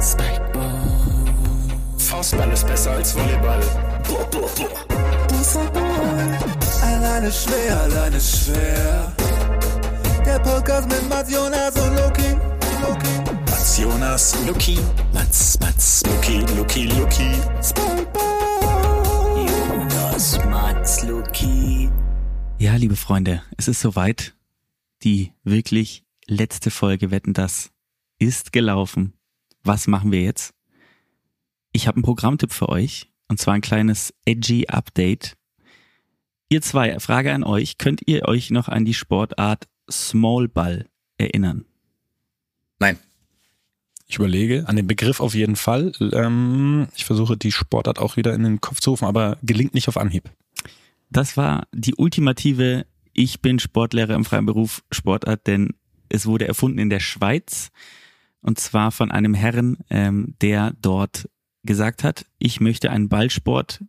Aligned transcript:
Spikeball. 0.00 0.72
Faustball 1.98 2.50
ist 2.52 2.66
besser 2.66 2.92
als 2.92 3.14
Volleyball. 3.14 3.60
Boah, 4.06 4.28
boah, 4.30 4.48
boah. 4.56 4.86
Alleine 6.82 7.32
schwer, 7.32 7.80
alleine 7.80 8.20
schwer. 8.20 9.12
Der 10.24 10.38
Podcast 10.40 10.88
mit 10.88 11.08
Mats 11.08 11.32
Jonas 11.32 11.74
und 11.76 11.96
Loki. 11.96 12.36
Loki. 12.82 13.30
Mats 13.46 13.78
Jonas, 13.78 14.34
Luki. 14.46 14.78
Mats, 15.12 15.58
Mats, 15.60 16.02
Luki, 16.06 16.38
Luki, 16.56 16.86
Luki. 16.86 17.30
Spikeball. 17.62 19.46
Jonas, 19.46 20.38
Mats, 20.44 21.02
Luki. 21.04 21.90
Ja, 22.58 22.76
liebe 22.76 22.96
Freunde, 22.96 23.42
es 23.56 23.68
ist 23.68 23.80
soweit. 23.80 24.34
Die 25.02 25.32
wirklich 25.44 26.04
letzte 26.26 26.70
Folge 26.70 27.10
Wetten 27.10 27.34
das 27.34 27.70
ist 28.18 28.52
gelaufen. 28.52 29.15
Was 29.66 29.88
machen 29.88 30.12
wir 30.12 30.22
jetzt? 30.22 30.54
Ich 31.72 31.88
habe 31.88 31.96
einen 31.96 32.04
Programmtipp 32.04 32.52
für 32.52 32.68
euch 32.68 33.10
und 33.26 33.40
zwar 33.40 33.54
ein 33.54 33.62
kleines 33.62 34.14
edgy 34.24 34.68
Update. 34.68 35.36
Ihr 36.48 36.62
zwei, 36.62 37.00
Frage 37.00 37.32
an 37.32 37.42
euch, 37.42 37.76
könnt 37.76 38.00
ihr 38.06 38.28
euch 38.28 38.52
noch 38.52 38.68
an 38.68 38.84
die 38.84 38.94
Sportart 38.94 39.66
Smallball 39.90 40.86
erinnern? 41.18 41.64
Nein. 42.78 42.96
Ich 44.06 44.14
überlege, 44.16 44.68
an 44.68 44.76
den 44.76 44.86
Begriff 44.86 45.18
auf 45.18 45.34
jeden 45.34 45.56
Fall. 45.56 45.90
Ähm, 46.12 46.86
ich 46.94 47.04
versuche 47.04 47.36
die 47.36 47.50
Sportart 47.50 47.98
auch 47.98 48.16
wieder 48.16 48.34
in 48.34 48.44
den 48.44 48.60
Kopf 48.60 48.78
zu 48.78 48.90
rufen, 48.90 49.06
aber 49.06 49.36
gelingt 49.42 49.74
nicht 49.74 49.88
auf 49.88 49.96
Anhieb. 49.96 50.30
Das 51.10 51.36
war 51.36 51.66
die 51.72 51.96
ultimative 51.96 52.86
Ich 53.12 53.42
bin 53.42 53.58
Sportlehrer 53.58 54.14
im 54.14 54.24
freien 54.24 54.46
Beruf 54.46 54.84
Sportart, 54.92 55.48
denn 55.48 55.70
es 56.08 56.24
wurde 56.24 56.46
erfunden 56.46 56.78
in 56.78 56.88
der 56.88 57.00
Schweiz 57.00 57.72
und 58.40 58.58
zwar 58.60 58.92
von 58.92 59.10
einem 59.10 59.34
Herrn, 59.34 59.78
ähm, 59.90 60.34
der 60.40 60.74
dort 60.80 61.28
gesagt 61.64 62.04
hat, 62.04 62.26
ich 62.38 62.60
möchte 62.60 62.90
einen 62.90 63.08
Ballsport, 63.08 63.82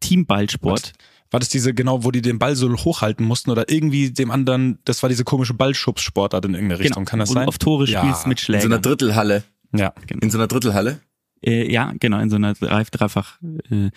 Teamballsport. 0.00 0.92
War 1.30 1.38
das 1.38 1.48
diese, 1.48 1.74
genau, 1.74 2.02
wo 2.02 2.10
die 2.10 2.22
den 2.22 2.38
Ball 2.38 2.56
so 2.56 2.72
hochhalten 2.74 3.24
mussten 3.24 3.50
oder 3.50 3.70
irgendwie 3.70 4.10
dem 4.10 4.30
anderen, 4.30 4.78
das 4.84 5.02
war 5.02 5.08
diese 5.08 5.22
komische 5.24 5.54
Ballschubssportart 5.54 6.44
in 6.46 6.54
irgendeine 6.54 6.80
Richtung, 6.80 7.04
kann 7.04 7.20
das 7.20 7.28
Genau, 7.28 7.42
wo 7.42 7.44
du 7.44 7.44
sein? 7.44 7.48
auf 7.48 7.58
Tore 7.58 7.86
Ja. 7.88 8.00
spielst 8.02 8.26
mit 8.26 8.40
In 8.40 8.44
so 8.46 8.52
einer 8.52 8.60
Schlägern. 8.62 8.82
Drittelhalle. 8.82 9.44
Ja. 9.72 9.94
In 10.20 10.30
so 10.30 10.38
einer 10.38 10.48
Drittelhalle. 10.48 11.00
Äh, 11.42 11.70
ja, 11.72 11.92
genau, 12.00 12.18
in 12.18 12.30
so 12.30 12.36
einer 12.36 12.54
Dreif 12.54 12.90
dreifach 12.90 13.38
äh, 13.70 13.90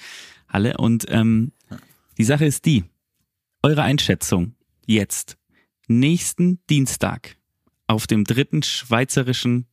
Halle. 0.47 0.77
Und 0.77 1.05
ähm, 1.09 1.51
die 2.19 2.23
Sache 2.23 2.45
ist 2.45 2.65
die, 2.65 2.83
eure 3.63 3.81
Einschätzung 3.81 4.53
jetzt, 4.85 5.37
nächsten 5.87 6.59
Dienstag 6.69 7.37
auf 7.87 8.05
dem 8.05 8.25
dritten 8.25 8.61
schweizerischen 8.61 9.65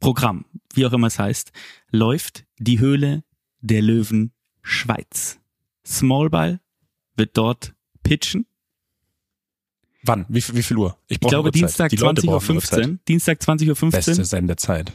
Programm, 0.00 0.44
wie 0.74 0.86
auch 0.86 0.92
immer 0.92 1.06
es 1.06 1.18
heißt, 1.18 1.52
läuft 1.90 2.44
die 2.58 2.78
Höhle 2.78 3.24
der 3.60 3.82
Löwen 3.82 4.32
Schweiz. 4.62 5.38
Smallball 5.86 6.60
wird 7.16 7.36
dort 7.36 7.74
pitchen. 8.02 8.46
Wann? 10.02 10.26
Wie, 10.28 10.42
wie 10.54 10.62
viel 10.62 10.76
Uhr? 10.76 10.98
Ich 11.08 11.18
brauche 11.20 11.30
glaube. 11.30 11.50
Dienstag 11.50 11.90
Die 11.90 11.96
Leute 11.96 12.22
20.15 12.22 12.26
brauchen 12.26 12.74
eine 12.74 12.92
Uhr. 12.92 12.98
Dienstag 13.08 13.40
20.15 13.40 13.84
Uhr. 13.84 13.90
Beste 13.90 14.24
Sendezeit. 14.24 14.92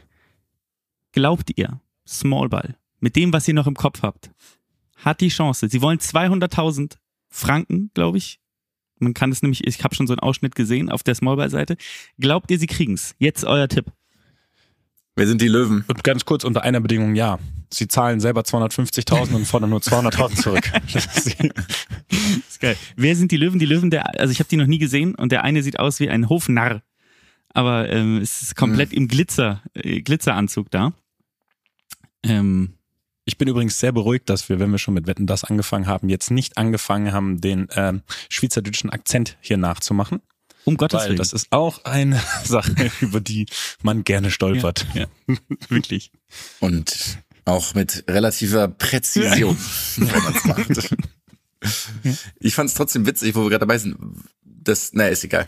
Glaubt 1.12 1.52
ihr, 1.56 1.82
Smallball, 2.08 2.78
mit 3.00 3.16
dem, 3.16 3.34
was 3.34 3.48
ihr 3.48 3.54
noch 3.54 3.68
im 3.68 3.76
Kopf 3.76 4.04
habt, 4.04 4.32
hat 4.96 5.22
die 5.22 5.30
Chance. 5.30 5.70
Sie 5.70 5.82
wollen 5.82 6.00
200.000 6.00 6.98
Franken, 7.30 7.92
glaube 7.94 8.18
ich. 8.18 8.40
Man 9.00 9.14
kann 9.14 9.32
es 9.32 9.42
nämlich, 9.42 9.66
ich 9.66 9.84
habe 9.84 9.96
schon 9.96 10.08
so 10.08 10.14
einen 10.14 10.20
Ausschnitt 10.20 10.56
gesehen 10.56 10.92
auf 10.92 11.04
der 11.04 11.16
Smallball-Seite. 11.16 11.78
Glaubt 12.20 12.52
ihr, 12.52 12.60
sie 12.60 12.68
kriegen's? 12.68 13.16
Jetzt 13.18 13.46
euer 13.46 13.68
Tipp. 13.68 13.92
Wer 15.20 15.28
sind 15.28 15.42
die 15.42 15.48
Löwen? 15.50 15.84
Und 15.88 16.04
ganz 16.04 16.24
kurz 16.26 16.44
unter 16.46 16.64
einer 16.64 16.80
Bedingung, 16.80 17.14
ja. 17.16 17.38
Sie 17.72 17.88
zahlen 17.88 18.20
selber 18.20 18.42
250.000 18.42 19.34
und 19.36 19.46
fordern 19.46 19.70
nur 19.70 19.80
200.000 19.82 20.36
zurück. 20.42 20.72
Das 20.94 21.06
ist- 21.28 22.60
geil. 22.62 22.76
Wer 22.96 23.16
sind 23.16 23.32
die 23.32 23.38
Löwen? 23.38 23.60
Die 23.60 23.66
Löwen, 23.66 23.90
der, 23.92 24.20
also 24.20 24.32
ich 24.32 24.40
habe 24.40 24.50
die 24.50 24.56
noch 24.58 24.66
nie 24.66 24.80
gesehen 24.80 25.16
und 25.16 25.32
der 25.32 25.44
eine 25.44 25.62
sieht 25.62 25.78
aus 25.80 26.00
wie 26.00 26.10
ein 26.10 26.30
Hofnarr. 26.30 26.82
Aber 27.54 27.90
ähm, 27.90 28.18
es 28.18 28.42
ist 28.42 28.56
komplett 28.56 28.94
im 28.94 29.08
Glitzer, 29.08 29.62
äh, 29.74 30.02
Glitzeranzug 30.02 30.70
da. 30.72 30.94
Ähm, 32.24 32.74
Ich 33.26 33.38
bin 33.38 33.48
übrigens 33.48 33.80
sehr 33.80 33.92
beruhigt, 33.92 34.30
dass 34.30 34.50
wir, 34.50 34.60
wenn 34.60 34.72
wir 34.72 34.78
schon 34.80 34.94
mit 34.94 35.06
Wetten 35.08 35.28
das 35.28 35.44
angefangen 35.44 35.86
haben, 35.88 36.10
jetzt 36.10 36.32
nicht 36.32 36.58
angefangen 36.58 37.12
haben, 37.14 37.42
den 37.42 37.68
ähm, 37.76 38.02
schweizerdeutschen 38.30 38.90
Akzent 38.90 39.38
hier 39.42 39.58
nachzumachen. 39.58 40.22
Um 40.70 40.78
Gottes 40.78 41.02
Weil 41.02 41.10
Willen. 41.10 41.18
das 41.18 41.34
ist 41.34 41.48
auch 41.52 41.84
eine 41.84 42.22
Sache, 42.44 42.92
über 43.02 43.20
die 43.20 43.48
man 43.82 44.04
gerne 44.04 44.32
stolpert. 44.32 44.86
ja, 44.94 45.08
wirklich. 45.70 46.12
Und 46.60 47.20
auch 47.46 47.74
mit 47.74 48.04
relativer 48.08 48.68
Präzision, 48.68 49.58
wenn 49.98 50.24
man 50.24 50.36
es 50.36 50.46
macht. 50.46 50.96
Ich 52.40 52.56
fand 52.56 52.70
es 52.70 52.76
trotzdem 52.76 53.06
witzig, 53.06 53.36
wo 53.36 53.42
wir 53.42 53.50
gerade 53.50 53.66
dabei 53.66 53.78
sind. 53.78 53.98
Das, 54.46 54.94
naja, 54.94 55.10
ist 55.10 55.26
egal. 55.26 55.46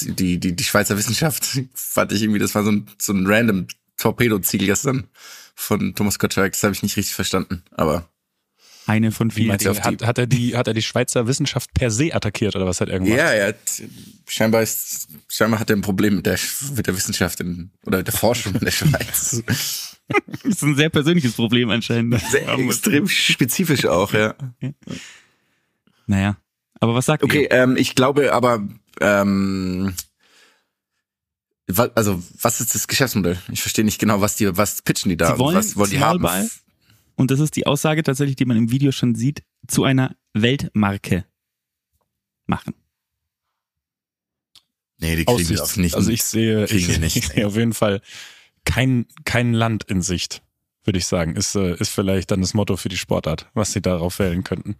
Die, 0.00 0.38
die, 0.38 0.54
die 0.54 0.64
Schweizer 0.64 0.96
Wissenschaft 0.96 1.62
fand 1.74 2.12
ich 2.12 2.22
irgendwie, 2.22 2.38
das 2.38 2.54
war 2.54 2.62
so 2.62 2.70
ein, 2.70 2.86
so 2.96 3.12
ein 3.12 3.26
random 3.26 3.66
Torpedo-Ziel 3.96 4.64
gestern 4.66 5.08
von 5.56 5.96
Thomas 5.96 6.20
Gottschalk. 6.20 6.52
Das 6.52 6.62
habe 6.62 6.74
ich 6.74 6.84
nicht 6.84 6.96
richtig 6.96 7.16
verstanden. 7.16 7.64
Aber 7.72 8.08
Eine 8.86 9.10
von 9.12 9.30
vielen. 9.30 9.58
die- 9.58 9.68
hat, 9.68 10.02
hat, 10.06 10.18
er 10.18 10.26
die, 10.26 10.56
hat 10.56 10.68
er 10.68 10.74
die 10.74 10.82
Schweizer 10.82 11.26
Wissenschaft 11.26 11.74
per 11.74 11.90
se 11.90 12.14
attackiert 12.14 12.54
oder 12.56 12.66
was 12.66 12.80
hat 12.80 12.88
er 12.88 13.00
gemacht? 13.00 13.18
ja, 13.18 13.24
er 13.30 13.48
hat, 13.48 13.56
scheinbar 14.28 14.62
ist, 14.62 15.08
scheinbar 15.28 15.58
hat 15.60 15.70
er 15.70 15.76
ein 15.76 15.80
Problem 15.82 16.16
mit 16.16 16.26
der, 16.26 16.38
mit 16.76 16.86
der 16.86 16.96
Wissenschaft 16.96 17.40
in, 17.40 17.70
oder 17.84 18.02
der 18.02 18.14
Forschung 18.14 18.54
in 18.54 18.60
der 18.60 18.70
Schweiz. 18.70 19.42
Das 20.08 20.44
ist 20.44 20.62
ein 20.62 20.76
sehr 20.76 20.88
persönliches 20.88 21.32
Problem 21.32 21.68
anscheinend. 21.68 22.20
Sehr 22.30 22.48
extrem 22.60 23.08
spezifisch 23.08 23.86
auch, 23.86 24.12
ja. 24.12 24.36
Naja. 26.06 26.36
Aber 26.78 26.94
was 26.94 27.06
sagt 27.06 27.24
Okay, 27.24 27.42
ihr? 27.42 27.50
ähm, 27.50 27.76
ich 27.76 27.96
glaube 27.96 28.32
aber, 28.32 28.64
ähm, 29.00 29.94
also 31.96 32.22
was 32.40 32.60
ist 32.60 32.76
das 32.76 32.86
Geschäftsmodell? 32.86 33.36
Ich 33.50 33.62
verstehe 33.62 33.84
nicht 33.84 33.98
genau, 33.98 34.20
was 34.20 34.36
die, 34.36 34.56
was 34.56 34.80
pitchen 34.82 35.08
die 35.08 35.16
da? 35.16 35.32
Sie 35.32 35.38
wollen 35.40 35.56
was 35.56 35.74
wollen 35.76 35.90
die 35.90 35.98
haben? 35.98 36.20
Smallball 36.20 36.48
und 37.16 37.30
das 37.30 37.40
ist 37.40 37.56
die 37.56 37.66
Aussage 37.66 38.02
tatsächlich, 38.02 38.36
die 38.36 38.44
man 38.44 38.56
im 38.56 38.70
Video 38.70 38.92
schon 38.92 39.14
sieht, 39.14 39.42
zu 39.66 39.84
einer 39.84 40.16
Weltmarke 40.34 41.24
machen. 42.46 42.74
Nee, 44.98 45.16
die 45.16 45.24
kriegen 45.24 45.40
Aussicht. 45.40 45.60
das 45.60 45.76
nicht. 45.76 45.94
Also 45.94 46.10
ich 46.10 46.22
sehe, 46.24 46.64
ich, 46.66 46.88
ich 46.88 47.28
sehe 47.28 47.46
auf 47.46 47.56
jeden 47.56 47.74
Fall 47.74 48.00
kein, 48.64 49.06
kein 49.24 49.52
Land 49.52 49.84
in 49.84 50.02
Sicht, 50.02 50.42
würde 50.84 50.98
ich 50.98 51.06
sagen. 51.06 51.36
Ist, 51.36 51.54
äh, 51.54 51.74
ist 51.76 51.90
vielleicht 51.90 52.30
dann 52.30 52.40
das 52.40 52.54
Motto 52.54 52.76
für 52.76 52.88
die 52.88 52.96
Sportart, 52.96 53.50
was 53.54 53.72
sie 53.72 53.82
darauf 53.82 54.18
wählen 54.18 54.44
könnten. 54.44 54.76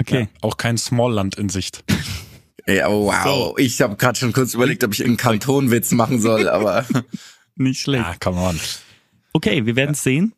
Okay. 0.00 0.20
Ja, 0.22 0.28
auch 0.42 0.56
kein 0.56 0.76
Smallland 0.76 1.36
in 1.36 1.48
Sicht. 1.48 1.84
Ey, 2.66 2.82
oh, 2.84 3.06
wow. 3.06 3.58
Ich 3.58 3.82
habe 3.82 3.96
gerade 3.96 4.18
schon 4.18 4.32
kurz 4.32 4.54
überlegt, 4.54 4.82
ob 4.84 4.92
ich 4.94 5.00
irgendeinen 5.00 5.38
Kantonwitz 5.38 5.92
machen 5.92 6.20
soll, 6.20 6.48
aber 6.48 6.86
Nicht 7.56 7.82
schlecht. 7.82 8.04
Ja, 8.04 8.16
come 8.18 8.40
on. 8.40 8.60
Okay, 9.32 9.64
wir 9.66 9.76
werden 9.76 9.92
es 9.92 10.02
sehen. 10.02 10.34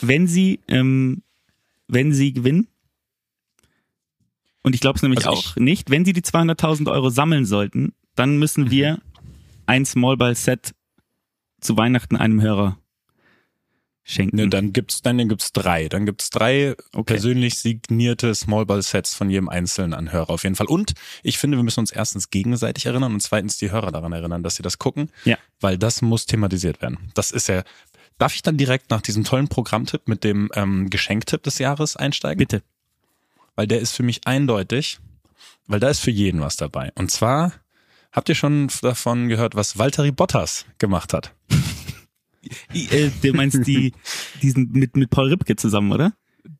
Wenn 0.00 0.26
sie, 0.26 0.60
ähm, 0.68 1.22
wenn 1.88 2.12
sie 2.12 2.32
gewinnen, 2.32 2.68
und 4.62 4.74
ich 4.74 4.80
glaube 4.80 4.96
es 4.96 5.02
nämlich 5.02 5.26
Also 5.26 5.30
auch 5.38 5.56
nicht, 5.56 5.90
wenn 5.90 6.04
sie 6.04 6.12
die 6.12 6.22
200.000 6.22 6.90
Euro 6.90 7.08
sammeln 7.10 7.44
sollten, 7.46 7.94
dann 8.14 8.32
Mhm. 8.34 8.38
müssen 8.38 8.70
wir 8.70 9.00
ein 9.66 9.84
Smallball-Set 9.84 10.74
zu 11.60 11.76
Weihnachten 11.76 12.16
einem 12.16 12.40
Hörer 12.40 12.78
schenken. 14.02 14.36
Ne, 14.36 14.48
dann 14.48 14.72
gibt's, 14.72 15.02
dann 15.02 15.18
gibt's 15.28 15.52
drei. 15.52 15.88
Dann 15.88 16.06
gibt's 16.06 16.30
drei 16.30 16.76
Okay. 16.94 17.14
persönlich 17.14 17.58
signierte 17.58 18.34
Smallball-Sets 18.34 19.14
von 19.14 19.30
jedem 19.30 19.48
einzelnen 19.48 19.94
Anhörer 19.94 20.30
auf 20.30 20.44
jeden 20.44 20.54
Fall. 20.54 20.66
Und 20.68 20.92
ich 21.24 21.38
finde, 21.38 21.56
wir 21.58 21.64
müssen 21.64 21.80
uns 21.80 21.90
erstens 21.90 22.30
gegenseitig 22.30 22.86
erinnern 22.86 23.12
und 23.14 23.20
zweitens 23.20 23.56
die 23.58 23.70
Hörer 23.72 23.90
daran 23.90 24.12
erinnern, 24.12 24.42
dass 24.44 24.56
sie 24.56 24.62
das 24.62 24.78
gucken. 24.78 25.10
Ja. 25.24 25.38
Weil 25.60 25.76
das 25.78 26.02
muss 26.02 26.26
thematisiert 26.26 26.82
werden. 26.82 26.98
Das 27.14 27.30
ist 27.32 27.48
ja. 27.48 27.62
Darf 28.18 28.34
ich 28.34 28.42
dann 28.42 28.56
direkt 28.56 28.90
nach 28.90 29.02
diesem 29.02 29.24
tollen 29.24 29.48
Programmtipp 29.48 30.08
mit 30.08 30.24
dem 30.24 30.50
ähm, 30.54 30.88
Geschenktipp 30.88 31.42
des 31.42 31.58
Jahres 31.58 31.96
einsteigen? 31.96 32.38
Bitte. 32.38 32.62
Weil 33.54 33.66
der 33.66 33.80
ist 33.80 33.92
für 33.92 34.02
mich 34.02 34.26
eindeutig, 34.26 34.98
weil 35.66 35.80
da 35.80 35.88
ist 35.88 36.00
für 36.00 36.10
jeden 36.10 36.40
was 36.40 36.56
dabei. 36.56 36.92
Und 36.94 37.10
zwar 37.10 37.52
habt 38.12 38.28
ihr 38.28 38.34
schon 38.34 38.70
davon 38.80 39.28
gehört, 39.28 39.54
was 39.54 39.78
Valtteri 39.78 40.12
Bottas 40.12 40.66
gemacht 40.78 41.12
hat? 41.12 41.34
Äh, 42.72 43.10
du 43.22 43.32
meinst 43.32 43.66
die, 43.66 43.92
diesen 44.40 44.70
mit, 44.70 44.94
mit 44.94 45.10
Paul 45.10 45.30
Ripke 45.30 45.56
zusammen, 45.56 45.90
oder? 45.90 46.12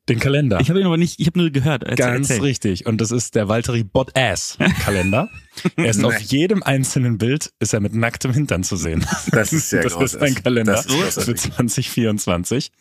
Den 0.09 0.19
Kalender. 0.19 0.59
Ich 0.61 0.69
habe 0.69 0.79
ihn 0.79 0.85
aber 0.85 0.97
nicht, 0.97 1.19
ich 1.19 1.27
habe 1.27 1.39
nur 1.39 1.49
gehört. 1.49 1.83
Erzähl, 1.83 1.95
Ganz 1.97 2.29
erzähl. 2.29 2.43
richtig. 2.43 2.85
Und 2.85 2.99
das 3.01 3.11
ist 3.11 3.35
der 3.35 3.47
Valtteri 3.47 3.83
Bot-Ass 3.83 4.57
Kalender. 4.83 5.29
er 5.75 5.85
ist 5.89 6.03
auf 6.03 6.19
jedem 6.19 6.61
einzelnen 6.63 7.17
Bild 7.17 7.51
ist 7.59 7.73
er 7.73 7.79
mit 7.79 7.93
nacktem 7.95 8.31
Hintern 8.31 8.63
zu 8.63 8.75
sehen. 8.75 9.05
Das 9.31 9.51
ist 9.53 9.69
sehr 9.69 9.81
Das 9.83 9.93
ist 9.93 9.97
großartig. 9.99 10.37
ein 10.37 10.43
Kalender 10.43 10.73
Das 10.73 10.85
ist 10.85 10.91
für 10.93 11.33
großartig. 11.33 11.41
2024. 11.53 12.71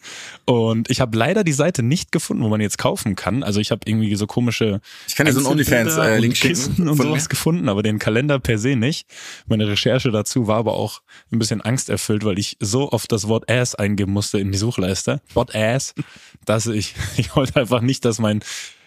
Und 0.45 0.91
ich 0.91 1.01
habe 1.01 1.17
leider 1.17 1.43
die 1.45 1.53
Seite 1.53 1.83
nicht 1.83 2.13
gefunden, 2.13 2.43
wo 2.43 2.49
man 2.49 2.61
jetzt 2.61 2.79
kaufen 2.79 3.17
kann. 3.17 3.43
Also 3.43 3.61
ich 3.61 3.71
habe 3.71 3.81
irgendwie 3.87 4.15
so 4.17 4.27
komische 4.27 4.81
Ich 5.09 5.15
kann 5.17 5.27
dir 5.27 5.33
so 5.33 5.39
einen 5.41 5.47
OnlyFans-Link 5.49 6.33
und 6.33 6.37
schicken. 6.37 6.89
Und 6.89 6.97
sowas 6.97 7.29
gefunden, 7.29 7.69
aber 7.69 7.83
den 7.83 7.99
Kalender 7.99 8.39
per 8.39 8.59
se 8.59 8.77
nicht. 8.77 9.07
Meine 9.47 9.67
Recherche 9.69 10.11
dazu 10.11 10.47
war 10.47 10.57
aber 10.59 10.75
auch 10.75 11.03
ein 11.33 11.39
bisschen 11.39 11.61
angsterfüllt, 11.61 12.25
weil 12.25 12.39
ich 12.39 12.57
so 12.61 12.93
oft 12.93 13.11
das 13.11 13.29
Wort 13.29 13.51
Ass 13.51 13.75
eingeben 13.75 14.13
musste 14.13 14.39
in 14.39 14.53
die 14.53 14.59
Suchleiste. 14.59 15.21
Bot 15.35 15.55
Ass, 15.55 15.95
dass 16.47 16.67
ich, 16.67 16.95
ich 17.17 17.37
wollte 17.37 17.61
einfach 17.61 17.81
nicht, 17.83 18.05
dass 18.05 18.19
mein 18.19 18.41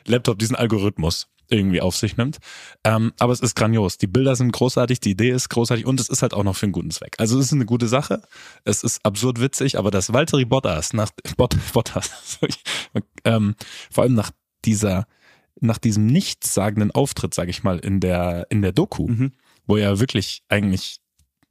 Laptop 0.06 0.40
diesen 0.40 0.56
Algorithmus 0.56 1.28
irgendwie 1.52 1.82
auf 1.82 1.96
sich 1.96 2.16
nimmt. 2.16 2.38
Ähm, 2.84 3.12
aber 3.18 3.34
es 3.34 3.40
ist 3.40 3.56
grandios. 3.56 3.98
Die 3.98 4.06
Bilder 4.08 4.36
sind 4.36 4.52
großartig, 4.52 5.00
die 5.00 5.12
Idee 5.12 5.32
ist 5.32 5.50
großartig 5.50 5.86
und 5.86 6.00
es 6.00 6.08
ist 6.08 6.22
halt 6.22 6.34
auch 6.36 6.44
noch 6.44 6.56
für 6.56 6.68
einen 6.68 6.74
guten 6.74 6.92
Zweck. 6.92 7.16
Also 7.18 7.40
es 7.40 7.48
ist 7.48 7.54
eine 7.54 7.66
gute 7.66 7.88
Sache. 7.88 8.22
Es 8.66 8.84
ist 8.84 9.04
absurd 9.04 9.40
witzig, 9.42 9.78
aber 9.78 9.90
das 9.90 10.14
Valtteri 10.14 10.46
Bottas 10.46 10.94
nach 10.94 11.10
Bot, 11.38 11.56
Bottas, 11.74 12.40
ähm, 13.26 13.56
vor 13.92 14.04
allem 14.04 14.14
nach 14.14 14.32
dieser 14.66 15.08
nach 15.62 15.78
diesem 15.80 16.06
nichtssagenden 16.06 16.92
Auftritt, 16.92 17.34
sage 17.34 17.50
ich 17.50 17.64
mal, 17.64 17.80
in 17.80 18.00
der 18.00 18.46
in 18.50 18.62
der 18.62 18.72
Doku, 18.72 19.08
Mhm. 19.08 19.34
wo 19.66 19.76
er 19.76 20.00
wirklich 20.00 20.44
eigentlich 20.50 21.00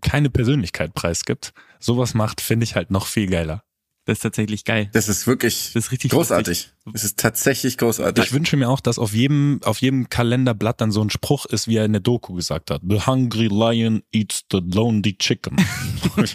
keine 0.00 0.31
Persönlichkeit 0.31 0.94
preisgibt, 0.94 1.52
sowas 1.81 2.14
macht, 2.14 2.40
finde 2.40 2.64
ich 2.64 2.76
halt 2.76 2.90
noch 2.93 3.06
viel 3.06 3.26
geiler. 3.28 3.64
Das 4.08 4.16
ist 4.16 4.22
tatsächlich 4.22 4.64
geil. 4.64 4.88
Das 4.94 5.06
ist 5.10 5.26
wirklich 5.26 5.72
Das 5.75 5.84
ist 5.84 5.93
richtig 5.93 6.12
großartig. 6.12 6.70
Es 6.94 7.05
ist 7.05 7.19
tatsächlich 7.19 7.76
großartig. 7.76 8.25
Ich 8.25 8.32
wünsche 8.32 8.56
mir 8.56 8.70
auch, 8.70 8.81
dass 8.81 8.99
auf 8.99 9.12
jedem, 9.12 9.60
auf 9.64 9.82
jedem 9.82 10.08
Kalenderblatt 10.08 10.81
dann 10.81 10.90
so 10.93 11.02
ein 11.02 11.10
Spruch 11.10 11.44
ist, 11.44 11.69
wie 11.69 11.76
er 11.76 11.84
in 11.84 11.93
der 11.93 12.00
Doku 12.00 12.32
gesagt 12.32 12.70
hat. 12.70 12.81
The 12.88 13.02
hungry 13.05 13.49
lion 13.49 14.02
eats 14.10 14.44
the 14.50 14.60
lonely 14.64 15.19
chicken. 15.19 15.56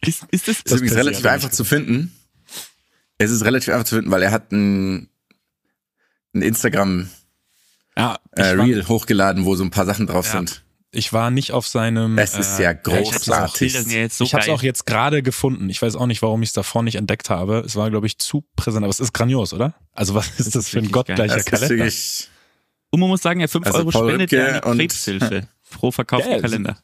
Ist, 0.00 0.24
ist 0.30 0.48
das, 0.48 0.56
ist 0.62 0.72
übrigens 0.72 0.94
per 0.94 1.04
se 1.04 1.08
relativ 1.10 1.26
einfach 1.26 1.50
zu 1.50 1.62
finden. 1.62 2.12
Es 3.18 3.30
ist 3.30 3.44
relativ 3.44 3.72
einfach 3.72 3.84
zu 3.84 3.94
finden, 3.96 4.10
weil 4.10 4.22
er 4.22 4.32
hat 4.32 4.50
ein, 4.50 5.10
ein 6.34 6.42
Instagram 6.42 7.08
ja, 7.96 8.18
ich, 8.34 8.42
äh, 8.42 8.48
Reel 8.48 8.88
hochgeladen, 8.88 9.44
wo 9.44 9.54
so 9.54 9.62
ein 9.62 9.70
paar 9.70 9.86
Sachen 9.86 10.06
drauf 10.08 10.26
Ja. 10.26 10.32
sind. 10.38 10.63
Ich 10.94 11.12
war 11.12 11.30
nicht 11.30 11.52
auf 11.52 11.66
seinem. 11.66 12.18
Es 12.18 12.36
ist 12.36 12.58
ja 12.58 12.72
großartig. 12.72 13.72
Sind 13.72 13.90
ja 13.90 13.98
jetzt 13.98 14.18
so 14.18 14.24
ich 14.24 14.34
habe 14.34 14.44
es 14.44 14.50
auch 14.50 14.62
jetzt 14.62 14.86
gerade 14.86 15.22
gefunden. 15.22 15.68
Ich 15.70 15.80
weiß 15.82 15.96
auch 15.96 16.06
nicht, 16.06 16.22
warum 16.22 16.42
ich 16.42 16.50
es 16.50 16.52
davor 16.52 16.82
nicht 16.82 16.96
entdeckt 16.96 17.30
habe. 17.30 17.62
Es 17.66 17.76
war, 17.76 17.90
glaube 17.90 18.06
ich, 18.06 18.18
zu 18.18 18.44
präsent. 18.56 18.84
Aber 18.84 18.90
es 18.90 19.00
ist 19.00 19.12
grandios, 19.12 19.52
oder? 19.52 19.74
Also 19.92 20.14
was 20.14 20.28
ist 20.38 20.54
das, 20.54 20.64
ist 20.64 20.68
für 20.70 20.78
ein 20.78 20.90
gottgleicher 20.90 21.36
Das 21.36 21.44
Kalender? 21.44 21.90
Und 22.90 23.00
man 23.00 23.08
muss 23.08 23.22
sagen, 23.22 23.40
er 23.40 23.48
5 23.48 23.66
Also 23.66 23.78
Euro 23.78 23.90
Paul 23.90 24.08
spendet 24.08 24.32
ja 24.32 24.60
an 24.60 24.78
Krebshilfe 24.78 25.48
pro 25.70 25.90
verkauften 25.90 26.32
ja, 26.32 26.40
Kalender. 26.40 26.78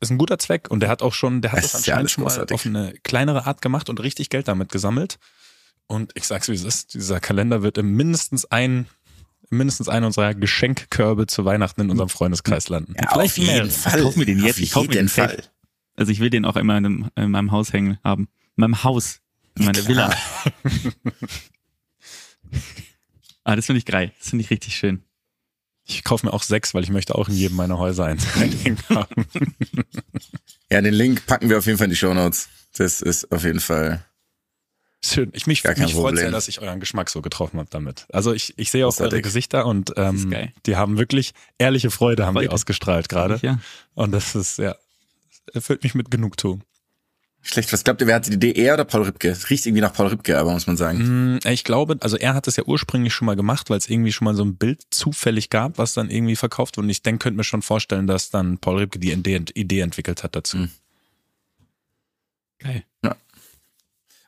ist 0.00 0.10
ein 0.10 0.18
guter 0.18 0.38
Zweck 0.38 0.70
und 0.70 0.80
der 0.80 0.88
hat 0.88 1.02
auch 1.02 1.12
schon, 1.12 1.42
der 1.42 1.52
hat 1.52 1.58
Es 1.62 1.72
das 1.72 1.86
ja 1.86 1.94
anscheinend 1.94 2.10
schon 2.10 2.24
mal 2.24 2.30
großartig. 2.30 2.54
auf 2.54 2.66
eine 2.66 2.94
kleinere 3.02 3.46
Art 3.46 3.60
gemacht 3.60 3.90
und 3.90 4.00
richtig 4.02 4.30
Geld 4.30 4.48
damit 4.48 4.72
gesammelt. 4.72 5.18
Und 5.86 6.12
ich 6.14 6.26
sag's 6.26 6.48
wie 6.48 6.54
es 6.54 6.64
ist, 6.64 6.94
dieser 6.94 7.20
Kalender 7.20 7.62
wird 7.62 7.76
im 7.76 7.92
mindestens 7.94 8.46
ein 8.46 8.86
mindestens 9.52 9.88
einen 9.88 10.06
unserer 10.06 10.34
Geschenkkörbe 10.34 11.26
zu 11.26 11.44
Weihnachten 11.44 11.80
in 11.82 11.90
unserem 11.90 12.08
Freundeskreis 12.08 12.68
landen. 12.68 12.94
ja, 12.96 13.10
Vielleicht 13.12 13.32
auf 13.32 13.38
jeden 13.38 13.52
mehrere. 13.52 13.70
Fall. 13.70 13.98
Ich 13.98 14.04
kauf 14.04 14.16
mir 14.16 14.26
den 14.26 14.38
jetzt, 14.44 14.56
Auf 14.56 14.60
ich 14.60 14.70
kauf 14.72 14.86
mir 14.88 14.94
jeden 14.94 15.06
den 15.06 15.08
safe. 15.08 15.28
Fall. 15.34 15.44
Also 15.96 16.10
ich 16.12 16.20
will 16.20 16.30
den 16.30 16.44
auch 16.44 16.56
immer 16.56 16.78
in, 16.78 16.86
einem, 16.86 17.10
in 17.16 17.30
meinem 17.30 17.52
Haus 17.52 17.72
hängen 17.72 17.98
haben. 18.02 18.28
In 18.56 18.62
meinem 18.62 18.82
Haus. 18.82 19.20
In 19.58 19.66
meiner 19.66 19.86
Villa. 19.86 20.10
ah, 23.44 23.56
das 23.56 23.66
finde 23.66 23.78
ich 23.78 23.84
geil. 23.84 24.12
Das 24.18 24.30
finde 24.30 24.44
ich 24.44 24.50
richtig 24.50 24.76
schön. 24.76 25.02
Ich 25.84 26.04
kaufe 26.04 26.24
mir 26.26 26.32
auch 26.32 26.42
sechs, 26.42 26.74
weil 26.74 26.84
ich 26.84 26.90
möchte 26.90 27.14
auch 27.14 27.28
in 27.28 27.34
jedem 27.34 27.56
meiner 27.56 27.76
Häuser 27.78 28.04
eins 28.06 28.26
ein 28.36 28.78
haben. 28.88 29.26
Ja, 30.70 30.80
den 30.80 30.94
Link 30.94 31.26
packen 31.26 31.50
wir 31.50 31.58
auf 31.58 31.66
jeden 31.66 31.76
Fall 31.76 31.86
in 31.86 31.90
die 31.90 31.96
Show 31.96 32.14
Notes. 32.14 32.48
Das 32.76 33.02
ist 33.02 33.30
auf 33.32 33.44
jeden 33.44 33.60
Fall. 33.60 34.04
Schön. 35.04 35.30
Ich 35.34 35.46
mich, 35.48 35.62
Gar 35.64 35.76
mich 35.76 35.94
freut 35.94 36.16
sehr, 36.16 36.30
dass 36.30 36.46
ich 36.46 36.60
euren 36.60 36.78
Geschmack 36.78 37.10
so 37.10 37.22
getroffen 37.22 37.58
habe 37.58 37.68
damit. 37.70 38.06
Also 38.12 38.32
ich, 38.32 38.54
ich 38.56 38.70
sehe 38.70 38.86
auch 38.86 38.98
eure. 39.00 39.20
Gesichter 39.20 39.66
und 39.66 39.92
ähm, 39.96 40.32
die 40.64 40.76
haben 40.76 40.96
wirklich 40.96 41.34
ehrliche 41.58 41.90
Freude, 41.90 42.24
haben 42.24 42.34
die 42.34 42.42
Freude. 42.42 42.52
ausgestrahlt 42.52 43.08
gerade. 43.08 43.40
Ja. 43.42 43.58
Und 43.94 44.12
das 44.12 44.36
ist, 44.36 44.58
ja, 44.58 44.76
erfüllt 45.52 45.82
mich 45.82 45.94
mit 45.96 46.10
Genugtuung. 46.10 46.62
Schlecht, 47.44 47.72
was 47.72 47.82
glaubt 47.82 48.00
ihr, 48.00 48.06
wer 48.06 48.14
hatte 48.14 48.30
die 48.30 48.36
Idee? 48.36 48.52
Er 48.52 48.74
oder 48.74 48.84
Paul 48.84 49.02
Ripke? 49.02 49.28
Es 49.28 49.50
riecht 49.50 49.66
irgendwie 49.66 49.80
nach 49.80 49.92
Paul 49.92 50.06
Ripke, 50.06 50.38
aber 50.38 50.52
muss 50.52 50.68
man 50.68 50.76
sagen. 50.76 51.00
Hm, 51.00 51.38
Ich 51.50 51.64
glaube, 51.64 51.96
also 51.98 52.16
er 52.16 52.34
hat 52.34 52.46
es 52.46 52.54
ja 52.54 52.62
ursprünglich 52.64 53.12
schon 53.12 53.26
mal 53.26 53.34
gemacht, 53.34 53.68
weil 53.68 53.78
es 53.78 53.90
irgendwie 53.90 54.12
schon 54.12 54.26
mal 54.26 54.36
so 54.36 54.44
ein 54.44 54.54
Bild 54.54 54.82
zufällig 54.90 55.50
gab, 55.50 55.76
was 55.78 55.94
dann 55.94 56.08
irgendwie 56.08 56.36
verkauft 56.36 56.76
wurde. 56.76 56.86
Und 56.86 56.90
ich 56.90 57.02
denke, 57.02 57.24
könnte 57.24 57.36
mir 57.38 57.42
schon 57.44 57.62
vorstellen, 57.62 58.06
dass 58.06 58.30
dann 58.30 58.58
Paul 58.58 58.78
Ripke 58.78 59.00
die 59.00 59.10
Idee, 59.10 59.80
entwickelt 59.80 60.22
hat 60.22 60.36
dazu. 60.36 60.58
Mhm. 60.58 60.70
Geil. 62.60 62.84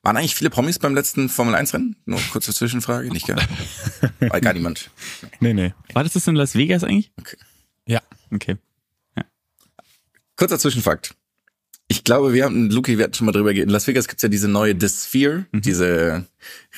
Waren 0.05 0.19
eigentlich 0.19 0.35
viele 0.35 0.51
Promis 0.51 0.79
beim 0.79 0.95
letzten 0.95 1.29
Formel 1.29 1.55
1 1.55 1.73
Rennen? 1.73 1.97
Nur 2.05 2.21
kurze 2.31 2.53
Zwischenfrage, 2.53 3.11
nicht 3.11 3.27
gar. 3.27 3.39
War 4.21 4.41
gar 4.41 4.53
niemand. 4.53 4.91
Nee, 5.41 5.55
nee. 5.55 5.73
War 5.95 6.05
das 6.05 6.13
das 6.13 6.27
in 6.27 6.37
Las 6.37 6.55
Vegas 6.55 6.85
eigentlich? 6.85 7.11
Ja. 7.87 8.03
Okay. 8.31 8.57
Kurzer 10.37 10.59
Zwischenfakt. 10.59 11.15
Ich 11.87 12.03
glaube, 12.03 12.33
wir 12.33 12.45
haben, 12.45 12.71
Luki, 12.71 12.99
wir 12.99 13.05
hatten 13.05 13.15
schon 13.15 13.27
mal 13.27 13.33
drüber 13.33 13.53
geredet. 13.53 13.69
In 13.69 13.73
Las 13.73 13.87
Vegas 13.87 14.09
gibt's 14.09 14.23
ja 14.23 14.29
diese 14.29 14.49
neue 14.49 14.75
The 14.79 14.89
Sphere, 14.89 15.47
diese 15.53 16.27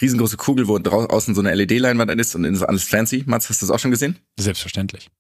riesengroße 0.01 0.37
Kugel, 0.37 0.69
wo 0.69 0.79
drau 0.79 1.07
außen 1.07 1.35
so 1.35 1.41
eine 1.41 1.55
LED-Leinwand 1.55 2.21
ist 2.21 2.35
und 2.35 2.45
innen 2.45 2.57
so 2.57 2.67
alles 2.67 2.85
fancy. 2.85 3.25
Mats, 3.27 3.49
hast 3.49 3.63
du 3.63 3.67
das 3.67 3.75
auch 3.75 3.79
schon 3.79 3.93
gesehen? 3.93 4.17
Selbstverständlich. 4.39 5.11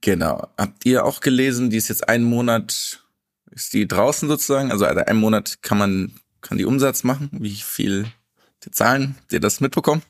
Genau. 0.00 0.48
Habt 0.56 0.84
ihr 0.86 1.04
auch 1.04 1.20
gelesen, 1.20 1.70
die 1.70 1.76
ist 1.76 1.88
jetzt 1.88 2.08
einen 2.08 2.24
Monat, 2.24 3.02
ist 3.50 3.72
die 3.72 3.86
draußen 3.88 4.28
sozusagen? 4.28 4.70
Also 4.70 4.84
also 4.84 5.00
einen 5.00 5.20
Monat 5.20 5.62
kann 5.62 5.78
man, 5.78 6.12
kann 6.40 6.58
die 6.58 6.64
Umsatz 6.64 7.04
machen? 7.04 7.30
Wie 7.32 7.54
viel 7.54 8.06
die 8.64 8.70
Zahlen? 8.70 9.16
Habt 9.20 9.32
ihr 9.32 9.40
das 9.40 9.60
mitbekommen? 9.60 10.02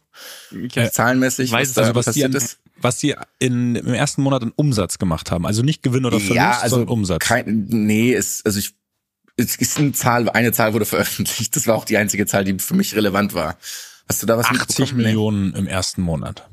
Äh, 0.53 0.91
Zahlenmäßig, 0.91 1.53
weiß 1.53 1.61
was 1.61 1.69
es, 1.69 1.75
da 1.75 1.83
Also 1.83 1.95
was 1.95 2.05
die, 2.07 2.09
passiert 2.09 2.35
an, 2.35 2.43
ist? 2.43 2.59
was 2.77 2.99
die 2.99 3.15
in, 3.39 3.77
im 3.77 3.95
ersten 3.95 4.23
Monat 4.23 4.43
in 4.43 4.53
Umsatz 4.53 4.99
gemacht 4.99 5.31
haben. 5.31 5.47
Also 5.47 5.63
nicht 5.63 5.83
Gewinn 5.83 6.05
oder 6.05 6.19
Verlust, 6.19 6.37
ja, 6.37 6.59
also 6.59 6.77
sondern 6.77 6.93
Umsatz. 6.93 7.21
Kein, 7.21 7.67
nee, 7.69 8.13
ist, 8.13 8.45
also 8.47 8.59
ich, 8.59 8.75
es 9.37 9.57
ist 9.57 9.79
eine 9.79 9.93
Zahl, 9.93 10.29
eine 10.31 10.53
Zahl 10.53 10.75
wurde 10.75 10.85
veröffentlicht. 10.87 11.55
Das 11.55 11.67
war 11.67 11.75
auch 11.77 11.85
die 11.85 11.97
einzige 11.97 12.27
Zahl, 12.27 12.45
die 12.45 12.59
für 12.59 12.75
mich 12.75 12.95
relevant 12.95 13.35
war. 13.35 13.57
Hast 14.09 14.23
du 14.23 14.27
da 14.27 14.37
was 14.39 14.47
80 14.47 14.59
mitbekommen? 14.59 14.97
Nee. 14.97 15.03
Millionen 15.05 15.55
im 15.55 15.67
ersten 15.67 16.03
Monat. 16.03 16.49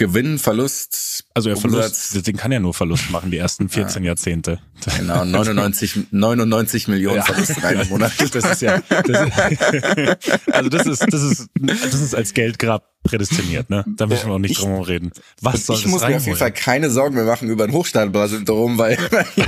Gewinn, 0.00 0.38
Verlust, 0.38 1.24
Also 1.34 1.50
der 1.50 1.56
Umsatz. 1.62 2.08
Verlust, 2.08 2.26
den 2.26 2.36
kann 2.38 2.50
ja 2.50 2.58
nur 2.58 2.72
Verlust 2.72 3.10
machen, 3.10 3.30
die 3.30 3.36
ersten 3.36 3.68
14 3.68 4.02
Jahrzehnte. 4.02 4.58
Genau, 4.96 5.26
99, 5.26 6.06
99 6.10 6.88
Millionen 6.88 7.16
Ja. 7.18 7.22
Verlust 7.22 7.58
in 7.58 7.62
einem 7.64 7.86
Monat. 7.90 8.12
Das 8.32 8.44
ist 8.52 8.62
ja, 8.62 8.80
das 8.88 9.26
ist, 9.28 10.48
also 10.54 10.68
das 10.70 10.86
ist, 10.86 11.06
das 11.12 11.22
ist, 11.22 11.48
das 11.60 11.94
ist 12.00 12.14
als 12.14 12.32
Geldgrab 12.32 12.86
prädestiniert, 13.02 13.68
ne? 13.68 13.84
Da 13.96 14.06
müssen 14.06 14.28
wir 14.28 14.34
auch 14.34 14.38
nicht 14.38 14.52
Ich- 14.52 14.58
drum 14.58 14.70
herum 14.70 14.84
reden. 14.84 15.10
Was 15.42 15.66
soll 15.66 15.76
ich 15.76 15.82
das 15.82 15.90
muss 15.90 16.00
mir 16.06 16.16
auf 16.16 16.24
jeden 16.24 16.38
Fall 16.38 16.52
keine 16.52 16.88
Sorgen 16.90 17.14
mehr 17.14 17.24
machen 17.24 17.50
über 17.50 17.64
ein 17.64 17.72
Hochstapler-Syndrom, 17.72 18.78
weil, 18.78 18.96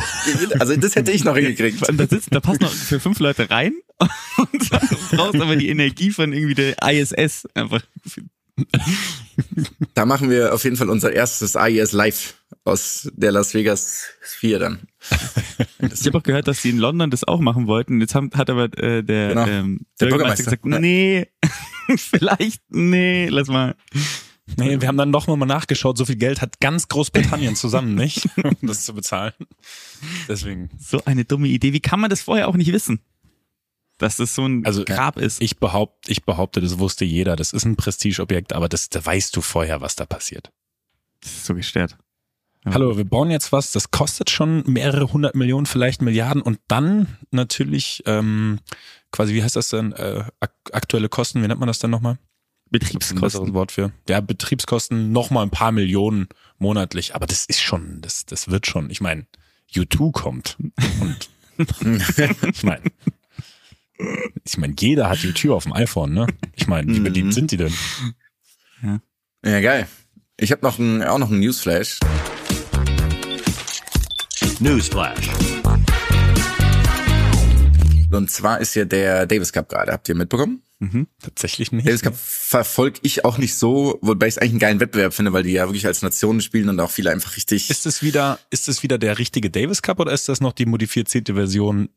also 0.58 0.76
das 0.76 0.94
hätte 0.96 1.12
ich 1.12 1.24
noch 1.24 1.34
hingekriegt. 1.36 1.80
Da, 1.98 2.06
sitzt, 2.06 2.28
da 2.30 2.40
passen 2.40 2.62
noch 2.62 2.72
für 2.72 3.00
fünf 3.00 3.18
Leute 3.20 3.48
rein 3.50 3.72
und 4.36 4.72
dann 4.72 4.88
brauchst 5.12 5.40
aber 5.40 5.56
die 5.56 5.68
Energie 5.70 6.10
von 6.10 6.32
irgendwie 6.34 6.54
der 6.54 6.76
ISS 6.82 7.46
einfach. 7.54 7.82
Da 9.94 10.06
machen 10.06 10.30
wir 10.30 10.54
auf 10.54 10.64
jeden 10.64 10.76
Fall 10.76 10.90
unser 10.90 11.12
erstes 11.12 11.56
AIS 11.56 11.92
Live 11.92 12.34
aus 12.64 13.10
der 13.14 13.32
Las 13.32 13.54
Vegas 13.54 14.04
4 14.20 14.58
dann. 14.58 14.80
Ich 15.92 16.06
habe 16.06 16.18
auch 16.18 16.22
gehört, 16.22 16.46
dass 16.46 16.62
die 16.62 16.70
in 16.70 16.78
London 16.78 17.10
das 17.10 17.24
auch 17.24 17.40
machen 17.40 17.66
wollten. 17.66 18.00
Jetzt 18.00 18.14
haben, 18.14 18.30
hat 18.34 18.50
aber 18.50 18.64
äh, 18.78 19.02
der, 19.02 19.28
Genau. 19.30 19.46
ähm, 19.46 19.80
Der 20.00 20.06
Bürgermeister 20.06 20.44
gesagt, 20.44 20.64
nee, 20.64 21.26
vielleicht, 21.96 22.62
nee, 22.68 23.26
lass 23.28 23.48
mal. 23.48 23.74
Nee, 24.56 24.80
wir 24.80 24.86
haben 24.86 24.96
dann 24.96 25.10
noch 25.10 25.26
mal 25.26 25.44
nachgeschaut, 25.46 25.98
so 25.98 26.04
viel 26.04 26.16
Geld 26.16 26.40
hat 26.40 26.60
ganz 26.60 26.86
Großbritannien 26.88 27.56
zusammen 27.56 27.94
nicht, 27.96 28.28
um 28.44 28.56
das 28.62 28.84
zu 28.84 28.94
bezahlen. 28.94 29.32
Deswegen. 30.28 30.70
So 30.78 31.04
eine 31.04 31.24
dumme 31.24 31.48
Idee. 31.48 31.72
Wie 31.72 31.80
kann 31.80 32.00
man 32.00 32.10
das 32.10 32.22
vorher 32.22 32.48
auch 32.48 32.56
nicht 32.56 32.72
wissen? 32.72 33.00
Dass 33.98 34.16
das 34.16 34.34
so 34.34 34.46
ein 34.46 34.64
Also, 34.64 34.84
Grab 34.84 35.18
ist. 35.18 35.40
Ich 35.40 35.58
behaupte, 35.58 36.10
ich 36.10 36.24
behaupte, 36.24 36.60
das 36.60 36.78
wusste 36.78 37.04
jeder. 37.04 37.36
Das 37.36 37.52
ist 37.52 37.64
ein 37.64 37.76
Prestigeobjekt, 37.76 38.52
aber 38.52 38.68
das, 38.68 38.88
da 38.88 39.04
weißt 39.04 39.36
du 39.36 39.40
vorher, 39.40 39.80
was 39.80 39.96
da 39.96 40.06
passiert. 40.06 40.50
Das 41.20 41.32
ist 41.32 41.46
so 41.46 41.54
gestört. 41.54 41.96
Ja. 42.64 42.74
Hallo, 42.74 42.96
wir 42.96 43.04
bauen 43.04 43.30
jetzt 43.30 43.50
was, 43.50 43.72
das 43.72 43.90
kostet 43.90 44.30
schon 44.30 44.62
mehrere 44.66 45.12
hundert 45.12 45.34
Millionen, 45.34 45.66
vielleicht 45.66 46.00
Milliarden 46.00 46.42
und 46.42 46.60
dann 46.68 47.18
natürlich 47.32 48.02
ähm, 48.06 48.60
quasi, 49.10 49.34
wie 49.34 49.42
heißt 49.42 49.56
das 49.56 49.68
denn, 49.70 49.92
äh, 49.92 50.24
ak 50.38 50.52
aktuelle 50.72 51.08
Kosten, 51.08 51.42
wie 51.42 51.48
nennt 51.48 51.58
man 51.58 51.66
das 51.66 51.80
denn 51.80 51.90
nochmal? 51.90 52.18
Betriebskosten. 52.70 53.52
Wort 53.52 53.72
für. 53.72 53.92
Ja, 54.08 54.20
Betriebskosten 54.20 55.12
nochmal 55.12 55.44
ein 55.44 55.50
paar 55.50 55.72
Millionen 55.72 56.28
monatlich, 56.58 57.14
aber 57.14 57.26
das 57.26 57.44
ist 57.46 57.60
schon, 57.60 58.00
das, 58.00 58.26
das 58.26 58.48
wird 58.48 58.66
schon. 58.66 58.90
Ich 58.90 59.00
meine, 59.00 59.26
U2 59.74 60.12
kommt 60.12 60.56
und 61.00 61.28
ich 62.52 62.62
meine, 62.62 62.82
Ich 64.44 64.58
meine, 64.58 64.74
jeder 64.78 65.08
hat 65.08 65.22
die 65.22 65.32
Tür 65.32 65.54
auf 65.54 65.64
dem 65.64 65.72
iPhone, 65.72 66.12
ne? 66.14 66.26
Ich 66.56 66.66
meine, 66.66 66.92
wie 66.92 67.00
Mhm. 67.00 67.04
bedient 67.04 67.34
sind 67.34 67.50
die 67.50 67.56
denn? 67.56 67.72
Ja, 69.44 69.60
geil. 69.60 69.86
Ich 70.38 70.50
habe 70.52 70.62
noch 70.64 70.78
ein, 70.78 71.02
auch 71.02 71.18
noch 71.18 71.30
einen 71.30 71.40
Newsflash. 71.40 71.98
Newsflash. 74.60 75.28
Und 78.10 78.30
zwar 78.30 78.60
ist 78.60 78.74
ja 78.74 78.84
der 78.84 79.26
Davis 79.26 79.52
Cup 79.52 79.68
gerade. 79.68 79.92
Habt 79.92 80.08
ihr 80.08 80.14
mitbekommen? 80.14 80.62
Tatsächlich 81.22 81.70
nicht. 81.70 81.86
Davis 81.86 82.02
Cup 82.02 82.14
verfolge 82.16 82.98
ich 83.02 83.24
auch 83.24 83.38
nicht 83.38 83.54
so, 83.54 83.98
wobei 84.02 84.26
ich 84.26 84.34
es 84.34 84.38
eigentlich 84.38 84.50
einen 84.50 84.58
geilen 84.58 84.80
Wettbewerb 84.80 85.14
finde, 85.14 85.32
weil 85.32 85.44
die 85.44 85.52
ja 85.52 85.66
wirklich 85.68 85.86
als 85.86 86.02
Nationen 86.02 86.40
spielen 86.40 86.68
und 86.68 86.80
auch 86.80 86.90
viele 86.90 87.10
einfach 87.12 87.36
richtig. 87.36 87.70
Ist 87.70 87.86
es 87.86 88.02
wieder, 88.02 88.40
ist 88.50 88.68
es 88.68 88.82
wieder 88.82 88.98
der 88.98 89.18
richtige 89.18 89.48
Davis 89.48 89.80
Cup 89.82 90.00
oder 90.00 90.12
ist 90.12 90.28
das 90.28 90.40
noch 90.40 90.52
die 90.52 90.66
modifizierte 90.66 91.34
Version, 91.34 91.88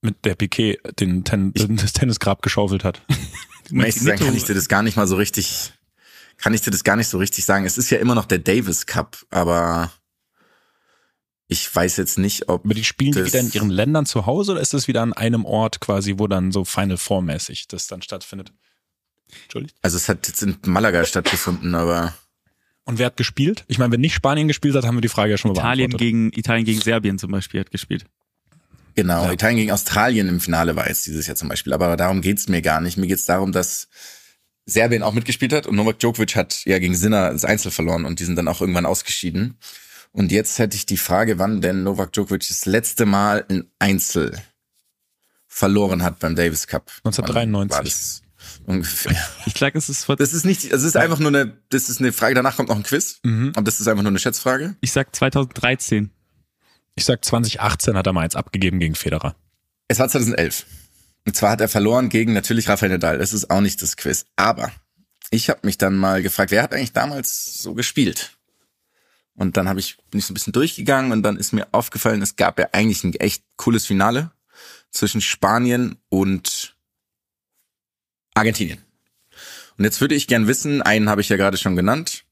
mit 0.00 0.24
der 0.24 0.34
Piquet 0.34 0.78
den 0.98 1.24
Ten, 1.24 1.52
das 1.76 1.92
Tennisgrab 1.92 2.42
geschaufelt 2.42 2.84
hat? 2.84 3.02
Zu 3.68 3.74
sein, 3.74 4.18
kann 4.18 4.36
ich 4.36 4.44
dir 4.44 4.54
das 4.54 4.68
gar 4.68 4.82
nicht 4.82 4.96
mal 4.96 5.08
so 5.08 5.16
richtig, 5.16 5.72
kann 6.36 6.54
ich 6.54 6.60
dir 6.60 6.70
das 6.70 6.84
gar 6.84 6.94
nicht 6.94 7.08
so 7.08 7.18
richtig 7.18 7.44
sagen. 7.44 7.64
Es 7.64 7.76
ist 7.76 7.90
ja 7.90 7.98
immer 7.98 8.14
noch 8.14 8.26
der 8.26 8.38
Davis 8.38 8.86
Cup, 8.86 9.18
aber 9.30 9.90
ich 11.48 11.74
weiß 11.74 11.96
jetzt 11.96 12.18
nicht, 12.18 12.48
ob 12.48 12.64
Aber 12.64 12.74
die 12.74 12.84
spielen 12.84 13.12
die 13.12 13.24
wieder 13.24 13.40
in 13.40 13.50
ihren 13.52 13.70
Ländern 13.70 14.06
zu 14.06 14.26
Hause 14.26 14.52
oder 14.52 14.60
ist 14.60 14.74
das 14.74 14.86
wieder 14.88 15.02
an 15.02 15.12
einem 15.12 15.44
Ort 15.44 15.80
quasi, 15.80 16.14
wo 16.18 16.26
dann 16.26 16.52
so 16.52 16.64
Final 16.64 16.96
Four 16.96 17.22
mäßig 17.22 17.66
das 17.68 17.86
dann 17.86 18.02
stattfindet? 18.02 18.52
Entschuldigt. 19.42 19.76
also 19.82 19.96
es 19.96 20.08
hat 20.08 20.28
jetzt 20.28 20.42
in 20.42 20.56
Malaga 20.66 21.04
stattgefunden, 21.04 21.74
aber 21.74 22.14
Und 22.84 23.00
wer 23.00 23.06
hat 23.06 23.16
gespielt? 23.16 23.64
Ich 23.66 23.78
meine, 23.78 23.92
wenn 23.92 24.00
nicht 24.00 24.14
Spanien 24.14 24.46
gespielt 24.46 24.76
hat, 24.76 24.84
haben 24.84 24.96
wir 24.96 25.00
die 25.00 25.08
Frage 25.08 25.32
ja 25.32 25.38
schon 25.38 25.50
mal 25.50 25.58
Italien 25.58 25.90
beantwortet. 25.90 26.06
gegen, 26.06 26.32
Italien 26.32 26.64
gegen 26.64 26.80
Serbien 26.80 27.18
zum 27.18 27.32
Beispiel 27.32 27.60
hat 27.60 27.72
gespielt. 27.72 28.06
Genau, 28.96 29.24
Ja. 29.26 29.32
Italien 29.32 29.58
gegen 29.58 29.70
Australien 29.72 30.28
im 30.28 30.40
Finale 30.40 30.74
war 30.74 30.88
jetzt 30.88 31.06
dieses 31.06 31.26
Jahr 31.28 31.36
zum 31.36 31.48
Beispiel, 31.48 31.72
aber 31.72 31.96
darum 31.96 32.20
geht's 32.22 32.48
mir 32.48 32.62
gar 32.62 32.80
nicht. 32.80 32.96
Mir 32.96 33.06
geht's 33.06 33.26
darum, 33.26 33.52
dass 33.52 33.88
Serbien 34.64 35.04
auch 35.04 35.12
mitgespielt 35.12 35.52
hat 35.52 35.66
und 35.68 35.76
Novak 35.76 36.00
Djokovic 36.00 36.34
hat 36.34 36.64
ja 36.64 36.80
gegen 36.80 36.96
Sinner 36.96 37.30
das 37.30 37.44
Einzel 37.44 37.70
verloren 37.70 38.04
und 38.04 38.18
die 38.18 38.24
sind 38.24 38.34
dann 38.34 38.48
auch 38.48 38.60
irgendwann 38.60 38.86
ausgeschieden. 38.86 39.58
Und 40.10 40.32
jetzt 40.32 40.58
hätte 40.58 40.76
ich 40.76 40.86
die 40.86 40.96
Frage, 40.96 41.38
wann 41.38 41.60
denn 41.60 41.84
Novak 41.84 42.12
Djokovic 42.12 42.48
das 42.48 42.64
letzte 42.66 43.06
Mal 43.06 43.44
ein 43.48 43.70
Einzel 43.78 44.36
verloren 45.46 46.02
hat 46.02 46.18
beim 46.18 46.34
Davis 46.34 46.66
Cup. 46.66 46.90
1993. 47.04 47.70
Wann 47.70 47.70
War 47.70 47.84
das 47.84 48.22
ungefähr. 48.66 49.16
Ich 49.46 49.54
sag, 49.56 49.74
es 49.74 49.88
ist 49.88 50.04
vor, 50.04 50.16
Das 50.16 50.32
ist 50.32 50.44
nicht, 50.44 50.64
es 50.64 50.82
ist 50.82 50.96
einfach 50.96 51.18
nur 51.18 51.28
eine, 51.28 51.56
das 51.70 51.88
ist 51.88 52.00
eine 52.00 52.12
Frage, 52.12 52.34
danach 52.34 52.56
kommt 52.56 52.68
noch 52.68 52.76
ein 52.76 52.82
Quiz. 52.82 53.20
Mhm. 53.22 53.52
Und 53.56 53.68
das 53.68 53.80
ist 53.80 53.88
einfach 53.88 54.02
nur 54.02 54.10
eine 54.10 54.18
Schätzfrage. 54.18 54.76
ich 54.80 54.92
sag 54.92 55.14
2013. 55.14 56.10
Ich 56.96 57.04
sag 57.04 57.24
2018 57.24 57.96
hat 57.96 58.06
er 58.06 58.12
mal 58.12 58.22
eins 58.22 58.34
abgegeben 58.34 58.80
gegen 58.80 58.94
Federer. 58.94 59.36
Es 59.86 59.98
war 59.98 60.08
2011. 60.08 60.66
Und 61.26 61.36
zwar 61.36 61.50
hat 61.50 61.60
er 61.60 61.68
verloren 61.68 62.08
gegen 62.08 62.32
natürlich 62.32 62.68
Rafael 62.68 62.90
Nadal. 62.90 63.18
Das 63.18 63.32
ist 63.32 63.50
auch 63.50 63.60
nicht 63.60 63.82
das 63.82 63.96
Quiz. 63.96 64.26
Aber 64.36 64.72
ich 65.30 65.50
habe 65.50 65.60
mich 65.64 65.76
dann 65.76 65.96
mal 65.96 66.22
gefragt, 66.22 66.50
wer 66.50 66.62
hat 66.62 66.72
eigentlich 66.72 66.92
damals 66.92 67.62
so 67.62 67.74
gespielt? 67.74 68.36
Und 69.34 69.56
dann 69.58 69.68
habe 69.68 69.80
ich 69.80 69.98
bin 70.10 70.18
ich 70.18 70.26
so 70.26 70.32
ein 70.32 70.34
bisschen 70.34 70.54
durchgegangen 70.54 71.12
und 71.12 71.22
dann 71.22 71.36
ist 71.36 71.52
mir 71.52 71.68
aufgefallen, 71.72 72.22
es 72.22 72.36
gab 72.36 72.58
ja 72.58 72.70
eigentlich 72.72 73.04
ein 73.04 73.14
echt 73.14 73.44
cooles 73.56 73.84
Finale 73.84 74.32
zwischen 74.90 75.20
Spanien 75.20 75.98
und 76.08 76.76
Argentinien. 78.34 78.82
Und 79.76 79.84
jetzt 79.84 80.00
würde 80.00 80.14
ich 80.14 80.26
gern 80.26 80.46
wissen, 80.46 80.80
einen 80.80 81.10
habe 81.10 81.20
ich 81.20 81.28
ja 81.28 81.36
gerade 81.36 81.58
schon 81.58 81.76
genannt. 81.76 82.24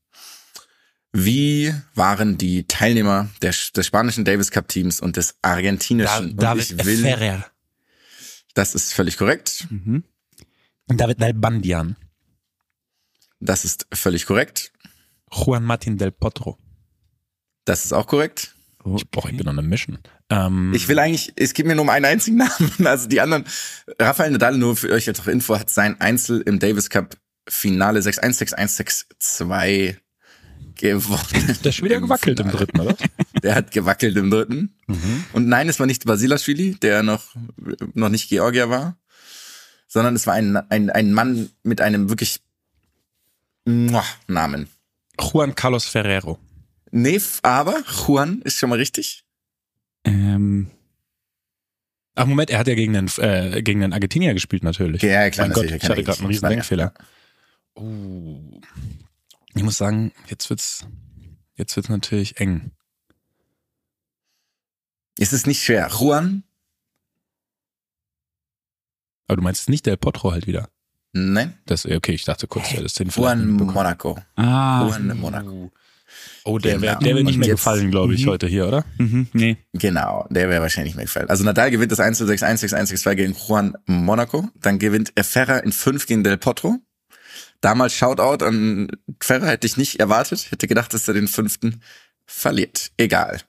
Wie 1.17 1.73
waren 1.95 2.39
die 2.39 2.67
Teilnehmer 2.67 3.31
der, 3.41 3.55
des 3.77 3.87
spanischen 3.87 4.25
Davis 4.25 4.51
Cup 4.51 4.67
Teams 4.67 4.99
und 5.01 5.17
des 5.17 5.37
argentinischen? 5.43 6.33
und 6.37 6.59
ich 6.59 6.85
will, 6.85 7.03
Ferrer. 7.03 7.47
das 8.55 8.75
ist 8.75 8.93
völlig 8.93 9.17
korrekt. 9.17 9.69
Mhm. 9.71 10.03
David 10.89 11.21
Nalbandian. 11.21 11.95
Das 13.39 13.65
ist 13.65 13.87
völlig 13.95 14.27
korrekt. 14.27 14.73
Juan 15.31 15.63
Martin 15.63 15.99
del 15.99 16.11
Potro. 16.11 16.59
Das 17.65 17.85
ist 17.85 17.93
auch 17.93 18.09
korrekt. 18.09 18.57
Ich 18.97 19.09
brauche 19.09 19.31
ich 19.31 19.37
bin 19.37 19.47
on 19.47 19.59
a 19.59 19.63
mission. 19.63 19.99
Ähm, 20.31 20.75
Ich 20.75 20.89
will 20.89 20.99
eigentlich, 20.99 21.33
es 21.37 21.55
geht 21.55 21.65
mir 21.67 21.77
nur 21.77 21.83
um 21.85 21.91
einen 21.91 22.07
einzigen 22.07 22.37
Namen. 22.39 22.73
Also 22.87 23.07
die 23.09 23.21
anderen, 23.21 23.45
Rafael 24.01 24.33
Nadal, 24.33 24.59
nur 24.59 24.77
für 24.77 24.91
euch 24.91 25.07
jetzt 25.07 25.19
noch 25.19 25.29
Info, 25.29 25.57
hat 25.57 25.71
sein 25.71 26.01
Einzel 26.01 26.41
im 26.41 26.59
Davis 26.59 26.91
Cup 26.91 27.17
Finale 27.49 28.01
6-1, 28.01 28.55
6-1, 28.57 29.07
6-2 29.21 29.97
gewonnen. 30.93 31.59
der 31.63 31.71
ist 31.71 31.75
schon 31.75 31.85
wieder 31.85 32.01
gewackelt 32.01 32.41
im 32.41 32.51
dritten, 32.51 32.81
oder? 32.81 32.97
Der 33.43 33.55
hat 33.55 33.71
gewackelt 33.71 34.17
im 34.17 34.31
dritten. 34.31 34.77
Und 35.33 35.49
nein, 35.49 35.69
es 35.69 35.79
war 35.81 35.87
nicht 35.87 36.05
Basilashvili, 36.05 36.77
der 36.77 37.03
noch, 37.03 37.35
noch 37.95 38.09
nicht 38.09 38.29
Georgier 38.29 38.71
war, 38.71 38.97
sondern 39.87 40.15
es 40.15 40.27
war 40.27 40.35
ein, 40.35 40.57
ein, 40.57 40.91
ein 40.91 41.13
Mann 41.13 41.51
mit 41.63 41.81
einem 41.81 42.09
wirklich 42.09 42.41
Namen. 43.67 44.69
Juan 45.21 45.55
Carlos 45.55 45.87
Ferrero. 45.87 46.39
Nee, 46.91 47.21
aber 47.43 47.83
Juan 48.07 48.43
ist 48.43 48.59
schon 48.59 48.71
mal 48.71 48.79
richtig. 48.79 49.25
Ähm, 50.05 50.71
Ach 52.17 52.27
Moment, 52.27 52.51
er 52.51 52.59
hat 52.61 52.69
ja 52.69 52.75
gegen 52.75 52.93
den, 52.93 53.11
äh, 53.19 53.63
gegen 53.63 53.81
den 53.81 53.93
Argentinier 53.93 54.35
gespielt 54.35 54.63
natürlich. 54.63 55.03
Ja, 55.03 55.29
klar, 55.31 55.49
mein 55.49 55.55
Gott, 55.55 55.65
ich 55.65 55.89
hatte 55.89 56.03
gerade 56.03 56.19
einen 56.21 56.29
riesen 56.29 56.49
Denkfehler. 56.49 56.95
Oh. 57.75 58.61
Ich 59.55 59.63
muss 59.63 59.77
sagen, 59.77 60.13
jetzt 60.27 60.51
wird's, 60.51 60.87
jetzt 61.55 61.77
wird's 61.77 61.89
natürlich 61.89 62.39
eng. 62.41 62.73
Es 65.19 65.33
ist 65.33 65.47
nicht 65.47 65.63
schwer. 65.63 65.89
Juan? 65.89 66.43
Aber 69.29 69.37
du 69.37 69.43
meinst 69.43 69.69
nicht 69.69 69.87
Del 69.87 69.97
Potro 69.97 70.33
halt 70.33 70.47
wieder. 70.47 70.69
Nein. 71.13 71.57
Das, 71.67 71.87
okay, 71.87 72.13
ich 72.13 72.25
dachte 72.25 72.49
kurz, 72.49 72.73
ja, 72.73 72.83
das 72.83 72.95
den 72.95 73.09
Juan 73.09 73.49
Monaco. 73.51 74.19
ah, 74.35 74.83
Juan 74.89 75.17
Monaco. 75.19 75.71
Oh, 76.45 76.59
der, 76.59 76.81
wär, 76.81 76.91
Genau. 76.97 77.01
der 77.05 77.15
wird 77.17 77.27
nicht 77.27 77.39
mehr 77.39 77.49
jetzt- 77.49 77.59
gefallen, 77.59 77.91
glaube 77.91 78.15
ich, 78.15 78.27
Mhm. 78.27 78.31
heute 78.31 78.47
hier, 78.49 78.67
oder? 78.69 78.85
mhm, 78.99 79.29
nee. 79.33 79.57
Genau, 79.73 80.27
der 80.31 80.49
wäre 80.49 80.61
wahrscheinlich 80.63 80.95
mehr 80.97 81.05
gefallen. 81.05 81.31
Also 81.31 81.45
Nadal 81.45 81.71
gewinnt 81.71 81.93
das 81.93 82.01
1 82.01 82.19
zu 82.19 82.27
6, 82.27 82.43
1 82.43 82.61
6, 82.61 82.73
1 82.75 82.89
6, 82.91 83.03
2 83.03 83.15
gegen 83.15 83.33
Juan 83.35 83.77
Monaco. 83.87 84.49
Dann 84.57 84.79
gewinnt 84.79 85.13
er 85.15 85.25
Ferrer 85.25 85.63
in 85.65 85.73
5 85.73 86.07
gegen 86.07 86.23
Del 86.25 86.37
Potro. 86.37 86.79
Damals 87.65 87.95
Shoutout 87.95 88.45
an 88.45 88.89
Ferrer 89.23 89.47
hätte 89.47 89.67
ich 89.67 89.79
nicht 89.79 89.99
erwartet. 89.99 90.51
Hätte 90.51 90.69
gedacht, 90.69 90.93
dass 90.93 91.09
er 91.09 91.15
den 91.15 91.29
fünften 91.29 91.81
verliert. 92.27 92.93
Egal. 92.99 93.41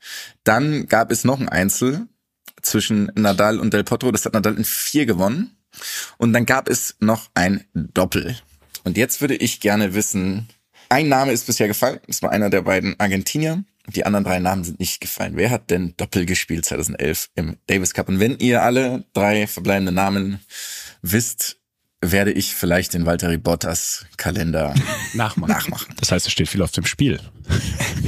Dann 0.46 0.88
gab 0.88 1.12
es 1.12 1.26
noch 1.26 1.38
ein 1.38 1.50
Einzel 1.50 2.08
zwischen 2.62 3.12
Nadal 3.16 3.60
und 3.60 3.74
Del 3.74 3.84
Potro. 3.84 4.14
Das 4.14 4.24
hat 4.24 4.34
Nadal 4.34 4.56
in 4.56 4.64
4 4.64 5.06
gewonnen. 5.06 5.58
Und 6.18 6.32
dann 6.32 6.46
gab 6.46 6.70
es 6.70 6.96
noch 7.02 7.30
ein 7.34 7.66
Doppel. 7.74 8.38
Und 8.86 8.96
jetzt 8.96 9.20
würde 9.20 9.36
ich 9.36 9.60
gerne 9.60 9.96
wissen, 9.96 10.48
ein 10.88 11.10
Name 11.10 11.34
ist 11.34 11.46
bisher 11.46 11.68
gefallen. 11.68 12.00
Das 12.08 12.22
war 12.22 12.32
einer 12.32 12.50
der 12.50 12.62
beiden 12.62 12.98
Argentinier. 12.98 13.66
Die 13.88 14.06
anderen 14.06 14.24
drei 14.24 14.40
Namen 14.40 14.64
sind 14.64 14.80
nicht 14.80 15.02
gefallen. 15.02 15.36
Wer 15.36 15.50
hat 15.52 15.70
denn 15.70 15.94
Doppel 15.98 16.26
gespielt 16.26 16.64
2011 16.64 17.32
im 17.36 17.58
Davis 17.68 17.94
Cup? 17.94 18.08
Und 18.08 18.22
wenn 18.22 18.40
ihr 18.40 18.64
alle 18.64 19.04
drei 19.12 19.46
verbleibenden 19.46 19.96
Namen 19.96 20.40
wisst, 21.02 21.58
werde 22.12 22.32
ich 22.32 22.56
vielleicht 22.56 22.94
den 22.94 23.06
Valtteri 23.06 23.38
Bottas 23.38 24.06
Kalender 24.18 24.74
Nachmachen. 25.14 25.52
nachmachen. 25.52 25.94
Das 26.00 26.12
heißt, 26.12 26.26
es 26.26 26.32
steht 26.32 26.50
viel 26.50 26.62
auf 26.62 26.72
dem 26.72 26.86
Spiel. 26.86 27.20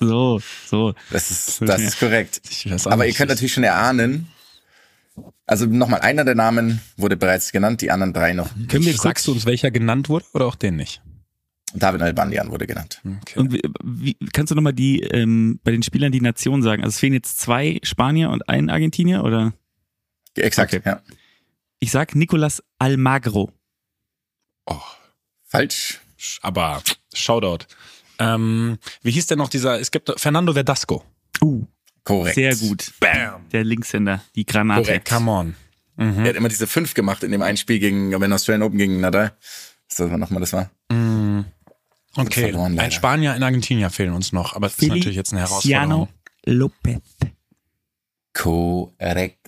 So, 0.00 0.40
so. 0.68 0.94
Das 1.10 1.30
ist, 1.30 1.62
das 1.62 1.80
ist 1.80 1.98
korrekt. 1.98 2.42
Aber 2.84 3.06
ihr 3.06 3.14
könnt 3.14 3.30
natürlich 3.30 3.54
schon 3.54 3.64
erahnen, 3.64 4.26
also 5.46 5.64
nochmal, 5.66 6.00
einer 6.00 6.24
der 6.24 6.34
Namen 6.34 6.80
wurde 6.98 7.16
bereits 7.16 7.52
genannt, 7.52 7.80
die 7.80 7.90
anderen 7.90 8.12
drei 8.12 8.34
noch. 8.34 8.54
nicht. 8.54 8.68
Können 8.70 8.84
wir 8.84 8.92
Sagst 8.94 9.26
du 9.26 9.32
uns, 9.32 9.46
welcher 9.46 9.70
genannt 9.70 10.08
wurde 10.10 10.26
oder 10.34 10.46
auch 10.46 10.56
den 10.56 10.76
nicht? 10.76 11.00
David 11.74 12.02
Albandian 12.02 12.50
wurde 12.50 12.66
genannt. 12.66 13.00
Okay. 13.22 13.38
Und 13.38 13.52
wie, 13.52 13.62
wie, 13.82 14.16
kannst 14.32 14.50
du 14.50 14.54
nochmal 14.54 14.74
die, 14.74 15.00
ähm, 15.00 15.58
bei 15.64 15.70
den 15.70 15.82
Spielern 15.82 16.12
die 16.12 16.20
Nation 16.20 16.62
sagen? 16.62 16.82
Also 16.82 16.94
es 16.94 17.00
fehlen 17.00 17.14
jetzt 17.14 17.40
zwei 17.40 17.80
Spanier 17.82 18.30
und 18.30 18.48
ein 18.48 18.68
Argentinier, 18.70 19.24
oder? 19.24 19.54
Exakt, 20.36 20.74
Okay. 20.74 20.82
ja. 20.84 21.00
Ich 21.84 21.90
sag 21.90 22.14
Nicolas 22.14 22.62
Almagro. 22.78 23.52
oh, 24.64 24.80
Falsch. 25.44 26.00
aber 26.40 26.82
Shoutout. 27.12 27.66
Ähm, 28.18 28.78
wie 29.02 29.10
hieß 29.10 29.26
denn 29.26 29.36
noch 29.36 29.50
dieser, 29.50 29.78
es 29.78 29.90
gibt 29.90 30.10
Fernando 30.18 30.54
Verdasco. 30.54 31.04
Uh, 31.42 31.66
Korrekt. 32.02 32.36
sehr 32.36 32.56
gut. 32.56 32.90
Bam. 33.00 33.50
Der 33.50 33.64
Linkshänder, 33.64 34.24
die 34.34 34.46
Granate. 34.46 34.80
Korrekt. 34.80 35.08
Come 35.10 35.30
on. 35.30 35.56
Er 35.98 36.30
hat 36.30 36.36
immer 36.36 36.48
diese 36.48 36.66
fünf 36.66 36.94
gemacht 36.94 37.22
in 37.22 37.32
dem 37.32 37.42
einen 37.42 37.58
Spiel 37.58 37.78
gegen, 37.78 38.10
den 38.10 38.32
Australian 38.32 38.62
Open 38.62 38.78
gegen 38.78 39.00
Nadal. 39.00 39.36
Was 39.90 39.98
das 39.98 40.10
nochmal 40.10 40.40
das 40.40 40.54
war? 40.54 40.70
Mm. 40.90 41.44
Okay, 42.16 42.44
verloren, 42.44 42.78
ein 42.78 42.92
Spanier, 42.92 43.34
ein 43.34 43.42
Argentinier 43.42 43.90
fehlen 43.90 44.14
uns 44.14 44.32
noch, 44.32 44.56
aber 44.56 44.68
das 44.68 44.78
ist 44.78 44.88
natürlich 44.88 45.16
jetzt 45.16 45.32
eine 45.32 45.42
Herausforderung. 45.42 46.08
Lopez. 46.46 47.02
Korrektamente. 48.32 49.43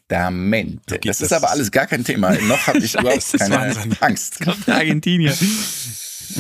Okay, 0.89 1.09
das, 1.09 1.19
das 1.19 1.27
ist 1.27 1.33
aber 1.33 1.51
alles 1.51 1.71
gar 1.71 1.87
kein 1.87 2.05
Thema. 2.05 2.33
Noch 2.43 2.67
habe 2.67 2.79
ich 2.79 2.95
überhaupt 2.99 3.39
keine 3.39 3.55
Wahnsinn. 3.57 3.97
Angst. 4.01 4.39
Der 4.67 4.75
Argentinier. 4.77 5.35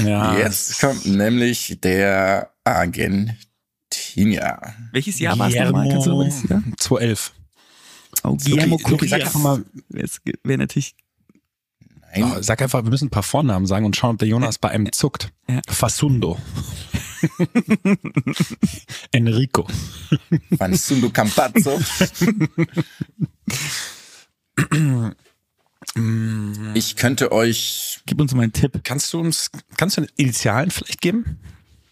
Ja, 0.05 0.37
Jetzt 0.39 0.81
kommt 0.81 1.07
nämlich 1.07 1.79
der 1.83 2.51
Argentinier. 2.65 3.37
Welches 4.93 5.19
Jahr 5.19 5.39
war 5.39 5.49
es 5.49 5.55
nochmal? 5.55 5.89
Kannst 5.89 6.07
du 6.07 6.11
nochmal 6.11 6.27
das 6.27 6.43
Jahr? 6.49 6.63
2011. 6.77 7.33
Oh, 8.23 8.37
Guillermo 8.37 8.81
Luki, 8.89 9.09
sag 9.09 9.21
einfach 9.21 9.41
mal, 9.41 9.65
Wäre 9.89 10.09
wär 10.43 10.59
natürlich 10.59 10.95
Nein. 12.15 12.25
oh, 12.25 12.43
sag 12.43 12.63
einfach, 12.63 12.83
wir 12.83 12.91
müssen 12.91 13.07
ein 13.07 13.11
paar 13.11 13.23
Vornamen 13.23 13.67
sagen 13.67 13.85
und 13.85 13.95
schauen, 13.97 14.13
ob 14.13 14.19
der 14.19 14.29
Jonas 14.29 14.59
bei 14.59 14.71
einem 14.71 14.91
zuckt. 14.93 15.33
Ja. 15.49 15.61
Fasundo. 15.69 16.39
Enrico. 19.13 19.67
Fansundo 20.57 21.11
Campazzo. 21.11 21.79
ich 26.75 26.97
könnte 26.97 27.33
euch. 27.33 28.01
Gib 28.07 28.21
uns 28.21 28.35
mal 28.35 28.43
einen 28.43 28.53
Tipp. 28.53 28.81
Kannst 28.85 29.13
du 29.13 29.21
uns, 29.21 29.51
kannst 29.77 29.99
du 29.99 30.07
Initialen 30.17 30.71
vielleicht 30.71 31.01
geben? 31.01 31.39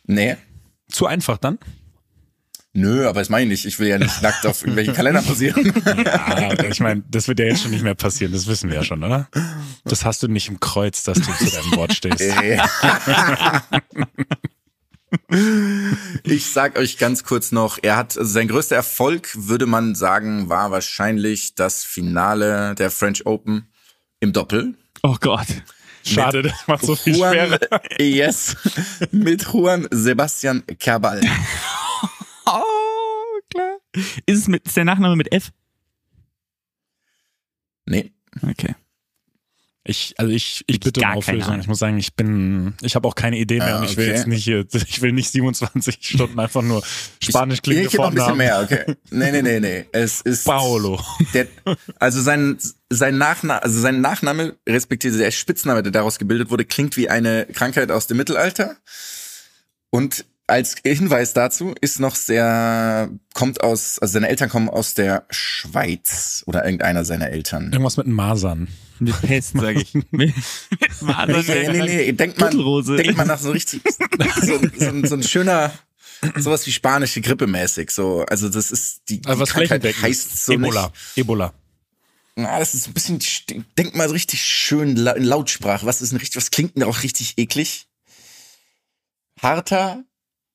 Nee. 0.04 0.36
Zu 0.88 1.06
einfach 1.06 1.38
dann? 1.38 1.58
Nö, 2.76 3.08
aber 3.08 3.20
das 3.20 3.28
meine 3.28 3.44
ich 3.44 3.50
nicht. 3.50 3.66
Ich 3.66 3.78
will 3.78 3.86
ja 3.86 3.98
nicht 3.98 4.20
nackt 4.20 4.44
auf 4.46 4.62
irgendwelchen 4.62 4.94
Kalender 4.96 5.22
posieren. 5.22 5.72
Ja, 6.04 6.60
ich 6.64 6.80
meine, 6.80 7.04
das 7.08 7.28
wird 7.28 7.38
ja 7.38 7.46
jetzt 7.46 7.62
schon 7.62 7.70
nicht 7.70 7.84
mehr 7.84 7.94
passieren, 7.94 8.32
das 8.32 8.48
wissen 8.48 8.68
wir 8.68 8.74
ja 8.76 8.82
schon, 8.82 9.04
oder? 9.04 9.28
Das 9.84 10.04
hast 10.04 10.24
du 10.24 10.28
nicht 10.28 10.48
im 10.48 10.58
Kreuz, 10.58 11.04
dass 11.04 11.18
du 11.18 11.32
zu 11.32 11.50
deinem 11.52 11.76
Wort 11.76 11.94
stehst. 11.94 12.20
Ich 16.24 16.46
sag 16.52 16.78
euch 16.78 16.98
ganz 16.98 17.24
kurz 17.24 17.52
noch, 17.52 17.78
er 17.82 17.96
hat 17.96 18.16
also 18.18 18.30
sein 18.30 18.48
größter 18.48 18.76
Erfolg, 18.76 19.30
würde 19.34 19.66
man 19.66 19.94
sagen, 19.94 20.48
war 20.48 20.70
wahrscheinlich 20.70 21.54
das 21.54 21.84
Finale 21.84 22.74
der 22.74 22.90
French 22.90 23.26
Open 23.26 23.68
im 24.20 24.32
Doppel. 24.32 24.74
Oh 25.02 25.16
Gott. 25.20 25.46
Schade, 26.04 26.42
das 26.42 26.66
macht 26.66 26.84
so 26.84 26.96
viel 26.96 27.16
Juan, 27.16 27.32
schwerer. 27.32 27.58
yes, 27.98 28.56
mit 29.10 29.42
Juan 29.52 29.88
Sebastian 29.90 30.64
Kerbal. 30.78 31.20
Oh, 32.46 33.40
klar. 33.50 33.78
Ist 34.26 34.38
es 34.40 34.48
mit, 34.48 34.66
ist 34.66 34.76
der 34.76 34.84
Nachname 34.84 35.16
mit 35.16 35.32
F? 35.32 35.50
Nee, 37.86 38.12
Okay. 38.42 38.74
Ich, 39.86 40.14
also 40.16 40.32
ich, 40.32 40.64
ich 40.66 40.80
bitte 40.80 41.00
um 41.00 41.06
Auflösung. 41.08 41.60
Ich 41.60 41.66
muss 41.66 41.78
sagen, 41.78 41.98
ich 41.98 42.14
bin, 42.14 42.72
ich 42.80 42.94
habe 42.94 43.06
auch 43.06 43.14
keine 43.14 43.36
Idee 43.36 43.58
mehr 43.58 43.76
Ah, 43.76 43.78
und 43.80 43.84
ich 43.84 43.98
will 43.98 44.06
jetzt 44.06 44.26
nicht 44.26 44.42
hier, 44.42 44.64
ich 44.72 45.02
will 45.02 45.12
nicht 45.12 45.30
27 45.30 45.98
Stunden 46.00 46.40
einfach 46.40 46.62
nur 46.62 46.82
Spanisch 47.22 47.60
klingende 47.60 47.88
ich, 47.88 47.92
ich 47.92 47.98
noch 47.98 48.08
ein 48.08 48.14
bisschen 48.14 48.36
mehr, 48.38 48.62
okay. 48.62 48.96
Nee, 49.10 49.30
nee, 49.30 49.42
nee, 49.42 49.60
nee. 49.60 49.84
Es 49.92 50.22
ist 50.22 50.44
Paolo. 50.44 50.98
Der, 51.34 51.48
also 51.98 52.22
sein, 52.22 52.56
sein, 52.88 53.18
Nachna 53.18 53.58
also 53.58 53.78
sein 53.78 54.00
Nachname, 54.00 54.56
respektive 54.66 55.18
der 55.18 55.30
Spitzname, 55.30 55.82
der 55.82 55.92
daraus 55.92 56.18
gebildet 56.18 56.50
wurde, 56.50 56.64
klingt 56.64 56.96
wie 56.96 57.10
eine 57.10 57.46
Krankheit 57.52 57.90
aus 57.90 58.06
dem 58.06 58.16
Mittelalter. 58.16 58.76
Und 59.90 60.24
als 60.46 60.76
Hinweis 60.82 61.34
dazu 61.34 61.74
ist 61.82 62.00
noch 62.00 62.16
sehr, 62.16 63.10
kommt 63.34 63.62
aus, 63.62 63.98
also 63.98 64.12
seine 64.12 64.28
Eltern 64.28 64.48
kommen 64.48 64.70
aus 64.70 64.94
der 64.94 65.26
Schweiz 65.28 66.42
oder 66.46 66.64
irgendeiner 66.64 67.04
seiner 67.04 67.28
Eltern. 67.28 67.64
Irgendwas 67.64 67.98
mit 67.98 68.06
Masern. 68.06 68.68
Mit 69.00 69.20
Pest, 69.22 69.52
sage 69.54 69.80
ich. 69.82 69.94
mit 69.94 70.12
mit. 70.12 70.34
Nee, 71.02 71.68
nee, 71.68 71.82
nee, 71.82 72.12
denkt 72.12 72.38
man, 72.38 72.50
denkt 72.96 73.16
man 73.16 73.26
nach 73.26 73.38
so 73.40 73.50
richtig, 73.50 73.82
so, 74.40 74.58
so, 74.78 74.86
ein- 74.88 75.04
so 75.06 75.14
ein 75.16 75.22
schöner, 75.22 75.72
sowas 76.36 76.66
wie 76.66 76.72
spanische 76.72 77.20
Grippe 77.20 77.46
mäßig, 77.46 77.90
so. 77.90 78.24
Also 78.26 78.48
das 78.48 78.70
ist, 78.70 79.02
die, 79.08 79.20
die 79.20 79.28
Also 79.28 79.40
was 79.42 79.50
Krankheit 79.50 79.84
heißt 79.84 80.46
so 80.46 80.52
Ebola. 80.52 80.86
nicht. 80.86 81.18
Ebola. 81.18 81.52
Na, 82.36 82.58
das 82.58 82.74
ist 82.74 82.86
ein 82.88 82.94
bisschen, 82.94 83.20
denk 83.78 83.94
mal 83.94 84.08
so 84.08 84.14
richtig 84.14 84.44
schön 84.44 84.96
in 84.96 85.24
Lautsprache. 85.24 85.86
Was 85.86 86.02
ist 86.02 86.12
ein 86.12 86.16
richtig, 86.18 86.36
was 86.36 86.50
klingt 86.50 86.76
denn 86.76 86.82
auch 86.84 87.02
richtig 87.02 87.34
eklig? 87.36 87.86
Harter 89.40 90.04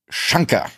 Schanker. 0.09 0.69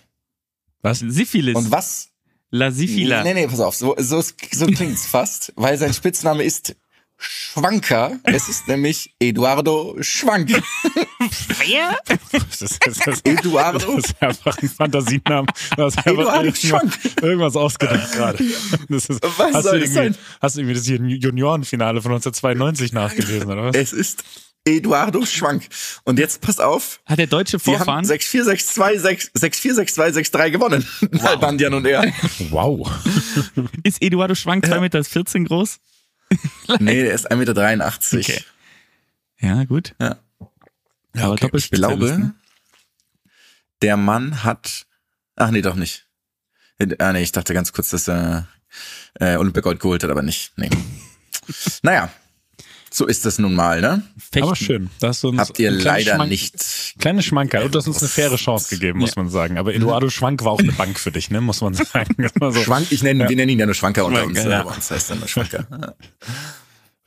Was? 0.82 1.00
Syphilis. 1.00 1.56
Und 1.56 1.72
was? 1.72 2.10
La 2.50 2.70
Syphila. 2.72 3.24
Nee, 3.24 3.34
nee, 3.34 3.48
pass 3.48 3.62
auf, 3.62 3.76
so, 3.76 3.96
so, 3.98 4.22
so 4.22 4.66
klingt's 4.66 5.06
fast, 5.06 5.54
weil 5.56 5.78
sein 5.78 5.94
Spitzname 5.94 6.44
ist 6.44 6.76
Schwanker. 7.22 8.20
Es 8.24 8.50
ist 8.50 8.68
nämlich 8.68 9.14
Eduardo 9.20 9.96
Schwank. 10.02 10.50
Wer? 11.60 11.98
Das 12.32 12.62
ist, 12.62 12.86
das 12.86 12.98
ist, 12.98 13.28
Eduardo. 13.28 13.96
das 13.96 14.06
ist 14.06 14.22
einfach 14.22 14.58
ein 14.58 14.70
Fantasienamen. 14.70 15.48
Hast 15.78 15.98
einfach 15.98 16.06
Eduardo 16.06 16.40
irgendwas, 16.46 16.62
Schwank. 16.62 17.00
irgendwas 17.22 17.56
ausgedacht 17.56 18.12
gerade. 18.14 18.44
Das 18.90 19.06
ist, 19.06 19.22
Was 19.24 19.54
hast 19.54 19.64
soll 19.64 19.80
du 19.80 19.86
das 19.86 19.96
irgendwie, 19.96 20.14
sein? 20.14 20.16
Hast 20.42 20.56
du 20.56 20.62
irgendwie 20.62 20.76
das 20.76 20.86
hier 20.86 20.98
Juniorenfinale 20.98 22.02
von 22.02 22.12
1992 22.12 22.94
nachgelesen, 22.94 23.50
oder 23.52 23.66
was? 23.66 23.76
Es 23.76 23.94
ist 23.94 24.24
Eduardo 24.66 25.26
Schwank. 25.26 25.68
Und 26.04 26.20
jetzt 26.20 26.42
pass 26.42 26.60
auf. 26.60 27.00
Hat 27.06 27.20
der 27.20 27.28
deutsche 27.28 27.58
Vorfahren? 27.60 28.06
6-4-6-2, 28.06 29.22
6-4-6-2-6-3 29.36 30.52
gewonnen. 30.52 30.86
Albandian 31.24 31.74
und 31.74 31.86
er. 31.86 32.12
Wow. 32.50 32.90
Ist 33.84 34.02
Eduardo 34.02 34.36
Schwank 34.36 34.66
2,14 34.66 34.80
Meter 34.80 35.48
groß? 35.48 35.80
Nee, 36.80 37.04
der 37.04 37.14
ist 37.14 37.32
1,83 37.32 37.36
Meter. 37.38 38.34
Okay. 38.34 38.44
Ja, 39.40 39.64
gut. 39.66 39.96
Ja. 40.00 40.18
Aber 40.40 40.52
okay. 41.14 41.34
Ich 41.34 41.40
Doppelspezialist, 41.42 42.00
glaube, 42.00 42.20
ne? 42.20 42.36
der 43.82 43.98
Mann 43.98 44.44
hat. 44.44 44.86
Ach 45.36 45.52
nee, 45.52 45.62
doch 45.62 45.76
nicht. 45.76 46.08
Ah 47.00 47.14
nee, 47.14 47.22
ich 47.22 47.32
dachte 47.32 47.54
ganz 47.54 47.74
kurz, 47.74 47.90
dass 47.90 48.08
er 48.08 48.48
äh, 49.16 49.36
Olympiagold 49.36 49.80
geholt 49.80 50.04
hat, 50.04 50.10
aber 50.10 50.22
nicht. 50.22 50.54
Nee. 50.58 50.70
naja, 51.82 52.12
so 52.94 53.06
ist 53.08 53.26
das 53.26 53.40
nun 53.40 53.56
mal, 53.56 53.80
ne? 53.80 54.04
Fechten. 54.18 54.44
Aber 54.44 54.56
schön. 54.56 54.90
Da 55.00 55.08
hast 55.10 55.24
du 55.24 55.30
uns 55.30 55.40
Habt 55.40 55.58
ihr 55.60 55.72
leider 55.72 56.16
Schmank- 56.16 56.30
nicht. 56.30 56.56
Kleine 57.00 57.24
Schmankerl. 57.24 57.64
Und 57.64 57.74
du 57.74 57.80
hast 57.80 57.88
uns 57.88 58.00
eine 58.00 58.10
faire 58.10 58.36
Chance 58.36 58.70
gegeben, 58.70 59.00
muss 59.00 59.16
man 59.16 59.30
sagen. 59.30 59.58
Aber 59.58 59.74
Eduardo 59.74 60.10
Schwank 60.10 60.44
war 60.44 60.52
auch 60.52 60.60
eine 60.60 60.74
Bank 60.74 61.00
für 61.00 61.12
dich, 61.12 61.30
ne? 61.32 61.40
Muss 61.42 61.62
man 61.62 61.74
sagen. 61.74 62.16
Das 62.18 62.32
so. 62.56 62.62
Schwank, 62.64 62.88
ich 62.92 63.02
nenne, 63.02 63.30
wir 63.30 63.36
nennen 63.36 63.50
ihn 63.50 63.60
ja 63.60 63.66
nur 63.66 63.76
Schwanker 63.76 64.06
unter 64.06 64.26
uns. 64.26 64.34
Schwanker, 64.38 64.50
Ja. 64.52 64.58
ja. 64.60 64.64
Bei 64.64 64.76
uns 64.76 64.92
heißt 64.92 65.10
er 65.12 65.16
nur 65.16 65.28
Schwanker. 65.28 65.66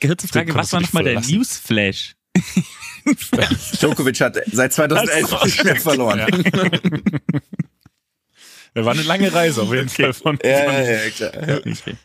Kurze 0.02 0.28
Frage, 0.28 0.54
was 0.54 0.72
war 0.72 0.80
nochmal 0.80 1.04
der 1.04 1.20
Newsflash? 1.20 2.16
Djokovic 3.80 4.20
hat 4.20 4.38
seit 4.50 4.72
2011 4.72 5.44
nicht 5.44 5.64
mehr 5.64 5.76
verloren. 5.80 6.18
Ja. 6.20 6.26
Das 8.74 8.84
war 8.84 8.92
eine 8.92 9.02
lange 9.02 9.32
Reise 9.32 9.62
auf 9.62 9.72
jeden 9.72 9.88
Fall 9.88 10.12
von, 10.12 10.38
Ja, 10.42 10.64
von 10.64 10.72
ja, 10.72 10.82
ja, 10.82 11.10
klar. 11.10 11.32
Okay. 11.58 11.96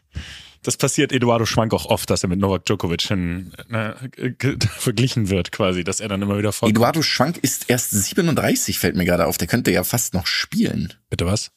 Das 0.69 0.77
passiert 0.77 1.11
Eduardo 1.11 1.47
Schwank 1.47 1.73
auch 1.73 1.87
oft, 1.87 2.11
dass 2.11 2.21
er 2.21 2.29
mit 2.29 2.37
Novak 2.37 2.63
Djokovic 2.65 3.01
hin, 3.01 3.53
ne, 3.69 3.95
verglichen 4.77 5.29
wird, 5.29 5.51
quasi, 5.51 5.83
dass 5.83 5.99
er 5.99 6.09
dann 6.09 6.21
immer 6.21 6.37
wieder 6.37 6.51
vor. 6.51 6.69
Eduardo 6.69 7.01
Schwank 7.01 7.39
ist 7.39 7.71
erst 7.71 7.89
37, 7.89 8.77
fällt 8.77 8.95
mir 8.95 9.03
gerade 9.03 9.25
auf. 9.25 9.39
Der 9.39 9.47
könnte 9.47 9.71
ja 9.71 9.83
fast 9.83 10.13
noch 10.13 10.27
spielen. 10.27 10.93
Bitte 11.09 11.25
was? 11.25 11.49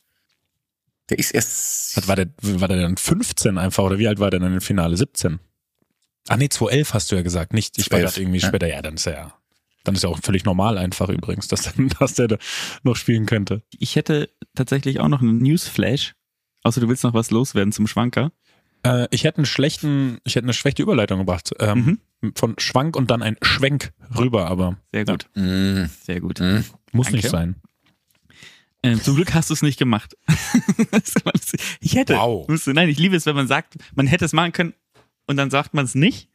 Der 1.11 1.19
ist 1.19 1.33
erst. 1.33 1.95
Was 1.99 2.09
war 2.09 2.17
der, 2.17 2.31
war 2.41 2.69
der 2.69 2.81
dann 2.81 2.97
15 2.97 3.59
einfach 3.59 3.85
oder 3.85 3.99
wie 3.99 4.09
alt 4.09 4.19
war 4.19 4.31
der 4.31 4.41
dann 4.41 4.55
im 4.55 4.63
Finale? 4.63 4.97
17? 4.97 5.41
Ah 6.29 6.39
nee, 6.39 6.49
2011 6.49 6.95
hast 6.95 7.13
du 7.13 7.17
ja 7.17 7.21
gesagt, 7.21 7.53
nicht. 7.53 7.77
Ich 7.77 7.91
war 7.91 7.99
12, 7.99 8.15
gerade 8.15 8.23
irgendwie 8.23 8.41
ja. 8.41 8.49
später. 8.49 8.67
Ja, 8.67 8.81
dann 8.81 8.95
ist 8.95 9.07
er 9.07 9.13
ja. 9.13 9.35
Dann 9.85 9.95
ist 9.95 10.05
er 10.05 10.09
auch 10.09 10.21
völlig 10.23 10.47
normal 10.47 10.79
einfach 10.79 11.11
übrigens, 11.11 11.49
dass, 11.49 11.65
dann, 11.65 11.89
dass 12.01 12.15
der 12.15 12.29
da 12.29 12.39
noch 12.83 12.97
spielen 12.97 13.27
könnte. 13.27 13.61
Ich 13.79 13.95
hätte 13.95 14.31
tatsächlich 14.55 15.01
auch 15.01 15.09
noch 15.09 15.21
einen 15.21 15.37
Newsflash. 15.37 16.15
Außer 16.63 16.81
du 16.81 16.89
willst 16.89 17.05
noch 17.05 17.13
was 17.13 17.31
loswerden 17.31 17.73
zum 17.73 17.87
Schwanker. 17.87 18.33
Äh, 18.85 19.07
ich 19.11 19.25
hätte 19.25 19.39
einen 19.39 19.47
schlechten, 19.47 20.19
ich 20.25 20.35
hätte 20.35 20.45
eine 20.45 20.55
schlechte 20.55 20.83
Überleitung 20.83 21.19
gebracht. 21.19 21.51
Ähm, 21.61 21.99
Von 22.35 22.55
Schwank 22.59 22.97
und 22.97 23.11
dann 23.11 23.23
ein 23.23 23.37
Schwenk 23.43 23.93
rüber, 24.17 24.47
aber 24.49 24.77
Sehr 24.93 25.05
gut. 25.05 25.29
Mm, 25.35 25.85
Sehr 26.05 26.21
gut. 26.21 26.41
mm. 26.41 26.59
muss 26.93 27.07
Danke. 27.07 27.17
nicht 27.17 27.29
sein. 27.31 27.57
Ähm, 28.85 29.01
zum 29.01 29.15
Glück 29.15 29.33
hast 29.35 29.51
du 29.51 29.55
es 29.55 29.63
nicht 29.63 29.79
gemacht. 29.79 30.17
ich 31.81 31.95
hätte. 31.95 32.15
Wow. 32.17 32.49
Musste, 32.49 32.75
nein, 32.75 32.89
ich 32.89 32.99
liebe 32.99 33.15
es, 33.15 33.27
wenn 33.27 33.37
man 33.37 33.47
sagt, 33.47 33.75
man 33.95 34.09
hätte 34.09 34.25
es 34.25 34.33
machen 34.33 34.53
können 34.53 34.75
und 35.27 35.37
dann 35.37 35.51
sagt 35.51 35.73
man 35.75 35.85
es 35.85 35.95
nicht 35.95 36.29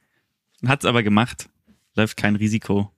und 0.62 0.70
hat 0.70 0.84
es 0.84 0.86
aber 0.86 1.04
gemacht. 1.04 1.50
Läuft 1.96 2.16
kein 2.16 2.36
Risiko 2.38 2.92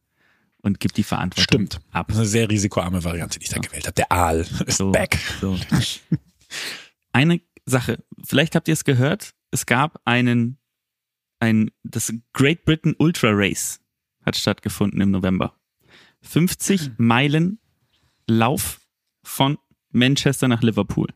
und 0.62 0.80
gibt 0.80 0.98
die 0.98 1.04
Verantwortung 1.04 1.68
Stimmt. 1.68 1.80
ab. 1.92 2.08
Das 2.10 2.18
ist 2.18 2.22
eine 2.22 2.30
sehr 2.30 2.50
risikoarme 2.50 3.04
Variante, 3.04 3.40
die 3.40 3.46
ich 3.46 3.52
da 3.52 3.60
gewählt 3.60 3.86
habe. 3.88 3.94
Der 3.96 4.12
Aal 4.12 4.46
ist 4.66 4.78
So, 4.78 4.92
back. 4.92 5.18
So. 5.42 5.58
Eine 7.12 7.42
Sache, 7.66 8.04
vielleicht 8.24 8.56
habt 8.56 8.68
ihr 8.68 8.74
es 8.74 8.84
gehört, 8.84 9.32
es 9.52 9.66
gab 9.66 10.02
einen, 10.06 10.58
ein, 11.40 11.72
das 11.84 12.14
Great 12.34 12.66
Britain 12.66 12.96
Ultra 12.98 13.30
Race 13.32 13.82
hat 14.26 14.36
stattgefunden 14.36 15.02
im 15.02 15.12
November. 15.12 15.56
50 16.22 16.92
Meilen 16.98 17.60
Lauf 18.28 18.82
von 19.24 19.58
Manchester 19.92 20.48
nach 20.48 20.62
Liverpool. 20.62 21.08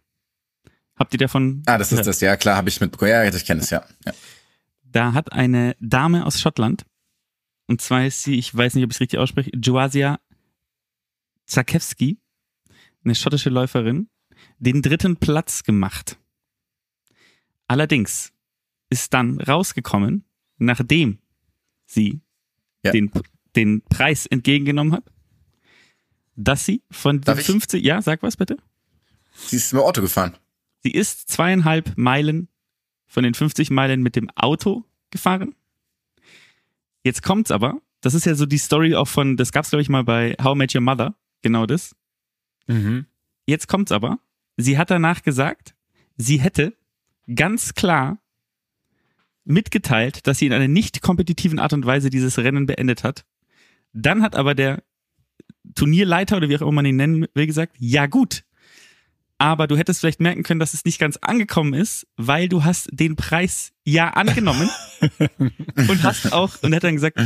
Habt 0.96 1.14
ihr 1.14 1.20
davon? 1.20 1.64
Ah, 1.66 1.78
das 1.78 1.88
ist 1.88 1.92
gehört? 1.92 2.08
das, 2.08 2.22
ja 2.22 2.38
klar, 2.38 2.56
habe 2.56 2.70
ich 2.70 2.80
mitbekommen. 2.80 3.12
Ja, 3.12 3.24
ich 3.24 3.46
kenne 3.46 3.62
es, 3.62 3.70
ja. 3.70 3.84
ja. 4.06 4.14
Da 4.84 5.14
hat 5.14 5.32
eine 5.32 5.76
Dame 5.80 6.26
aus 6.26 6.40
Schottland, 6.40 6.86
und 7.68 7.82
zwar 7.82 8.06
ist 8.06 8.24
sie, 8.24 8.38
ich 8.38 8.56
weiß 8.56 8.76
nicht, 8.76 8.84
ob 8.84 8.92
ich 8.92 8.98
es 8.98 9.02
richtig 9.02 9.20
ausspreche, 9.20 9.52
Joasia 9.56 10.20
Zakewski, 11.46 12.20
eine 13.04 13.16
schottische 13.16 13.50
Läuferin, 13.50 14.10
den 14.60 14.82
dritten 14.82 15.18
Platz 15.18 15.64
gemacht. 15.64 16.20
Allerdings 17.68 18.34
ist 18.90 19.14
dann 19.14 19.40
rausgekommen, 19.40 20.24
nachdem 20.58 21.20
sie 21.86 22.22
Ja. 22.84 22.92
den, 22.92 23.12
den 23.56 23.82
Preis 23.84 24.26
entgegengenommen 24.26 24.94
hat, 24.94 25.06
dass 26.36 26.66
sie 26.66 26.82
von 26.92 27.18
den 27.18 27.26
Darf 27.26 27.40
ich? 27.40 27.46
50, 27.46 27.84
ja, 27.84 28.02
sag 28.02 28.24
was 28.24 28.38
bitte. 28.38 28.58
Sie 29.36 29.56
ist 29.56 29.74
mit 29.74 29.82
dem 29.82 29.86
Auto 29.86 30.02
gefahren. 30.02 30.36
Sie 30.84 30.92
ist 30.92 31.30
zweieinhalb 31.30 31.98
Meilen 31.98 32.50
von 33.08 33.24
den 33.24 33.34
50 33.34 33.70
Meilen 33.72 34.02
mit 34.02 34.16
dem 34.16 34.30
Auto 34.32 34.84
gefahren. 35.12 35.56
Jetzt 37.04 37.22
kommt's 37.24 37.52
aber. 37.52 37.82
Das 38.02 38.14
ist 38.14 38.26
ja 38.26 38.36
so 38.36 38.46
die 38.46 38.58
Story 38.58 38.96
auch 38.96 39.08
von, 39.08 39.38
das 39.38 39.52
gab's 39.52 39.70
glaube 39.70 39.82
ich 39.82 39.90
mal 39.90 40.04
bei 40.04 40.36
How 40.42 40.56
I 40.56 40.58
Met 40.58 40.76
Your 40.76 40.82
Mother. 40.82 41.16
Genau 41.42 41.66
das. 41.66 41.96
Mhm. 42.68 43.06
Jetzt 43.46 43.68
kommt's 43.68 43.92
aber. 43.92 44.20
Sie 44.58 44.78
hat 44.78 44.90
danach 44.92 45.22
gesagt, 45.24 45.76
sie 46.18 46.40
hätte 46.40 46.76
ganz 47.34 47.74
klar 47.74 48.20
mitgeteilt, 49.46 50.26
dass 50.28 50.40
sie 50.40 50.46
in 50.46 50.54
einer 50.54 50.68
nicht 50.68 51.02
kompetitiven 51.02 51.60
Art 51.60 51.74
und 51.74 51.86
Weise 51.86 52.10
dieses 52.10 52.38
Rennen 52.38 52.66
beendet 52.66 53.04
hat. 53.04 53.26
Dann 53.94 54.22
hat 54.22 54.36
aber 54.36 54.56
der 54.56 54.84
Turnierleiter 55.76 56.38
oder 56.38 56.50
wie 56.50 56.58
auch 56.58 56.62
immer 56.62 56.72
man 56.72 56.86
ihn 56.86 56.96
nennen 56.96 57.28
will 57.34 57.48
gesagt, 57.48 57.76
ja 57.80 58.06
gut. 58.06 58.44
Aber 59.38 59.68
du 59.68 59.76
hättest 59.76 60.00
vielleicht 60.00 60.22
merken 60.22 60.44
können, 60.44 60.60
dass 60.60 60.74
es 60.74 60.86
nicht 60.86 61.00
ganz 61.00 61.18
angekommen 61.18 61.74
ist, 61.74 62.08
weil 62.16 62.48
du 62.48 62.64
hast 62.64 62.88
den 62.92 63.16
Preis 63.16 63.74
ja 63.84 64.10
angenommen 64.12 64.70
und 65.76 66.04
hast 66.04 66.32
auch, 66.32 66.62
und 66.62 66.74
hat 66.74 66.84
dann 66.84 66.96
gesagt, 66.96 67.20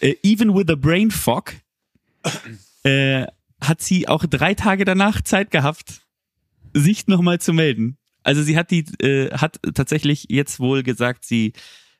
äh, 0.00 0.14
even 0.22 0.54
with 0.54 0.68
a 0.68 0.74
brain 0.74 1.10
fog, 1.10 1.54
äh, 2.82 3.26
hat 3.60 3.82
sie 3.82 4.08
auch 4.08 4.24
drei 4.26 4.54
Tage 4.54 4.84
danach 4.84 5.20
Zeit 5.22 5.50
gehabt, 5.50 6.00
sich 6.72 7.06
nochmal 7.06 7.40
zu 7.40 7.52
melden. 7.52 7.98
Also 8.22 8.42
sie 8.42 8.56
hat 8.56 8.70
die, 8.70 8.84
äh, 9.02 9.30
hat 9.32 9.60
tatsächlich 9.74 10.26
jetzt 10.28 10.60
wohl 10.60 10.82
gesagt, 10.82 11.24
sie 11.24 11.52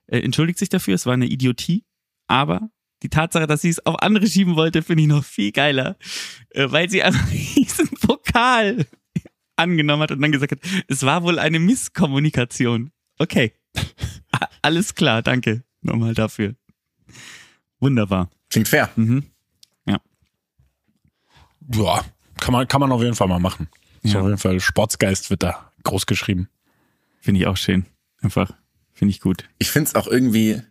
äh, 0.06 0.18
entschuldigt 0.20 0.58
sich 0.58 0.68
dafür, 0.68 0.94
es 0.94 1.06
war 1.06 1.14
eine 1.14 1.26
Idiotie, 1.26 1.84
aber 2.26 2.70
die 3.02 3.08
Tatsache, 3.08 3.46
dass 3.46 3.62
sie 3.62 3.70
es 3.70 3.84
auf 3.86 4.02
andere 4.02 4.26
schieben 4.26 4.56
wollte, 4.56 4.82
finde 4.82 5.02
ich 5.02 5.08
noch 5.08 5.24
viel 5.24 5.52
geiler, 5.52 5.96
äh, 6.50 6.70
weil 6.70 6.90
sie 6.90 7.02
einfach 7.02 7.26
diesen 7.30 7.88
Pokal 8.00 8.86
angenommen 9.56 10.02
hat 10.02 10.10
und 10.12 10.20
dann 10.20 10.32
gesagt 10.32 10.52
hat, 10.52 10.60
es 10.88 11.02
war 11.04 11.22
wohl 11.22 11.38
eine 11.38 11.58
Misskommunikation. 11.58 12.90
Okay, 13.18 13.52
alles 14.62 14.94
klar, 14.94 15.22
danke 15.22 15.64
nochmal 15.82 16.14
dafür. 16.14 16.54
Wunderbar. 17.78 18.30
Klingt 18.50 18.68
fair. 18.68 18.90
Mhm. 18.96 19.24
Ja, 21.72 22.04
kann 22.40 22.52
man, 22.52 22.66
kann 22.66 22.80
man 22.80 22.90
auf 22.90 23.00
jeden 23.02 23.14
Fall 23.14 23.28
mal 23.28 23.38
machen. 23.38 23.68
Ist 24.02 24.14
Ja. 24.14 24.20
auf 24.20 24.26
jeden 24.26 24.38
Fall 24.38 24.58
Sportsgeist 24.60 25.30
wird 25.30 25.42
da 25.42 25.69
groß 25.84 26.06
geschrieben. 26.06 26.48
Finde 27.20 27.40
ich 27.40 27.46
auch 27.46 27.56
schön. 27.56 27.86
Einfach, 28.22 28.52
finde 28.92 29.10
ich 29.12 29.20
gut. 29.20 29.44
Ich 29.58 29.70
find's 29.70 29.94
auch 29.94 30.06
irgendwie, 30.06 30.62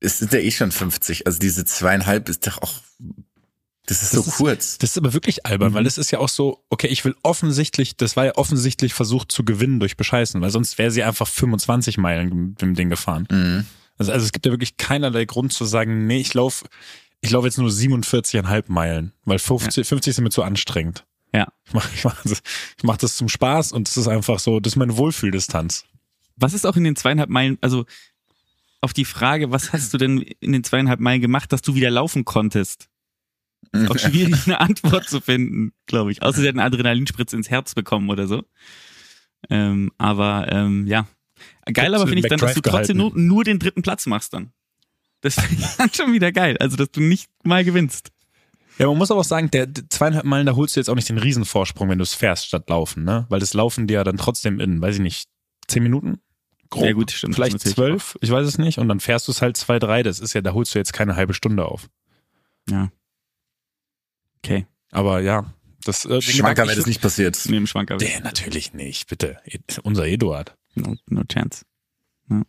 es 0.00 0.18
sind 0.18 0.32
ja 0.32 0.38
eh 0.38 0.50
schon 0.50 0.72
50. 0.72 1.26
Also 1.26 1.38
diese 1.38 1.64
zweieinhalb 1.64 2.28
ist 2.28 2.46
doch 2.46 2.58
auch, 2.62 2.74
das 3.86 4.02
ist 4.02 4.12
Das 4.14 4.24
so 4.24 4.30
ist- 4.30 4.36
kurz. 4.36 4.78
Das 4.78 4.90
ist 4.90 4.98
aber 4.98 5.12
wirklich 5.12 5.46
albern, 5.46 5.70
Mhm. 5.70 5.74
weil 5.74 5.86
es 5.86 5.98
ist 5.98 6.10
ja 6.10 6.18
auch 6.18 6.28
so, 6.28 6.64
okay, 6.70 6.88
ich 6.88 7.04
will 7.04 7.14
offensichtlich, 7.22 7.96
das 7.96 8.16
war 8.16 8.24
ja 8.26 8.34
offensichtlich 8.36 8.94
versucht 8.94 9.30
zu 9.32 9.44
gewinnen 9.44 9.78
durch 9.80 9.96
Bescheißen, 9.96 10.40
weil 10.40 10.50
sonst 10.50 10.78
wäre 10.78 10.90
sie 10.90 11.02
einfach 11.02 11.28
25 11.28 11.96
Meilen 11.98 12.48
mit 12.50 12.62
dem 12.62 12.74
Ding 12.74 12.90
gefahren. 12.90 13.26
Mhm. 13.30 13.66
Also, 13.98 14.12
also 14.12 14.26
es 14.26 14.32
gibt 14.32 14.44
ja 14.46 14.52
wirklich 14.52 14.76
keinerlei 14.76 15.24
Grund 15.24 15.52
zu 15.52 15.64
sagen, 15.64 16.06
nee, 16.06 16.18
ich 16.20 16.34
laufe 16.34 16.66
ich 17.22 17.30
lauf 17.30 17.44
jetzt 17.46 17.56
nur 17.58 17.70
47,5 17.70 18.64
Meilen, 18.68 19.12
weil 19.24 19.38
50, 19.38 19.86
50 19.88 20.14
sind 20.14 20.22
mir 20.24 20.30
zu 20.30 20.42
anstrengend. 20.42 21.06
Ja. 21.36 21.52
Ich 21.66 21.74
mache 21.74 21.90
ich 21.94 22.04
mach 22.04 22.22
das, 22.22 22.42
ich 22.78 22.84
mach 22.84 22.96
das 22.96 23.16
zum 23.16 23.28
Spaß 23.28 23.72
und 23.72 23.88
das 23.88 23.98
ist 23.98 24.08
einfach 24.08 24.38
so, 24.38 24.58
das 24.58 24.72
ist 24.72 24.76
meine 24.76 24.96
Wohlfühldistanz. 24.96 25.84
Was 26.36 26.54
ist 26.54 26.66
auch 26.66 26.76
in 26.76 26.84
den 26.84 26.96
zweieinhalb 26.96 27.28
Meilen, 27.28 27.58
also 27.60 27.84
auf 28.80 28.94
die 28.94 29.04
Frage, 29.04 29.50
was 29.50 29.72
hast 29.74 29.92
du 29.92 29.98
denn 29.98 30.22
in 30.40 30.52
den 30.52 30.64
zweieinhalb 30.64 30.98
Meilen 30.98 31.20
gemacht, 31.20 31.52
dass 31.52 31.60
du 31.60 31.74
wieder 31.74 31.90
laufen 31.90 32.24
konntest? 32.24 32.88
Ist 33.72 33.90
auch 33.90 33.98
schwierig, 33.98 34.34
eine 34.46 34.60
Antwort 34.60 35.08
zu 35.10 35.20
finden, 35.20 35.72
glaube 35.84 36.10
ich. 36.10 36.22
Außer 36.22 36.40
sie 36.40 36.48
hat 36.48 36.54
einen 36.54 36.60
Adrenalinspritz 36.60 37.34
ins 37.34 37.50
Herz 37.50 37.74
bekommen 37.74 38.08
oder 38.08 38.26
so. 38.26 38.44
Ähm, 39.50 39.92
aber 39.98 40.50
ähm, 40.50 40.86
ja. 40.86 41.06
Geil 41.70 41.94
aber 41.94 42.06
finde 42.06 42.20
ich 42.20 42.28
dann, 42.28 42.38
dass 42.38 42.54
du 42.54 42.62
trotzdem 42.62 42.96
nur, 42.96 43.12
nur 43.14 43.44
den 43.44 43.58
dritten 43.58 43.82
Platz 43.82 44.06
machst 44.06 44.32
dann. 44.32 44.52
Das 45.20 45.34
finde 45.34 45.62
ich 45.62 45.76
dann 45.76 45.92
schon 45.92 46.12
wieder 46.14 46.32
geil. 46.32 46.56
Also, 46.58 46.76
dass 46.76 46.90
du 46.90 47.00
nicht 47.00 47.28
mal 47.42 47.64
gewinnst. 47.64 48.12
Ja, 48.78 48.86
man 48.86 48.98
muss 48.98 49.10
aber 49.10 49.20
auch 49.20 49.24
sagen, 49.24 49.50
der 49.50 49.66
der 49.66 49.88
zweieinhalb 49.88 50.24
Meilen, 50.24 50.46
da 50.46 50.54
holst 50.54 50.76
du 50.76 50.80
jetzt 50.80 50.88
auch 50.88 50.94
nicht 50.94 51.08
den 51.08 51.18
Riesenvorsprung, 51.18 51.88
wenn 51.88 51.98
du 51.98 52.02
es 52.02 52.14
fährst 52.14 52.46
statt 52.46 52.68
laufen, 52.68 53.04
ne? 53.04 53.26
Weil 53.28 53.40
das 53.40 53.54
Laufen 53.54 53.86
dir 53.86 53.94
ja 53.94 54.04
dann 54.04 54.16
trotzdem 54.16 54.60
in, 54.60 54.80
weiß 54.80 54.96
ich 54.96 55.00
nicht, 55.00 55.28
zehn 55.66 55.82
Minuten? 55.82 56.20
Grob. 56.68 56.84
Ja, 56.84 56.92
gut, 56.92 57.10
stimmt, 57.12 57.34
Vielleicht 57.34 57.60
zwölf, 57.60 58.18
ich 58.20 58.30
weiß 58.30 58.46
es 58.46 58.58
nicht. 58.58 58.78
Und 58.78 58.88
dann 58.88 59.00
fährst 59.00 59.28
du 59.28 59.32
es 59.32 59.40
halt 59.40 59.56
zwei, 59.56 59.78
drei. 59.78 60.02
Das 60.02 60.18
ist 60.18 60.32
ja, 60.34 60.40
da 60.40 60.52
holst 60.52 60.74
du 60.74 60.78
jetzt 60.78 60.92
keine 60.92 61.16
halbe 61.16 61.32
Stunde 61.32 61.64
auf. 61.64 61.88
Ja. 62.68 62.90
Okay. 64.38 64.66
Aber 64.90 65.20
ja, 65.20 65.54
das 65.84 66.04
äh, 66.04 66.20
Schwanker 66.20 66.66
wäre 66.66 66.76
das 66.76 66.86
nicht 66.86 67.00
passiert. 67.00 67.38
Nee, 67.48 67.56
im 67.56 67.66
Schwank 67.66 67.90
aber 67.90 67.98
Der 67.98 68.20
natürlich 68.20 68.74
nicht, 68.74 69.08
bitte. 69.08 69.38
Unser 69.84 70.06
Eduard. 70.06 70.56
no, 70.74 70.96
no 71.08 71.22
chance. 71.24 71.64
Ja. 72.28 72.42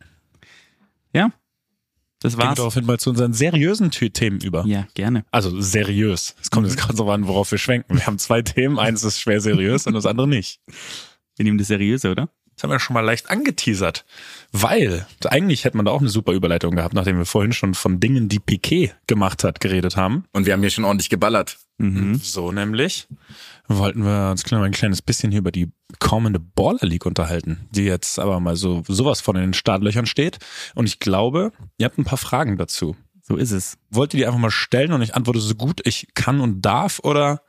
ja. 1.14 1.32
Das 2.20 2.32
Gehen 2.32 2.40
wir 2.40 2.46
war's. 2.46 2.56
daraufhin 2.56 2.84
mal 2.84 2.98
zu 2.98 3.10
unseren 3.10 3.32
seriösen 3.32 3.90
Themen 3.90 4.40
über. 4.40 4.64
Ja, 4.66 4.86
gerne. 4.94 5.24
Also 5.30 5.60
seriös. 5.60 6.34
Es 6.42 6.50
kommt 6.50 6.66
jetzt 6.66 6.76
gerade 6.76 6.96
so 6.96 7.08
an, 7.10 7.28
worauf 7.28 7.50
wir 7.52 7.58
schwenken. 7.58 7.96
Wir 7.96 8.06
haben 8.06 8.18
zwei 8.18 8.42
Themen. 8.42 8.78
Eines 8.78 9.04
ist 9.04 9.20
schwer 9.20 9.40
seriös 9.40 9.86
und 9.86 9.94
das 9.94 10.04
andere 10.06 10.26
nicht. 10.26 10.60
Wir 11.36 11.44
nehmen 11.44 11.58
das 11.58 11.68
seriöse, 11.68 12.10
oder? 12.10 12.28
Das 12.58 12.64
haben 12.64 12.70
wir 12.72 12.80
schon 12.80 12.94
mal 12.94 13.02
leicht 13.02 13.30
angeteasert. 13.30 14.04
Weil, 14.50 15.06
eigentlich 15.26 15.64
hätte 15.64 15.76
man 15.76 15.86
da 15.86 15.92
auch 15.92 16.00
eine 16.00 16.08
super 16.08 16.32
Überleitung 16.32 16.74
gehabt, 16.74 16.92
nachdem 16.92 17.16
wir 17.16 17.24
vorhin 17.24 17.52
schon 17.52 17.74
von 17.74 18.00
Dingen, 18.00 18.28
die 18.28 18.40
Piquet 18.40 18.94
gemacht 19.06 19.44
hat, 19.44 19.60
geredet 19.60 19.96
haben. 19.96 20.24
Und 20.32 20.44
wir 20.44 20.54
haben 20.54 20.60
hier 20.60 20.70
schon 20.70 20.84
ordentlich 20.84 21.08
geballert. 21.08 21.58
Mhm. 21.76 22.16
So 22.16 22.50
nämlich 22.50 23.06
wollten 23.68 24.02
wir 24.02 24.32
uns 24.32 24.50
ein 24.52 24.72
kleines 24.72 25.02
bisschen 25.02 25.30
hier 25.30 25.38
über 25.38 25.52
die 25.52 25.70
kommende 26.00 26.40
Baller 26.40 26.82
League 26.82 27.06
unterhalten, 27.06 27.68
die 27.70 27.84
jetzt 27.84 28.18
aber 28.18 28.40
mal 28.40 28.56
so 28.56 28.82
sowas 28.88 29.20
von 29.20 29.36
in 29.36 29.42
den 29.42 29.54
Startlöchern 29.54 30.06
steht. 30.06 30.38
Und 30.74 30.86
ich 30.86 30.98
glaube, 30.98 31.52
ihr 31.76 31.84
habt 31.84 31.96
ein 31.96 32.04
paar 32.04 32.18
Fragen 32.18 32.56
dazu. 32.56 32.96
So 33.22 33.36
ist 33.36 33.52
es. 33.52 33.78
Wollt 33.88 34.14
ihr 34.14 34.18
die 34.18 34.26
einfach 34.26 34.40
mal 34.40 34.50
stellen 34.50 34.92
und 34.92 35.02
ich 35.02 35.14
antworte 35.14 35.38
so 35.38 35.54
gut 35.54 35.80
ich 35.84 36.08
kann 36.14 36.40
und 36.40 36.62
darf 36.62 36.98
oder 37.04 37.40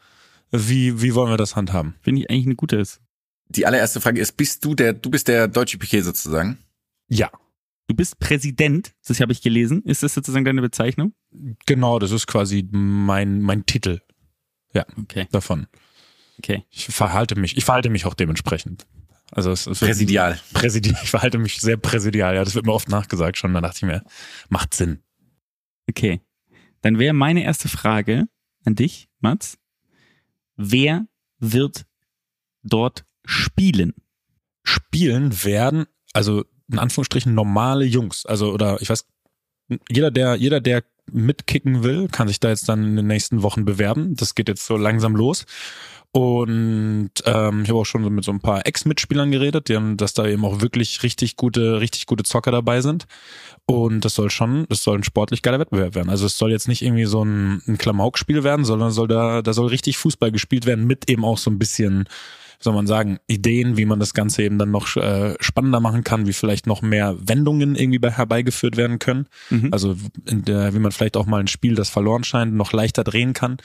wie, 0.51 1.01
wie 1.01 1.15
wollen 1.15 1.31
wir 1.31 1.37
das 1.37 1.55
handhaben? 1.55 1.95
Finde 2.01 2.21
ich 2.21 2.29
eigentlich 2.29 2.45
eine 2.45 2.55
gute 2.55 2.75
ist. 2.75 3.01
Die 3.49 3.65
allererste 3.65 3.99
Frage 4.01 4.21
ist, 4.21 4.33
bist 4.37 4.63
du 4.63 4.75
der, 4.75 4.93
du 4.93 5.09
bist 5.09 5.27
der 5.27 5.47
deutsche 5.47 5.77
Piquet 5.77 6.01
sozusagen? 6.01 6.57
Ja, 7.07 7.29
Du 7.87 7.95
bist 7.95 8.19
Präsident, 8.19 8.93
das 9.07 9.19
habe 9.19 9.31
ich 9.31 9.41
gelesen. 9.41 9.81
Ist 9.81 10.03
das 10.03 10.13
sozusagen 10.13 10.45
deine 10.45 10.61
Bezeichnung? 10.61 11.13
genau, 11.65 11.97
das 11.97 12.11
ist 12.11 12.27
quasi 12.27 12.67
mein, 12.71 13.41
mein 13.41 13.65
Titel 13.65 13.99
Okay, 14.95 15.27
davon. 15.31 15.65
okay. 16.37 16.63
Ich 16.69 16.85
verhalte 16.85 17.33
mich, 17.35 17.57
ich 17.57 17.65
verhalte 17.65 17.89
mich 17.89 18.05
auch 18.05 18.13
dementsprechend. 18.13 18.85
Also 19.31 19.49
es, 19.51 19.61
es 19.65 19.81
wird- 19.81 19.89
Präsidial. 19.89 20.39
Präsidial, 20.53 20.99
ich 21.01 21.09
verhalte 21.09 21.39
mich 21.39 21.59
sehr 21.61 21.77
präsidial, 21.77 22.35
ja, 22.35 22.43
das 22.43 22.53
wird 22.53 22.67
mir 22.67 22.73
oft 22.73 22.89
nachgesagt 22.89 23.37
schon, 23.39 23.55
da 23.55 23.61
dachte 23.61 23.77
ich 23.77 23.83
mir, 23.83 24.03
macht 24.49 24.75
Sinn. 24.75 25.01
Okay. 25.89 26.21
Dann 26.81 26.99
wäre 26.99 27.13
meine 27.15 27.43
erste 27.43 27.69
Frage 27.69 28.25
an 28.65 28.75
dich, 28.75 29.09
Mats. 29.19 29.57
Wer 30.55 31.07
wird 31.39 31.87
dort 32.61 33.05
spielen? 33.29 33.93
Spielen 34.63 35.43
werden, 35.43 35.85
also 36.13 36.43
in 36.71 36.79
Anführungsstrichen 36.79 37.33
normale 37.33 37.85
Jungs, 37.85 38.25
also 38.25 38.51
oder 38.51 38.81
ich 38.81 38.89
weiß, 38.89 39.05
jeder 39.89 40.11
der, 40.11 40.35
jeder 40.35 40.59
der 40.59 40.83
mitkicken 41.11 41.83
will, 41.83 42.07
kann 42.07 42.27
sich 42.27 42.39
da 42.39 42.49
jetzt 42.49 42.69
dann 42.69 42.83
in 42.83 42.95
den 42.95 43.07
nächsten 43.07 43.41
Wochen 43.41 43.65
bewerben. 43.65 44.15
Das 44.15 44.35
geht 44.35 44.47
jetzt 44.47 44.65
so 44.65 44.77
langsam 44.77 45.15
los. 45.15 45.45
Und 46.11 47.11
ähm, 47.25 47.61
ich 47.63 47.69
habe 47.69 47.79
auch 47.79 47.85
schon 47.85 48.01
mit 48.13 48.23
so 48.23 48.31
ein 48.31 48.39
paar 48.39 48.65
Ex-Mitspielern 48.65 49.29
geredet, 49.29 49.69
die 49.69 49.75
haben, 49.75 49.95
dass 49.95 50.13
da 50.15 50.27
eben 50.27 50.43
auch 50.43 50.59
wirklich 50.59 51.03
richtig 51.03 51.35
gute, 51.35 51.79
richtig 51.81 52.07
gute 52.07 52.23
Zocker 52.23 52.51
dabei 52.51 52.81
sind. 52.81 53.05
Und 53.67 54.05
das 54.05 54.15
soll 54.15 54.31
schon, 54.31 54.65
das 54.69 54.83
soll 54.83 54.97
ein 54.97 55.03
sportlich 55.03 55.43
geiler 55.43 55.59
Wettbewerb 55.59 55.93
werden. 55.93 56.09
Also 56.09 56.25
es 56.25 56.37
soll 56.37 56.51
jetzt 56.51 56.67
nicht 56.67 56.81
irgendwie 56.81 57.05
so 57.05 57.23
ein, 57.23 57.61
ein 57.67 57.77
Klamauk-Spiel 57.77 58.43
werden, 58.43 58.65
sondern 58.65 58.89
soll 58.89 59.07
da, 59.07 59.43
da 59.43 59.53
soll 59.53 59.67
richtig 59.67 59.97
Fußball 59.99 60.31
gespielt 60.31 60.65
werden 60.65 60.87
mit 60.87 61.09
eben 61.09 61.23
auch 61.23 61.37
so 61.37 61.51
ein 61.51 61.59
bisschen, 61.59 62.05
soll 62.61 62.73
man 62.73 62.87
sagen, 62.87 63.19
Ideen, 63.27 63.77
wie 63.77 63.85
man 63.85 63.99
das 63.99 64.13
Ganze 64.13 64.43
eben 64.43 64.57
dann 64.57 64.71
noch 64.71 64.95
äh, 64.97 65.35
spannender 65.39 65.79
machen 65.79 66.03
kann, 66.03 66.27
wie 66.27 66.33
vielleicht 66.33 66.67
noch 66.67 66.81
mehr 66.81 67.15
Wendungen 67.19 67.75
irgendwie 67.75 67.99
bei, 67.99 68.11
herbeigeführt 68.11 68.75
werden 68.75 68.99
können. 68.99 69.27
Mhm. 69.49 69.69
Also 69.71 69.95
in 70.25 70.43
der, 70.43 70.73
wie 70.73 70.79
man 70.79 70.91
vielleicht 70.91 71.15
auch 71.15 71.25
mal 71.25 71.39
ein 71.39 71.47
Spiel, 71.47 71.75
das 71.75 71.89
verloren 71.89 72.23
scheint, 72.23 72.53
noch 72.53 72.73
leichter 72.73 73.03
drehen 73.03 73.33
kann. 73.33 73.57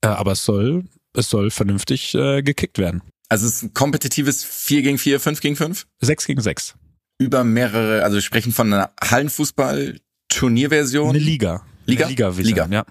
Äh, 0.00 0.08
aber 0.08 0.32
es 0.32 0.44
soll, 0.44 0.84
es 1.12 1.28
soll 1.28 1.50
vernünftig 1.50 2.14
äh, 2.14 2.42
gekickt 2.42 2.78
werden. 2.78 3.02
Also 3.28 3.46
es 3.46 3.56
ist 3.56 3.64
ein 3.64 3.74
kompetitives 3.74 4.44
4 4.44 4.82
gegen 4.82 4.98
4, 4.98 5.20
5 5.20 5.40
gegen 5.40 5.56
5? 5.56 5.86
Sechs 6.00 6.26
gegen 6.26 6.40
sechs. 6.40 6.74
Über 7.18 7.44
mehrere, 7.44 8.02
also 8.04 8.14
wir 8.14 8.22
sprechen 8.22 8.52
von 8.52 8.72
einer 8.72 8.90
Hallenfußball-Turnierversion. 9.02 11.10
Eine 11.10 11.18
Liga. 11.18 11.66
Liga? 11.84 12.08
Liga, 12.08 12.30
Liga. 12.30 12.66
ja. 12.70 12.86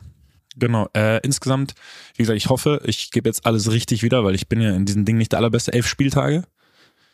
Genau. 0.60 0.90
Äh, 0.96 1.20
insgesamt, 1.24 1.74
wie 2.16 2.24
gesagt, 2.24 2.38
ich 2.38 2.50
hoffe, 2.50 2.82
ich 2.86 3.12
gebe 3.12 3.30
jetzt 3.30 3.46
alles 3.46 3.72
richtig 3.72 4.04
wieder, 4.04 4.24
weil 4.24 4.36
ich 4.36 4.48
bin 4.48 4.60
ja 4.60 4.74
in 4.74 4.86
diesem 4.86 5.06
Ding 5.06 5.18
nicht 5.18 5.32
der 5.32 5.40
allerbeste. 5.40 5.72
Elf 5.74 5.88
Spieltage. 5.88 6.44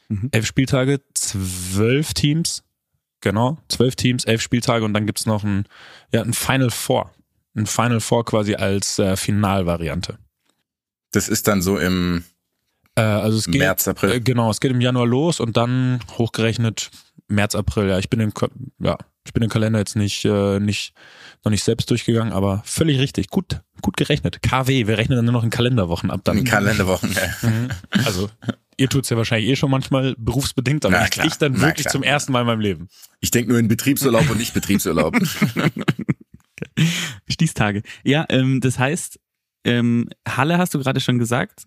Mhm. 0.10 0.29
Elf 0.32 0.45
Spieltage, 0.45 1.01
zwölf 1.13 2.13
Teams. 2.13 2.63
Genau, 3.21 3.58
zwölf 3.69 3.95
Teams, 3.95 4.25
elf 4.25 4.41
Spieltage 4.41 4.84
und 4.84 4.93
dann 4.93 5.06
gibt's 5.06 5.25
noch 5.25 5.43
ein, 5.45 5.65
ja, 6.12 6.21
ein 6.21 6.34
Final 6.34 6.69
Four. 6.71 7.12
Ein 7.56 7.67
Final 7.67 8.01
Four 8.01 8.25
quasi 8.25 8.56
als 8.56 8.99
äh, 8.99 9.15
Finalvariante. 9.15 10.17
Das 11.12 11.29
ist 11.29 11.47
dann 11.47 11.62
so 11.62 11.77
im 11.77 12.23
Äh, 12.95 13.01
also 13.01 13.38
es 13.38 13.45
geht, 13.45 13.60
März, 13.60 13.88
April. 13.88 14.12
Äh, 14.12 14.19
genau, 14.19 14.49
es 14.51 14.60
geht 14.60 14.71
im 14.71 14.82
Januar 14.82 15.06
los 15.08 15.39
und 15.39 15.56
dann 15.56 15.99
hochgerechnet 16.17 16.91
März, 17.29 17.56
April. 17.56 17.88
Ja, 17.88 17.97
ich 17.99 18.10
bin 18.10 18.34
Ko- 18.34 18.49
ja, 18.79 18.97
ich 19.26 19.34
bin 19.34 19.42
den 19.42 19.50
Kalender 19.50 19.80
jetzt 19.80 19.96
nicht, 19.96 20.26
äh, 20.26 20.60
nicht, 20.60 20.94
noch 21.44 21.50
nicht 21.50 21.64
selbst 21.64 21.90
durchgegangen, 21.90 22.34
aber 22.34 22.62
völlig 22.66 23.00
richtig. 23.00 23.30
Gut, 23.30 23.62
gut 23.82 23.96
gerechnet. 23.98 24.42
KW, 24.42 24.88
wir 24.88 24.98
rechnen 24.98 25.16
dann 25.16 25.26
nur 25.26 25.34
noch 25.34 25.44
in 25.44 25.50
Kalenderwochen 25.50 26.12
ab 26.12 26.22
dann. 26.24 26.38
In 26.38 26.44
Kalenderwochen. 26.44 27.12
ja. 27.14 27.50
Mhm. 27.50 27.70
Also, 28.06 28.30
ihr 28.78 28.90
tut's 28.90 29.10
ja 29.10 29.18
wahrscheinlich 29.18 29.50
eh 29.50 29.56
schon 29.56 29.72
manchmal 29.72 30.16
berufsbedingt, 30.18 30.86
aber 30.86 31.00
klar, 31.06 31.26
ich 31.26 31.36
dann 31.36 31.60
wirklich 31.62 31.88
zum 31.88 32.04
ersten 32.04 32.32
Mal 32.34 32.42
in 32.42 32.48
meinem 32.48 32.60
Leben. 32.60 32.88
Ich 33.22 33.32
denke 33.32 33.52
nur 33.52 33.60
in 33.60 33.68
Betriebsurlaub 33.68 34.30
und 34.30 34.38
nicht 34.38 34.54
Betriebsurlaub. 34.54 35.16
Stichstage. 37.28 37.82
Ja, 38.04 38.26
ähm, 38.30 38.62
das 38.62 38.80
heißt, 38.80 39.20
ähm, 39.66 40.10
Halle 40.28 40.58
hast 40.58 40.74
du 40.74 40.80
gerade 40.80 41.00
schon 41.00 41.20
gesagt. 41.20 41.66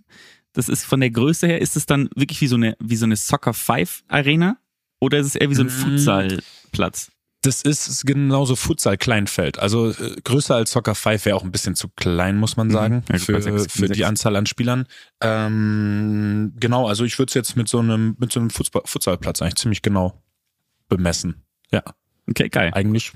Das 0.53 0.69
ist 0.69 0.85
von 0.85 1.01
der 1.01 1.11
Größe 1.11 1.47
her, 1.47 1.61
ist 1.61 1.77
es 1.77 1.87
dann 1.87 2.09
wirklich 2.15 2.41
wie 2.41 2.47
so 2.47 2.57
eine, 2.57 2.77
wie 2.81 2.97
so 2.97 3.05
eine 3.05 3.17
Soccer 3.17 3.53
5 3.53 4.05
Arena? 4.09 4.59
Oder 5.01 5.19
ist 5.19 5.27
es 5.27 5.35
eher 5.37 5.51
wie 5.51 5.55
so 5.55 5.63
ein 5.63 5.67
Mm. 5.67 5.71
Futsalplatz? 5.71 7.11
Das 7.47 7.63
ist 7.63 8.05
genauso 8.07 8.57
Futsal 8.57 8.97
Kleinfeld. 8.97 9.59
Also 9.59 9.91
äh, 9.91 10.17
größer 10.25 10.57
als 10.57 10.73
Soccer 10.73 10.95
5 10.97 11.25
wäre 11.27 11.37
auch 11.37 11.45
ein 11.45 11.53
bisschen 11.53 11.77
zu 11.77 11.89
klein, 11.95 12.39
muss 12.39 12.57
man 12.57 12.71
sagen, 12.71 13.05
Mhm. 13.09 13.15
Ja, 13.15 13.19
für, 13.19 13.69
für 13.69 13.89
die 13.89 14.05
Anzahl 14.05 14.35
an 14.37 14.47
Spielern. 14.47 14.87
Ähm, 15.21 16.53
genau, 16.59 16.89
also 16.89 17.05
ich 17.05 17.19
würde 17.19 17.31
es 17.31 17.35
jetzt 17.35 17.57
mit 17.57 17.69
so 17.69 17.79
einem 17.79 18.17
mit 18.19 18.33
so 18.33 18.41
einem 18.41 18.51
Futsal, 18.51 18.83
Futsalplatz 18.85 19.43
eigentlich 19.43 19.57
ziemlich 19.57 19.83
genau 19.83 20.21
bemessen. 20.89 21.43
Ja, 21.71 21.83
Okay, 22.29 22.49
geil. 22.49 22.71
eigentlich 22.75 23.13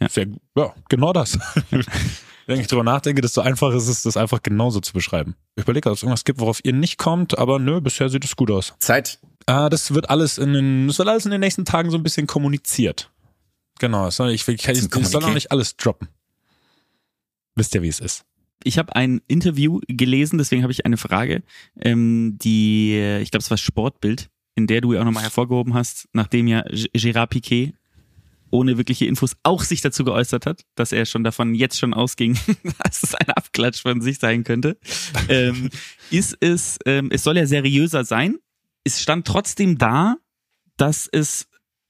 Ja. 0.00 0.08
sehr 0.08 0.26
ja, 0.56 0.74
genau 0.88 1.12
das. 1.12 1.38
Wenn 2.46 2.60
ich 2.60 2.66
drüber 2.66 2.82
nachdenke, 2.84 3.20
desto 3.22 3.40
einfacher 3.40 3.74
ist 3.76 3.88
es, 3.88 4.02
das 4.02 4.16
einfach 4.16 4.42
genauso 4.42 4.80
zu 4.80 4.92
beschreiben. 4.92 5.36
Ich 5.56 5.62
überlege, 5.62 5.88
ob 5.88 5.96
es 5.96 6.02
irgendwas 6.02 6.24
gibt, 6.24 6.40
worauf 6.40 6.60
ihr 6.64 6.72
nicht 6.72 6.98
kommt, 6.98 7.38
aber 7.38 7.58
nö, 7.60 7.80
bisher 7.80 8.08
sieht 8.08 8.24
es 8.24 8.34
gut 8.36 8.50
aus. 8.50 8.74
Zeit. 8.78 9.20
Ah, 9.46 9.68
das 9.68 9.94
wird 9.94 10.10
alles 10.10 10.38
in 10.38 10.52
den, 10.52 10.86
das 10.88 10.98
wird 10.98 11.08
alles 11.08 11.24
in 11.24 11.30
den 11.30 11.40
nächsten 11.40 11.64
Tagen 11.64 11.90
so 11.90 11.96
ein 11.96 12.02
bisschen 12.02 12.26
kommuniziert. 12.26 13.10
Genau, 13.82 14.06
es 14.06 14.14
soll, 14.14 14.30
ich, 14.30 14.46
ich, 14.46 14.68
ich, 14.68 14.84
ich 14.84 15.06
soll 15.08 15.22
noch 15.22 15.34
nicht 15.34 15.50
alles 15.50 15.76
droppen. 15.76 16.06
Wisst 17.56 17.74
ihr, 17.74 17.82
wie 17.82 17.88
es 17.88 17.98
ist? 17.98 18.24
Ich 18.62 18.78
habe 18.78 18.94
ein 18.94 19.20
Interview 19.26 19.80
gelesen, 19.88 20.38
deswegen 20.38 20.62
habe 20.62 20.70
ich 20.70 20.86
eine 20.86 20.96
Frage, 20.96 21.42
ähm, 21.80 22.38
die, 22.40 22.96
ich 23.20 23.32
glaube, 23.32 23.42
es 23.42 23.50
war 23.50 23.56
Sportbild, 23.56 24.30
in 24.54 24.68
der 24.68 24.82
du 24.82 24.92
ja 24.92 25.00
auch 25.00 25.04
nochmal 25.04 25.24
hervorgehoben 25.24 25.74
hast, 25.74 26.08
nachdem 26.12 26.46
ja 26.46 26.60
Gérard 26.62 27.26
Piquet 27.26 27.74
ohne 28.52 28.78
wirkliche 28.78 29.06
Infos 29.06 29.34
auch 29.42 29.64
sich 29.64 29.80
dazu 29.80 30.04
geäußert 30.04 30.46
hat, 30.46 30.62
dass 30.76 30.92
er 30.92 31.04
schon 31.04 31.24
davon 31.24 31.52
jetzt 31.52 31.76
schon 31.76 31.92
ausging, 31.92 32.38
dass 32.84 33.02
es 33.02 33.16
ein 33.16 33.30
Abklatsch 33.30 33.82
von 33.82 34.00
sich 34.00 34.20
sein 34.20 34.44
könnte, 34.44 34.78
ähm, 35.28 35.70
ist 36.12 36.36
es, 36.38 36.78
ähm, 36.86 37.10
es 37.10 37.24
soll 37.24 37.36
ja 37.36 37.46
seriöser 37.46 38.04
sein. 38.04 38.38
Es 38.84 39.02
stand 39.02 39.26
trotzdem 39.26 39.76
da, 39.76 40.18
dass 40.76 41.08
es 41.10 41.48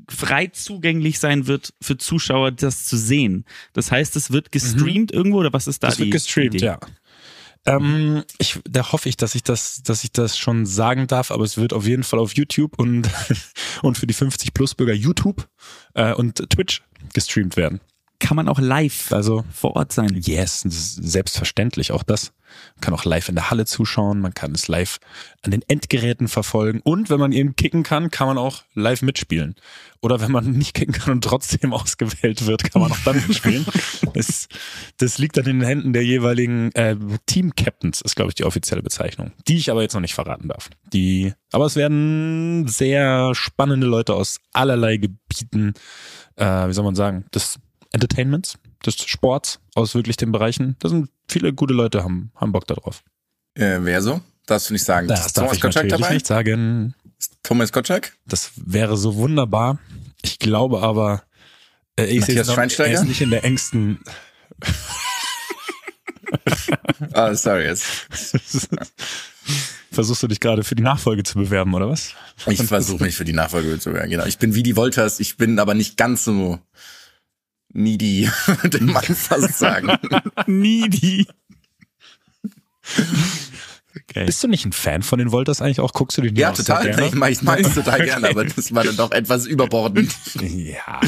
frei 0.09 0.49
zugänglich 0.49 1.19
sein 1.19 1.47
wird 1.47 1.75
für 1.81 1.97
Zuschauer, 1.97 2.51
das 2.53 2.87
zu 2.87 2.97
sehen. 2.97 3.45
Das 3.73 3.91
heißt, 3.91 4.17
es 4.17 4.31
wird 4.31 4.53
gestreamt 4.53 5.13
irgendwo 5.13 5.39
oder 5.39 5.53
was 5.53 5.67
ist 5.67 5.83
da 5.83 5.89
die 5.91 5.99
wird 5.99 6.13
gestreamt, 6.13 6.55
Idee? 6.57 6.67
ja. 6.67 6.79
Ähm, 7.65 8.25
ich, 8.39 8.59
da 8.69 8.91
hoffe 8.91 9.09
ich, 9.09 9.17
dass 9.17 9.35
ich 9.37 9.45
das, 9.45 9.83
dass 9.85 10.03
ich 10.03 10.11
das 10.11 10.37
schon 10.37 10.67
sagen 10.67 11.07
darf, 11.07 11.31
aber 11.31 11.45
es 11.45 11.57
wird 11.57 11.73
auf 11.73 11.87
jeden 11.87 12.03
Fall 12.03 12.19
auf 12.19 12.35
YouTube 12.35 12.77
und, 12.79 13.09
und 13.83 13.99
für 13.99 14.07
die 14.07 14.15
50 14.15 14.53
Plus 14.53 14.75
Bürger 14.75 14.95
YouTube 14.95 15.49
äh, 15.95 16.13
und 16.13 16.51
Twitch 16.51 16.83
gestreamt 17.13 17.57
werden. 17.57 17.81
Kann 18.19 18.37
man 18.37 18.49
auch 18.49 18.61
live 18.61 19.13
Also 19.13 19.45
vor 19.53 19.77
Ort 19.77 19.93
sein? 19.93 20.21
Yes, 20.23 20.61
selbstverständlich 20.63 21.93
auch 21.93 22.03
das. 22.03 22.33
Man 22.77 22.81
kann 22.81 22.95
auch 22.95 23.05
live 23.05 23.29
in 23.29 23.35
der 23.35 23.51
Halle 23.51 23.67
zuschauen, 23.67 24.21
man 24.21 24.35
kann 24.35 24.53
es 24.53 24.69
live 24.69 24.99
an 25.43 25.51
den 25.51 25.63
Endgeräten 25.69 26.29
verfolgen 26.29 26.81
und 26.85 27.11
wenn 27.11 27.21
man 27.21 27.33
eben 27.33 27.57
kicken 27.57 27.83
kann, 27.83 28.11
kann 28.11 28.27
man 28.27 28.39
auch 28.39 28.63
live 28.75 29.03
mitspielen. 29.03 29.55
Oder 30.01 30.21
wenn 30.21 30.33
man 30.33 30.51
nicht 30.53 30.75
kicken 30.75 30.95
kann 30.95 31.13
und 31.13 31.25
trotzdem 31.25 31.73
ausgewählt 31.73 32.47
wird, 32.47 32.71
kann 32.71 32.83
man 32.83 32.93
auch 32.93 32.99
dann 33.05 33.23
mitspielen. 33.27 33.67
Das, 34.15 34.49
das 34.99 35.17
liegt 35.17 35.39
dann 35.39 35.47
in 35.47 35.61
den 35.61 35.67
Händen 35.67 35.93
der 35.95 36.05
jeweiligen 36.05 36.71
äh, 36.73 36.97
Team-Captains, 37.27 38.03
ist 38.03 38.15
glaube 38.15 38.31
ich 38.31 38.35
die 38.35 38.45
offizielle 38.45 38.83
Bezeichnung, 38.83 39.33
die 39.49 39.57
ich 39.57 39.71
aber 39.71 39.81
jetzt 39.81 39.95
noch 39.95 40.03
nicht 40.03 40.15
verraten 40.15 40.49
darf. 40.49 40.69
Die, 40.93 41.33
aber 41.51 41.65
es 41.65 41.77
werden 41.77 42.69
sehr 42.69 43.35
spannende 43.35 43.87
Leute 43.87 44.15
aus 44.15 44.39
allerlei 44.53 44.99
Gebieten, 44.99 45.73
äh, 46.37 46.69
wie 46.69 46.73
soll 46.73 46.85
man 46.85 46.95
sagen, 46.95 47.25
des 47.35 47.59
Entertainments, 47.93 48.59
des 48.83 48.97
Sports 49.03 49.61
aus 49.75 49.95
wirklich 49.95 50.17
den 50.17 50.33
Bereichen. 50.33 50.77
Da 50.79 50.89
sind 50.89 51.11
viele 51.29 51.53
gute 51.53 51.75
Leute, 51.75 52.03
haben, 52.05 52.33
haben 52.37 52.53
Bock 52.53 52.67
darauf. 52.67 53.03
Äh, 53.55 53.79
wer 53.81 54.03
so? 54.03 54.21
Darfst 54.47 54.69
du 54.71 54.73
nicht 54.75 54.85
sagen. 54.85 55.09
Das 55.09 55.27
Ist 55.27 55.35
Thomas 55.37 55.55
ich 55.55 55.61
Gottschalk 55.61 55.89
dabei? 55.89 56.15
nicht 56.15 56.27
sagen. 56.27 56.95
Ist 57.19 57.37
Thomas 57.43 57.73
Gottschalk? 57.73 58.13
Das 58.27 58.53
wäre 58.57 58.97
so 58.97 59.15
wunderbar. 59.17 59.79
Ich 60.23 60.39
glaube 60.39 60.83
aber, 60.83 61.23
äh, 61.99 62.05
ich 62.07 62.25
sehe 62.25 62.37
er 62.37 62.93
ist 62.93 63.05
nicht 63.05 63.21
in 63.21 63.31
der 63.31 63.45
engsten. 63.45 64.01
Ah, 67.13 67.35
sorry. 67.35 67.75
Versuchst 69.91 70.23
du 70.23 70.29
dich 70.29 70.41
gerade 70.41 70.65
für 70.65 70.75
die 70.75 70.83
Nachfolge 70.83 71.23
zu 71.23 71.39
bewerben, 71.39 71.75
oder 71.75 71.91
was? 71.91 72.15
Ich 72.47 72.63
versuche 72.63 73.03
mich 73.03 73.15
für 73.17 73.25
die 73.25 73.35
Nachfolge 73.35 73.79
zu 73.79 73.93
werden. 73.93 74.11
Genau. 74.11 74.25
Ich 74.25 74.39
bin 74.39 74.55
wie 74.55 74.63
die 74.63 74.77
Wolters, 74.77 75.21
ich 75.21 75.37
bin 75.37 75.59
aber 75.59 75.75
nicht 75.75 75.99
ganz 75.99 76.25
so 76.25 76.59
needy, 77.73 78.29
würde 78.47 78.83
man 78.85 79.03
fast 79.03 79.59
sagen. 79.59 79.91
Needy. 80.47 81.27
Okay. 83.95 84.25
Bist 84.25 84.43
du 84.43 84.49
nicht 84.49 84.65
ein 84.65 84.73
Fan 84.73 85.03
von 85.03 85.19
den 85.19 85.33
Wolters 85.33 85.61
eigentlich 85.61 85.79
auch? 85.81 85.93
Guckst 85.93 86.17
du 86.17 86.23
die 86.23 86.39
Ja, 86.41 86.51
auch 86.51 86.57
sehr 86.57 86.65
total. 86.65 86.87
gerne? 86.91 87.07
Ich 87.09 87.15
mache 87.15 87.31
ich 87.31 87.43
mach's 87.43 87.75
total 87.75 88.03
gerne, 88.05 88.31
aber 88.31 88.45
das 88.47 88.75
war 88.75 88.85
dann 88.85 88.97
doch 88.97 89.13
etwas 89.13 89.47
überbordend. 89.47 90.15
Ja, 90.41 91.01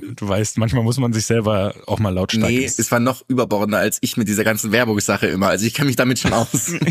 du 0.00 0.28
weißt, 0.28 0.56
manchmal 0.58 0.84
muss 0.84 0.96
man 0.98 1.12
sich 1.12 1.26
selber 1.26 1.74
auch 1.86 1.98
mal 1.98 2.10
lautstark 2.14 2.48
Nee, 2.50 2.64
ins- 2.64 2.78
es 2.78 2.90
war 2.92 3.00
noch 3.00 3.24
überbordender 3.28 3.78
als 3.78 3.98
ich 4.00 4.16
mit 4.16 4.28
dieser 4.28 4.44
ganzen 4.44 4.70
Werbungssache 4.70 5.26
immer. 5.26 5.48
Also 5.48 5.66
ich 5.66 5.74
kenne 5.74 5.86
mich 5.88 5.96
damit 5.96 6.18
schon 6.18 6.32
aus. 6.32 6.72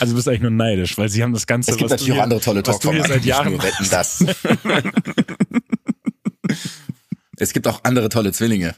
Also 0.00 0.12
du 0.12 0.16
bist 0.16 0.26
eigentlich 0.26 0.40
nur 0.40 0.50
neidisch, 0.52 0.96
weil 0.96 1.10
sie 1.10 1.22
haben 1.22 1.34
das 1.34 1.46
Ganze. 1.46 1.72
Es 1.72 1.76
gibt 1.76 1.90
was 1.90 2.00
du 2.00 2.08
natürlich 2.08 2.12
auch 2.12 2.14
hier- 2.14 2.22
andere 2.24 2.40
tolle 2.40 2.62
was 2.66 2.78
du 2.78 2.92
hier 2.92 3.02
Talkformate. 3.02 3.12
seit 3.12 3.16
nicht 3.18 3.26
Jahren 3.26 3.62
wetten 3.62 3.90
das. 3.90 4.24
Es 7.40 7.52
gibt 7.52 7.66
auch 7.66 7.80
andere 7.84 8.08
tolle 8.08 8.32
Zwillinge. 8.32 8.74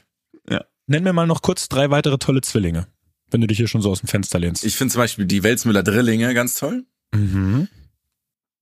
Nenn 0.85 1.03
mir 1.03 1.13
mal 1.13 1.27
noch 1.27 1.41
kurz 1.41 1.69
drei 1.69 1.89
weitere 1.91 2.17
tolle 2.17 2.41
Zwillinge, 2.41 2.87
wenn 3.31 3.39
du 3.41 3.47
dich 3.47 3.57
hier 3.57 3.67
schon 3.67 3.81
so 3.81 3.89
aus 3.89 4.01
dem 4.01 4.07
Fenster 4.09 4.39
lehnst. 4.39 4.65
Ich 4.65 4.75
finde 4.75 4.91
zum 4.91 4.99
Beispiel 4.99 5.25
die 5.25 5.41
Welsmüller 5.43 5.83
Drillinge 5.83 6.33
ganz 6.33 6.55
toll. 6.55 6.85
mhm. 7.13 7.67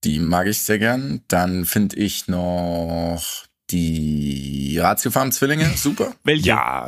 Die 0.03 0.17
mag 0.17 0.47
ich 0.47 0.59
sehr 0.59 0.79
gern. 0.79 1.21
Dann 1.27 1.63
finde 1.65 1.95
ich 1.97 2.27
noch 2.27 3.45
die 3.69 4.79
Ratiofarm-Zwillinge. 4.79 5.69
Super. 5.75 6.15
Welche? 6.23 6.47
Ja, 6.47 6.87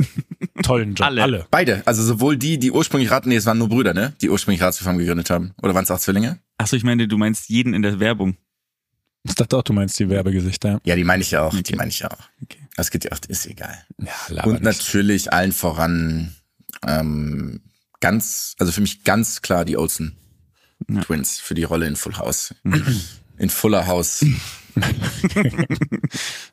tollen 0.63 0.95
Job. 0.95 1.06
Alle. 1.06 1.21
Alle. 1.21 1.47
Beide. 1.52 1.84
Also 1.86 2.02
sowohl 2.02 2.38
die, 2.38 2.58
die 2.58 2.71
ursprünglich 2.71 3.12
Rat, 3.12 3.28
nee, 3.28 3.36
es 3.36 3.45
waren 3.45 3.60
nur 3.60 3.69
Brüder, 3.69 3.93
ne? 3.93 4.13
Die 4.21 4.30
ursprünglich 4.32 4.63
Ratiofarm 4.63 4.97
gegründet 4.97 5.30
haben. 5.30 5.54
Oder 5.62 5.76
waren 5.76 5.84
es 5.84 5.91
auch 5.91 5.99
Zwillinge? 5.99 6.39
Achso, 6.58 6.76
ich 6.76 6.84
meine, 6.84 7.08
du 7.08 7.17
meinst 7.19 7.49
jeden 7.49 7.76
in 7.76 7.84
der 7.84 7.99
Werbung. 7.99 8.36
Ich 9.24 9.36
dachte 9.36 9.58
auch, 9.58 9.64
du 9.64 9.74
meinst 9.74 9.98
die 10.00 10.10
Werbegesichter. 10.10 10.82
Ja, 10.84 10.96
die 10.96 11.04
meine 11.06 11.22
ich 11.24 11.32
ja 11.32 11.44
auch. 11.44 11.52
Die 11.54 11.60
Okay. 11.60 11.76
meine 11.76 11.90
ich 11.90 12.00
ja 12.00 12.10
auch. 12.12 12.30
Okay. 12.42 12.60
Das 12.76 12.92
geht 12.92 13.06
ja 13.06 13.12
auch, 13.12 13.20
ist 13.28 13.46
egal. 13.46 13.78
Ja, 14.00 14.44
Und 14.44 14.54
nicht. 14.54 14.64
natürlich 14.64 15.32
allen 15.32 15.52
voran 15.54 16.36
ähm, 16.86 17.62
ganz, 18.02 18.56
also 18.60 18.72
für 18.74 18.82
mich 18.82 19.04
ganz 19.06 19.42
klar 19.42 19.64
die 19.64 19.78
Olsen 19.78 20.18
Ja. 20.90 21.02
Twins 21.02 21.40
für 21.40 21.54
die 21.54 21.64
Rolle 21.64 21.88
in 21.88 21.96
Full 21.96 22.18
House. 22.18 22.54
in 23.38 23.50
Fuller 23.50 23.88
House. 23.88 24.26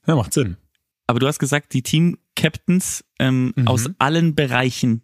Ja, 0.07 0.15
macht 0.17 0.33
Sinn. 0.35 0.57
Aber 1.07 1.19
du 1.21 1.27
hast 1.27 1.39
gesagt, 1.39 1.73
die 1.73 1.83
Team-Captains 1.83 3.05
ähm, 3.19 3.53
Mhm. 3.57 3.67
aus 3.69 3.89
allen 3.99 4.35
Bereichen 4.35 5.03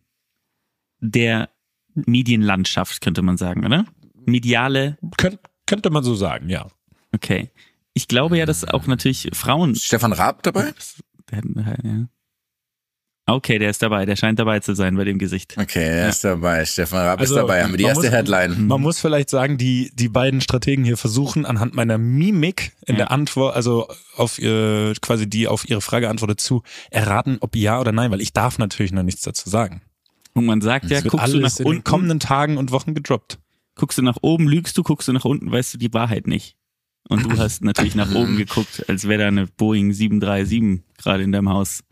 der 1.00 1.50
Medienlandschaft, 1.94 3.00
könnte 3.00 3.22
man 3.22 3.37
sagen, 3.37 3.64
oder? 3.64 3.87
Mediale, 4.26 4.98
Könnt, 5.16 5.40
könnte 5.66 5.90
man 5.90 6.05
so 6.05 6.14
sagen, 6.14 6.48
ja. 6.48 6.68
Okay. 7.16 7.50
Ich 7.94 8.09
glaube 8.09 8.37
ja, 8.38 8.46
dass 8.46 8.64
auch 8.64 8.87
natürlich 8.87 9.31
Frauen. 9.33 9.74
Stefan 9.74 10.12
Raab 10.12 10.42
dabei? 10.42 10.72
Ja. 11.33 12.07
Okay, 13.29 13.59
der 13.59 13.70
ist 13.70 13.83
dabei, 13.83 14.07
der 14.07 14.14
scheint 14.14 14.38
dabei 14.38 14.61
zu 14.61 14.74
sein 14.76 14.94
bei 14.96 15.02
dem 15.02 15.18
Gesicht. 15.18 15.57
Okay, 15.59 15.83
er 15.83 16.11
ist 16.11 16.22
dabei. 16.22 16.64
Stefan 16.64 17.00
Raab 17.00 17.18
Also, 17.18 17.35
ist 17.35 17.40
dabei. 17.40 17.64
Haben 17.64 17.72
wir 17.72 17.79
die 17.79 17.83
man 17.83 17.88
erste 17.90 18.05
muss- 18.07 18.12
Headline. 18.14 18.66
Man 18.68 18.81
muss 18.81 19.00
vielleicht 19.00 19.31
sagen, 19.31 19.59
die, 19.59 19.90
die 19.94 20.09
beiden 20.09 20.40
Strategen 20.40 20.85
hier 20.85 20.96
versuchen 20.96 21.44
anhand 21.44 21.74
meiner 21.74 21.98
Mimik 21.98 22.76
in 22.87 22.94
Ja. 22.94 22.98
der 23.07 23.11
Antwort, 23.11 23.57
also 23.57 23.88
auf 24.16 24.38
äh, 24.38 24.94
quasi 25.00 25.29
die 25.29 25.48
auf 25.48 25.68
ihre 25.68 25.81
Frage 25.81 26.09
antwortet 26.09 26.38
zu 26.40 26.62
erraten, 26.92 27.38
ob 27.40 27.57
ja 27.57 27.81
oder 27.81 27.90
nein, 27.90 28.12
weil 28.12 28.20
ich 28.20 28.33
darf 28.33 28.59
natürlich 28.59 28.92
noch 28.92 29.02
nichts 29.02 29.22
dazu 29.22 29.50
sagen. 29.50 29.83
Und 30.35 30.44
man 30.46 30.61
sagt 30.61 30.88
ja, 30.90 31.00
guckst 31.00 31.33
du 31.33 31.40
nach 31.40 31.50
in 31.50 31.57
den 31.57 31.66
unten, 31.66 31.85
kommenden 31.85 32.20
Tagen 32.20 32.59
und 32.59 32.70
Wochen 32.70 32.94
gedroppt. 32.94 33.40
guckst 33.74 33.98
du 33.98 34.02
nach 34.02 34.18
oben, 34.22 34.46
lügst 34.46 34.79
du, 34.79 34.85
guckst 34.85 35.09
du 35.09 35.12
nach 35.12 35.24
unten, 35.24 35.50
weißt 35.50 35.74
du 35.74 35.79
die 35.79 35.92
Wahrheit 35.92 36.29
nicht. 36.29 36.55
Und 37.08 37.24
du 37.24 37.38
hast 37.38 37.62
natürlich 37.62 37.94
nach 37.94 38.12
oben 38.14 38.36
geguckt, 38.36 38.84
als 38.88 39.06
wäre 39.06 39.22
da 39.22 39.28
eine 39.28 39.46
Boeing 39.46 39.92
737 39.92 40.82
gerade 40.98 41.22
in 41.22 41.32
deinem 41.32 41.48
Haus 41.50 41.84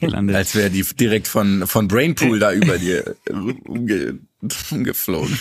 gelandet. 0.00 0.36
Als 0.36 0.54
wäre 0.54 0.70
die 0.70 0.82
direkt 0.82 1.28
von, 1.28 1.66
von 1.66 1.88
Brainpool 1.88 2.38
da 2.38 2.52
über 2.52 2.78
dir 2.78 3.16
umge 3.64 4.20
geflogen. 4.70 5.38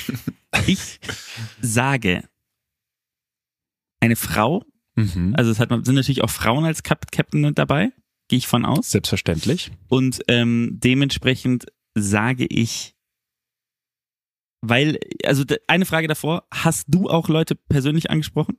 Ich 0.67 0.99
sage, 1.61 2.23
eine 3.99 4.15
Frau, 4.15 4.63
Mhm. 4.95 5.33
also 5.35 5.49
es 5.49 5.59
hat, 5.59 5.69
sind 5.69 5.95
natürlich 5.95 6.23
auch 6.23 6.29
Frauen 6.29 6.65
als 6.65 6.83
Cap 6.83 7.11
Captain 7.11 7.55
dabei, 7.55 7.91
gehe 8.27 8.37
ich 8.37 8.47
von 8.47 8.63
aus. 8.65 8.91
Selbstverständlich. 8.91 9.71
Und 9.87 10.21
ähm, 10.27 10.77
dementsprechend 10.83 11.65
sage 11.95 12.45
ich, 12.45 12.95
weil, 14.61 14.99
also 15.25 15.43
eine 15.67 15.85
Frage 15.85 16.07
davor, 16.07 16.47
hast 16.53 16.85
du 16.87 17.09
auch 17.09 17.27
Leute 17.27 17.55
persönlich 17.55 18.11
angesprochen? 18.11 18.57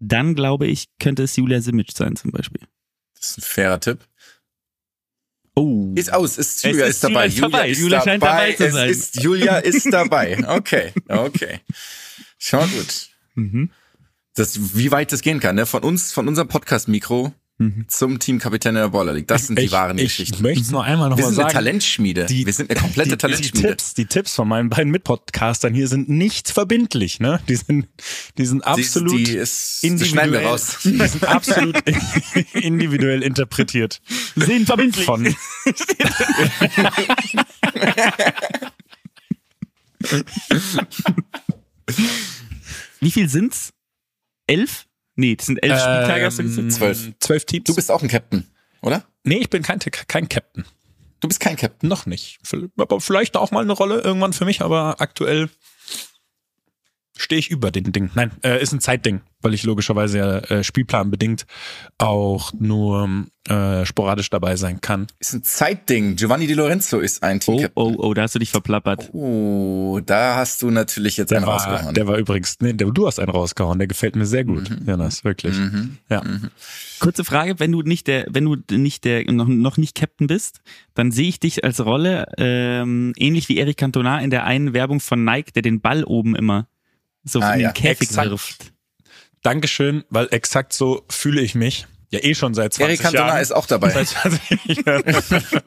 Dann 0.00 0.34
glaube 0.34 0.66
ich, 0.66 0.86
könnte 0.98 1.22
es 1.22 1.36
Julia 1.36 1.60
Simic 1.60 1.92
sein 1.92 2.16
zum 2.16 2.32
Beispiel. 2.32 2.62
Das 3.18 3.30
ist 3.30 3.38
ein 3.38 3.42
fairer 3.42 3.80
Tipp. 3.80 3.98
Oh. 5.54 5.92
Ist 5.94 6.12
aus, 6.12 6.38
ist 6.38 6.64
Julia 6.64 6.86
ist 6.86 6.96
ist 6.96 7.04
dabei. 7.04 7.26
Julia 7.26 7.28
ist 7.28 7.42
dabei. 7.42 7.68
Julia 7.70 8.02
scheint 8.02 8.22
dabei 8.22 8.52
zu 8.52 8.70
sein. 8.70 8.90
Ist, 8.90 9.22
Julia 9.22 9.58
ist 9.58 9.92
dabei. 9.92 10.38
Okay, 10.46 10.92
okay. 11.08 11.60
Schon 12.38 12.70
gut. 12.70 13.10
Mhm. 13.34 13.70
Das, 14.34 14.76
wie 14.76 14.90
weit 14.90 15.12
das 15.12 15.20
gehen 15.20 15.40
kann, 15.40 15.56
ne? 15.56 15.66
Von 15.66 15.82
uns, 15.82 16.12
von 16.12 16.28
unserem 16.28 16.48
Podcast-Mikro 16.48 17.34
Mhm. 17.60 17.84
zum 17.88 18.18
Teamkapitän 18.18 18.70
in 18.74 18.80
der 18.80 18.88
Baller 18.88 19.12
League. 19.12 19.28
Das 19.28 19.46
sind 19.46 19.58
die 19.58 19.64
ich, 19.66 19.70
wahren 19.72 19.98
ich 19.98 20.04
Geschichten. 20.04 20.42
möchte 20.42 20.62
es 20.62 20.70
noch 20.70 20.82
einmal 20.82 21.10
noch 21.10 21.18
Wir 21.18 21.24
mal 21.24 21.30
sind 21.30 21.40
eine 21.40 21.48
sagen. 21.50 21.54
Talentschmiede. 21.64 22.24
die- 22.24 22.46
Wir 22.46 22.52
sind 22.54 22.70
eine 22.70 22.80
komplette 22.80 23.10
die, 23.10 23.16
die 23.16 23.18
Talentschmiede. 23.18 23.68
Tipps, 23.68 23.92
die 23.92 24.06
Tipps 24.06 24.34
von 24.34 24.48
meinen 24.48 24.70
beiden 24.70 24.90
Mitpodcastern 24.90 25.74
hier 25.74 25.86
sind 25.86 26.08
nicht 26.08 26.48
verbindlich, 26.50 27.20
ne? 27.20 27.38
Die 27.50 27.56
sind, 27.56 27.86
die 28.38 28.46
sind 28.46 28.62
Die- 28.62 28.66
absolut 28.66 29.12
die 29.26 29.32
ist, 29.36 29.84
das 29.84 30.08
schneiden 30.08 30.32
wir 30.32 30.40
individuell, 30.40 30.46
raus. 30.46 30.78
die 30.84 31.06
sind 31.06 31.24
absolut 31.24 31.76
individuell 32.54 33.22
interpretiert 33.22 34.00
Sind 34.36 34.64
verbindlich. 34.66 35.04
von 35.04 35.22
Wie 43.00 43.10
viel 43.10 43.28
sind's? 43.28 43.72
Elf? 44.46 44.86
Nee, 45.20 45.36
das 45.36 45.46
sind 45.46 45.62
elf 45.62 45.78
Spieltage, 45.78 46.24
hast 46.24 46.38
du 46.38 46.42
gesagt? 46.44 46.64
ähm, 46.64 46.70
Zwölf. 46.70 47.12
zwölf 47.20 47.44
Teams. 47.44 47.64
Du 47.64 47.74
bist 47.74 47.90
auch 47.90 48.02
ein 48.02 48.08
Captain, 48.08 48.46
oder? 48.80 49.04
nee, 49.22 49.36
ich 49.36 49.50
bin 49.50 49.62
kein, 49.62 49.78
kein 49.78 50.28
Captain. 50.28 50.64
Du 51.20 51.28
bist 51.28 51.40
kein 51.40 51.56
Captain. 51.56 51.88
Noch 51.88 52.06
nicht. 52.06 52.38
Aber 52.78 53.00
vielleicht 53.00 53.36
auch 53.36 53.50
mal 53.50 53.62
eine 53.62 53.72
Rolle 53.74 54.00
irgendwann 54.00 54.32
für 54.32 54.46
mich, 54.46 54.62
aber 54.62 54.96
aktuell 55.00 55.50
stehe 57.20 57.38
ich 57.38 57.50
über 57.50 57.70
den 57.70 57.92
Ding. 57.92 58.10
Nein, 58.14 58.30
äh, 58.42 58.62
ist 58.62 58.72
ein 58.72 58.80
Zeitding, 58.80 59.20
weil 59.42 59.52
ich 59.54 59.62
logischerweise 59.62 60.18
ja 60.18 60.38
äh, 60.38 60.64
spielplanbedingt 60.64 61.46
auch 61.98 62.52
nur 62.58 63.26
äh, 63.48 63.84
sporadisch 63.84 64.30
dabei 64.30 64.56
sein 64.56 64.80
kann. 64.80 65.06
Ist 65.18 65.34
ein 65.34 65.42
Zeitding. 65.42 66.16
Giovanni 66.16 66.46
Di 66.46 66.54
Lorenzo 66.54 66.98
ist 67.00 67.22
ein 67.22 67.36
Oh, 67.38 67.40
Team-Captain. 67.56 67.70
oh, 67.74 67.94
oh, 67.98 68.14
da 68.14 68.22
hast 68.22 68.34
du 68.34 68.38
dich 68.38 68.50
verplappert. 68.50 69.10
Oh, 69.12 70.00
da 70.04 70.36
hast 70.36 70.62
du 70.62 70.70
natürlich 70.70 71.16
jetzt 71.16 71.30
Der 71.30 71.38
einen 71.38 71.46
war, 71.46 71.54
rausgehauen. 71.54 71.94
der 71.94 72.06
war 72.06 72.16
übrigens, 72.16 72.56
nee, 72.60 72.72
der, 72.72 72.90
du 72.90 73.06
hast 73.06 73.18
einen 73.20 73.30
rausgehauen, 73.30 73.78
der 73.78 73.88
gefällt 73.88 74.16
mir 74.16 74.26
sehr 74.26 74.44
gut. 74.44 74.70
Jonas, 74.86 75.22
wirklich. 75.24 75.56
Mhm. 75.56 75.98
Ja. 76.08 76.22
Kurze 77.00 77.24
Frage, 77.24 77.58
wenn 77.58 77.72
du 77.72 77.82
nicht 77.82 78.06
der, 78.06 78.26
wenn 78.30 78.44
du 78.44 78.56
nicht 78.76 79.04
der, 79.04 79.30
noch, 79.30 79.46
noch 79.48 79.76
nicht 79.76 79.94
Captain 79.94 80.26
bist, 80.26 80.60
dann 80.94 81.12
sehe 81.12 81.28
ich 81.28 81.40
dich 81.40 81.64
als 81.64 81.84
Rolle 81.84 82.26
ähm, 82.38 83.12
ähnlich 83.16 83.48
wie 83.48 83.58
Eric 83.58 83.76
Cantona 83.78 84.20
in 84.20 84.30
der 84.30 84.44
einen 84.44 84.72
Werbung 84.74 85.00
von 85.00 85.24
Nike, 85.24 85.52
der 85.52 85.62
den 85.62 85.80
Ball 85.80 86.04
oben 86.04 86.34
immer 86.36 86.66
so 87.24 87.40
Ah, 87.40 87.52
in 87.52 87.58
den 87.58 87.64
ja, 87.66 87.72
Käfig 87.72 88.08
exakt. 88.08 88.30
wirft. 88.30 88.72
Dankeschön, 89.42 90.04
weil 90.10 90.28
exakt 90.32 90.72
so 90.72 91.04
fühle 91.08 91.40
ich 91.40 91.54
mich. 91.54 91.86
Ja, 92.10 92.18
eh 92.22 92.34
schon 92.34 92.54
seit 92.54 92.72
20 92.74 92.88
Eric 92.88 93.00
Cantona 93.02 93.28
Jahren. 93.28 93.42
ist 93.42 93.52
auch 93.52 93.66
dabei. 93.66 93.90
Seit 94.04 94.08
20 94.08 94.86
Jahren. 94.86 95.02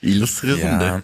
Illustre 0.00 0.58
Ja, 0.58 1.02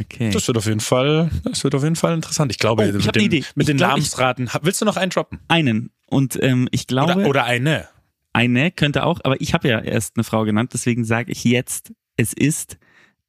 Okay. 0.00 0.30
das 0.30 0.46
wird 0.46 0.56
auf 0.56 0.66
jeden 0.66 0.78
Fall, 0.80 1.28
das 1.42 1.64
wird 1.64 1.74
auf 1.74 1.82
jeden 1.82 1.96
Fall 1.96 2.14
interessant. 2.14 2.52
Ich 2.52 2.58
glaube, 2.58 2.84
Oh, 2.84 2.86
ich 2.98 3.04
mit, 3.04 3.16
eine 3.16 3.24
Idee. 3.24 3.44
mit 3.56 3.64
Ich 3.64 3.66
den 3.66 3.76
glaub, 3.78 3.90
Namensraten, 3.90 4.48
willst 4.62 4.80
du 4.80 4.84
noch 4.84 4.96
einen 4.96 5.10
droppen? 5.10 5.40
Einen. 5.48 5.90
Und 6.06 6.40
ähm, 6.42 6.68
ich 6.70 6.86
glaube, 6.86 7.14
Oder, 7.16 7.28
oder 7.28 7.44
eine? 7.44 7.88
eine 8.32 8.70
könnte 8.70 9.02
auch, 9.04 9.20
aber 9.24 9.40
ich 9.40 9.54
habe 9.54 9.68
ja 9.68 9.80
erst 9.80 10.16
eine 10.16 10.22
Frau 10.24 10.44
genannt, 10.44 10.70
deswegen 10.72 11.04
sage 11.04 11.32
ich 11.32 11.42
jetzt, 11.44 11.92
es 12.16 12.32
ist, 12.32 12.78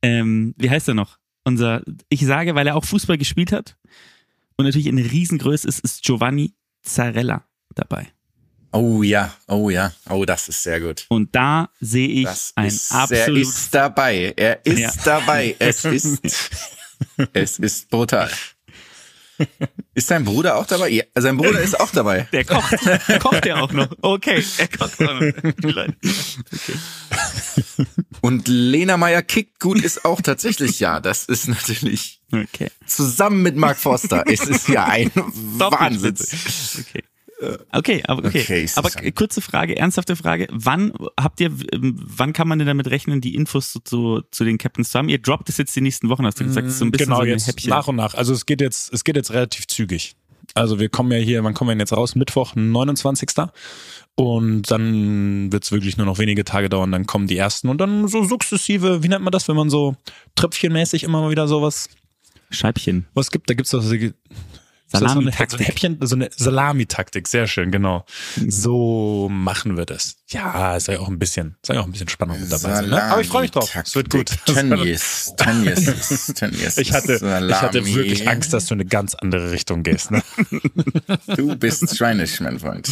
ähm, 0.04 0.54
wie 0.58 0.70
heißt 0.70 0.88
er 0.88 0.94
noch? 0.94 1.18
Unser, 1.50 1.82
ich 2.10 2.26
sage, 2.26 2.54
weil 2.56 2.68
er 2.68 2.76
auch 2.76 2.86
Fußball 2.86 3.18
gespielt 3.18 3.52
hat 3.52 3.76
und 4.56 4.66
natürlich 4.66 4.88
eine 4.88 5.04
Riesengröße 5.04 5.68
ist, 5.68 5.80
ist 5.80 6.04
Giovanni 6.04 6.54
Zarella 6.84 7.44
dabei. 7.76 8.08
Oh 8.72 9.02
ja, 9.02 9.34
oh 9.48 9.72
ja, 9.72 9.92
oh, 10.10 10.26
das 10.26 10.48
ist 10.48 10.62
sehr 10.62 10.80
gut. 10.80 11.06
Und 11.10 11.34
da 11.34 11.70
sehe 11.80 12.08
ich 12.08 12.26
Das 12.26 12.52
ein 12.56 12.68
ist, 12.68 12.92
er 12.92 13.00
absolut. 13.02 13.42
ist 13.42 13.74
dabei. 13.74 14.32
Er 14.38 14.64
ist 14.64 14.80
Ja. 14.80 14.92
dabei. 15.04 15.56
Es 15.58 15.84
ist, 15.86 16.22
es 17.34 17.58
ist 17.58 17.90
brutal. 17.90 18.30
Ist 19.94 20.12
dein 20.12 20.26
Bruder 20.26 20.58
auch 20.58 20.66
dabei? 20.66 20.90
Ja, 20.90 21.04
sein 21.16 21.38
Bruder 21.38 21.60
ist 21.60 21.80
auch 21.80 21.92
dabei. 21.92 22.28
der 22.32 22.46
kocht. 22.46 22.76
kocht 23.22 23.46
er 23.46 23.64
auch 23.64 23.72
noch. 23.72 23.90
Okay, 24.02 24.44
er 24.58 24.68
kocht 24.68 25.02
auch 25.02 25.20
noch. 25.20 25.86
Und 28.22 28.48
Lena 28.48 28.98
Meyer 28.98 29.22
kickt 29.22 29.60
gut 29.60 29.82
ist 29.82 30.06
auch 30.06 30.22
tatsächlich 30.22 30.80
ja. 30.80 31.00
Das 31.00 31.26
ist 31.26 31.48
natürlich 31.48 32.22
Okay. 32.32 32.70
zusammen 32.86 33.42
mit 33.42 33.56
Mark 33.56 33.78
Forster. 33.78 34.24
Es 34.28 34.42
ist 34.42 34.68
ja 34.68 34.86
ein 34.86 35.12
Wahnsinn. 35.16 36.16
Okay. 36.80 37.04
Okay, 37.72 38.04
aber 38.06 38.28
okay. 38.28 38.42
Okay, 38.42 38.64
es 38.64 38.78
aber 38.78 38.90
kurze 39.12 39.42
Frage, 39.42 39.78
ernsthafte 39.78 40.16
Frage. 40.16 40.48
Wann 40.52 40.92
habt 41.20 41.40
ihr, 41.40 41.52
ähm, 41.72 41.96
wann 41.98 42.34
kann 42.34 42.48
man 42.48 42.60
denn 42.60 42.68
damit 42.68 42.90
rechnen, 42.90 43.22
die 43.22 43.36
Infos 43.36 43.72
zu, 43.72 43.80
zu, 43.80 44.22
zu 44.30 44.44
den 44.44 44.58
Captains 44.58 44.92
zu 44.92 45.00
haben? 45.00 45.10
Ihr 45.10 45.20
droppt 45.20 45.48
es 45.48 45.58
jetzt 45.58 45.76
die 45.76 45.82
nächsten 45.82 46.10
Wochen, 46.10 46.26
hast 46.26 46.40
du 46.40 46.44
gesagt. 46.44 46.68
Das 46.68 46.74
ist 46.74 46.80
so 46.80 46.86
ein 46.86 46.92
bisschen 46.92 47.08
genau, 47.08 47.18
so 47.18 47.24
ein 47.24 47.30
jetzt 47.30 47.48
Häppchen. 47.48 47.70
nach 47.70 47.88
und 47.88 47.96
nach. 47.96 48.14
Also 48.14 48.34
es 48.34 48.46
geht 48.46 48.60
jetzt, 48.62 48.94
es 48.94 49.04
geht 49.04 49.16
jetzt 49.16 49.32
relativ 49.32 49.68
zügig. 49.68 50.16
Also 50.54 50.80
wir 50.80 50.90
kommen 50.90 51.12
ja 51.12 51.20
hier, 51.20 51.44
wann 51.44 51.54
kommen 51.54 51.70
wir 51.70 51.74
denn 51.74 51.80
jetzt 51.80 51.94
raus? 51.94 52.16
Mittwoch, 52.16 52.56
29. 52.56 53.30
Und 54.16 54.70
dann 54.70 55.52
wird's 55.52 55.72
wirklich 55.72 55.96
nur 55.96 56.06
noch 56.06 56.18
wenige 56.18 56.44
Tage 56.44 56.68
dauern, 56.68 56.92
dann 56.92 57.06
kommen 57.06 57.28
die 57.28 57.38
ersten 57.38 57.70
und 57.70 57.80
dann 57.80 58.10
so 58.10 58.24
sukzessive, 58.24 59.02
wie 59.02 59.08
nennt 59.08 59.24
man 59.24 59.32
das, 59.32 59.48
wenn 59.48 59.56
man 59.56 59.70
so 59.70 59.96
tröpfchenmäßig 60.36 61.04
immer 61.04 61.22
mal 61.22 61.32
wieder 61.32 61.48
sowas 61.48 61.90
Scheibchen. 62.50 63.06
was 63.14 63.32
gibt, 63.32 63.50
da 63.50 63.54
gibt's 63.54 63.72
doch 63.72 63.82
das 64.92 65.00
so 65.02 65.06
eine, 65.06 65.14
so 65.14 65.20
ein 65.20 65.24
Salami-Taktik. 65.32 65.68
Häppchen, 65.68 65.98
so 66.02 66.16
eine 66.16 66.30
Salami-Taktik, 66.36 67.28
sehr 67.28 67.48
schön, 67.48 67.72
genau. 67.72 68.06
So 68.48 69.30
machen 69.32 69.78
wir 69.78 69.86
das. 69.86 70.16
Ja, 70.30 70.76
ist 70.76 70.88
ja 70.88 71.00
auch 71.00 71.08
ein 71.08 71.20
bisschen, 71.20 71.58
ist 71.62 71.70
ja 71.70 71.80
auch 71.82 71.86
ein 71.86 71.92
bisschen 71.92 72.10
Spannung 72.10 72.40
mit 72.40 72.52
dabei. 72.52 72.76
Sein, 72.76 72.90
ne? 72.90 73.04
Aber 73.04 73.22
ich 73.22 73.28
freue 73.28 73.44
mich 73.44 73.52
drauf. 73.52 73.70
Es 73.76 73.96
wird 73.96 74.10
gut. 74.10 74.32
Tönnies, 74.46 75.34
Tönnies, 75.38 76.34
Tönnies. 76.36 76.78
Ich 76.78 76.92
hatte, 76.94 77.14
ich 77.16 77.22
hatte 77.22 77.80
Salami. 77.84 77.96
wirklich 77.96 78.28
Angst, 78.28 78.54
dass 78.54 78.66
du 78.68 78.74
in 78.76 78.82
eine 78.82 78.90
ganz 78.90 79.16
andere 79.16 79.52
Richtung 79.52 79.84
gehst. 79.84 80.12
Ne? 80.12 80.24
Du 81.36 81.56
bist 81.56 81.96
schweinisch, 81.96 82.40
mein 82.40 82.60
Freund. 82.60 82.90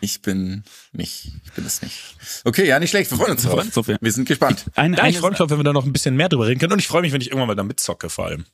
Ich 0.00 0.20
bin 0.20 0.62
nicht, 0.92 1.32
ich 1.44 1.52
bin 1.52 1.64
es 1.64 1.82
nicht. 1.82 2.16
Okay, 2.44 2.66
ja, 2.66 2.78
nicht 2.78 2.90
schlecht. 2.90 3.10
Wir 3.10 3.18
freuen 3.18 3.32
uns 3.32 3.44
Wir 3.44 3.50
drauf. 3.50 3.88
Wir 3.88 4.12
sind 4.12 4.28
gespannt. 4.28 4.66
Eine, 4.74 4.96
Ja, 4.98 5.06
ich 5.06 5.18
freue 5.18 5.30
mich 5.30 5.38
drauf, 5.38 5.50
wenn 5.50 5.58
wir 5.58 5.64
da 5.64 5.72
noch 5.72 5.86
ein 5.86 5.92
bisschen 5.92 6.16
mehr 6.16 6.28
drüber 6.28 6.46
reden 6.46 6.60
können. 6.60 6.72
Und 6.72 6.78
ich 6.78 6.88
freue 6.88 7.02
mich, 7.02 7.12
wenn 7.12 7.20
ich 7.20 7.28
irgendwann 7.28 7.48
mal 7.48 7.54
da 7.54 7.62
mitzocke, 7.62 8.10
vor 8.10 8.26
allem. 8.26 8.44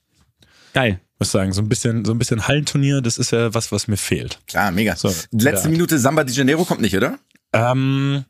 Geil. 0.72 1.00
Ich 1.14 1.20
muss 1.20 1.32
sagen, 1.32 1.52
so 1.52 1.62
ein 1.62 1.68
bisschen, 1.68 2.04
so 2.04 2.12
ein 2.12 2.18
bisschen 2.18 2.48
Hallenturnier, 2.48 3.00
das 3.00 3.18
ist 3.18 3.30
ja 3.30 3.54
was, 3.54 3.70
was 3.70 3.88
mir 3.88 3.96
fehlt. 3.96 4.38
Klar, 4.46 4.72
mega. 4.72 4.96
So, 4.96 5.08
Letzte 5.30 5.68
ja. 5.68 5.70
Minute 5.70 5.98
Samba 5.98 6.24
de 6.24 6.34
Janeiro 6.34 6.64
kommt 6.64 6.80
nicht, 6.80 6.96
oder? 6.96 7.18
Ähm, 7.52 8.24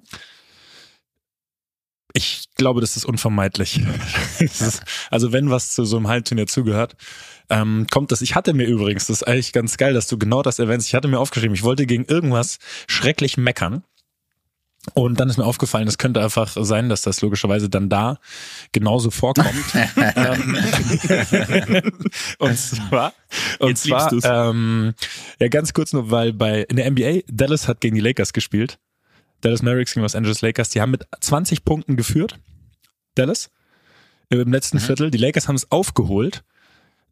ich 2.12 2.48
glaube, 2.56 2.80
das 2.80 2.96
ist 2.96 3.04
unvermeidlich. 3.04 3.80
Das 4.38 4.60
ist, 4.60 4.82
also 5.08 5.32
wenn 5.32 5.50
was 5.50 5.72
zu 5.72 5.84
so 5.84 5.96
einem 5.96 6.08
Hallenturnier 6.08 6.48
zugehört, 6.48 6.96
ähm, 7.48 7.86
kommt 7.92 8.10
das. 8.10 8.22
Ich 8.22 8.34
hatte 8.34 8.54
mir 8.54 8.66
übrigens, 8.66 9.06
das 9.06 9.18
ist 9.18 9.28
eigentlich 9.28 9.52
ganz 9.52 9.76
geil, 9.76 9.94
dass 9.94 10.08
du 10.08 10.18
genau 10.18 10.42
das 10.42 10.58
erwähnst. 10.58 10.88
Ich 10.88 10.94
hatte 10.96 11.06
mir 11.06 11.20
aufgeschrieben, 11.20 11.54
ich 11.54 11.62
wollte 11.62 11.86
gegen 11.86 12.04
irgendwas 12.06 12.58
schrecklich 12.88 13.36
meckern. 13.36 13.84
Und 14.94 15.20
dann 15.20 15.28
ist 15.28 15.36
mir 15.36 15.44
aufgefallen, 15.44 15.86
es 15.86 15.96
könnte 15.96 16.20
einfach 16.20 16.56
sein, 16.58 16.88
dass 16.88 17.02
das 17.02 17.20
logischerweise 17.22 17.68
dann 17.68 17.88
da 17.88 18.18
genauso 18.72 19.12
vorkommt. 19.12 19.48
ähm, 20.16 20.58
und 22.38 22.58
zwar, 22.58 23.12
und 23.60 23.68
Jetzt 23.68 23.84
zwar, 23.84 24.50
ähm, 24.50 24.94
ja 25.38 25.46
ganz 25.48 25.72
kurz 25.72 25.92
nur, 25.92 26.10
weil 26.10 26.32
bei 26.32 26.62
in 26.62 26.76
der 26.76 26.90
NBA 26.90 27.20
Dallas 27.28 27.68
hat 27.68 27.80
gegen 27.80 27.94
die 27.94 28.00
Lakers 28.00 28.32
gespielt. 28.32 28.80
Dallas 29.40 29.62
Mavericks 29.62 29.94
gegen 29.94 30.02
Los 30.02 30.16
Angeles 30.16 30.40
Lakers. 30.42 30.70
Die 30.70 30.80
haben 30.80 30.90
mit 30.90 31.06
20 31.20 31.64
Punkten 31.64 31.96
geführt. 31.96 32.40
Dallas 33.14 33.50
im 34.30 34.52
letzten 34.52 34.80
Viertel. 34.80 35.10
Die 35.10 35.18
Lakers 35.18 35.46
haben 35.46 35.56
es 35.56 35.70
aufgeholt. 35.70 36.42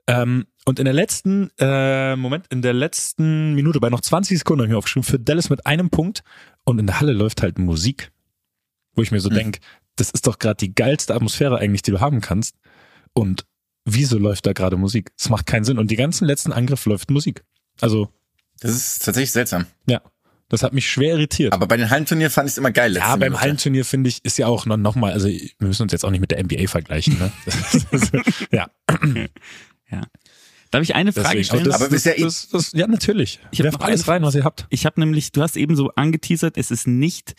Ähm, 0.06 0.46
und 0.64 0.78
in 0.78 0.86
der 0.86 0.94
letzten, 0.94 1.50
äh, 1.58 2.16
Moment, 2.16 2.46
in 2.50 2.62
der 2.62 2.72
letzten 2.72 3.54
Minute, 3.54 3.80
bei 3.80 3.90
noch 3.90 4.00
20 4.00 4.38
Sekunden 4.38 4.60
habe 4.60 4.66
ich 4.66 4.72
mir 4.72 4.78
aufgeschrieben, 4.78 5.04
für 5.04 5.18
Dallas 5.18 5.50
mit 5.50 5.66
einem 5.66 5.90
Punkt 5.90 6.24
und 6.64 6.78
in 6.78 6.86
der 6.86 7.00
Halle 7.00 7.12
läuft 7.12 7.42
halt 7.42 7.58
Musik. 7.58 8.10
Wo 8.94 9.02
ich 9.02 9.10
mir 9.12 9.20
so 9.20 9.30
Mhm. 9.30 9.34
denk, 9.34 9.58
das 9.96 10.10
ist 10.10 10.26
doch 10.26 10.38
gerade 10.38 10.56
die 10.56 10.74
geilste 10.74 11.14
Atmosphäre 11.14 11.58
eigentlich, 11.58 11.82
die 11.82 11.90
du 11.90 12.00
haben 12.00 12.20
kannst. 12.20 12.54
Und 13.12 13.46
wieso 13.84 14.18
läuft 14.18 14.46
da 14.46 14.52
gerade 14.52 14.76
Musik? 14.76 15.10
Das 15.18 15.28
macht 15.28 15.46
keinen 15.46 15.64
Sinn. 15.64 15.78
Und 15.78 15.90
die 15.90 15.96
ganzen 15.96 16.24
letzten 16.26 16.52
Angriffe 16.52 16.88
läuft 16.90 17.10
Musik. 17.10 17.44
Also, 17.80 18.08
Das 18.60 18.70
ist 18.72 19.04
tatsächlich 19.04 19.32
seltsam. 19.32 19.66
ja. 19.86 20.00
Das 20.48 20.64
hat 20.64 20.72
mich 20.72 20.90
schwer 20.90 21.12
irritiert. 21.14 21.52
Aber 21.52 21.68
bei 21.68 21.76
den 21.76 21.90
Hallenturnieren 21.90 22.32
fand 22.32 22.48
ich 22.48 22.54
es 22.54 22.58
immer 22.58 22.72
geil. 22.72 22.92
ja, 22.96 23.10
beim 23.12 23.20
Minute. 23.20 23.40
Hallenturnier 23.40 23.84
finde 23.84 24.08
ich, 24.08 24.24
ist 24.24 24.36
ja 24.36 24.48
auch 24.48 24.66
noch, 24.66 24.76
noch 24.76 24.96
mal, 24.96 25.12
also 25.12 25.28
wir 25.28 25.48
müssen 25.60 25.82
uns 25.84 25.92
jetzt 25.92 26.04
auch 26.04 26.10
nicht 26.10 26.18
mit 26.20 26.32
der 26.32 26.42
NBA 26.42 26.66
vergleichen, 26.66 27.16
ne? 27.20 27.30
ja, 28.50 28.68
Darf 30.70 30.82
ich 30.82 30.94
eine 30.94 31.12
Frage 31.12 31.28
deswegen. 31.38 31.44
stellen? 31.44 31.64
das, 31.64 31.74
Aber 31.74 31.84
das, 31.88 31.92
bisher- 32.04 32.16
das, 32.18 32.48
das, 32.48 32.72
ja, 32.72 32.86
natürlich. 32.86 33.40
Ich 33.50 33.58
hab 33.60 33.64
Werft 33.64 33.82
alles 33.82 34.08
rein, 34.08 34.22
was 34.22 34.34
ihr 34.34 34.44
habt. 34.44 34.66
Ich 34.70 34.86
habe 34.86 35.00
nämlich, 35.00 35.32
du 35.32 35.42
hast 35.42 35.56
eben 35.56 35.74
so 35.76 35.90
angeteasert, 35.96 36.56
es 36.56 36.70
ist 36.70 36.86
nicht 36.86 37.34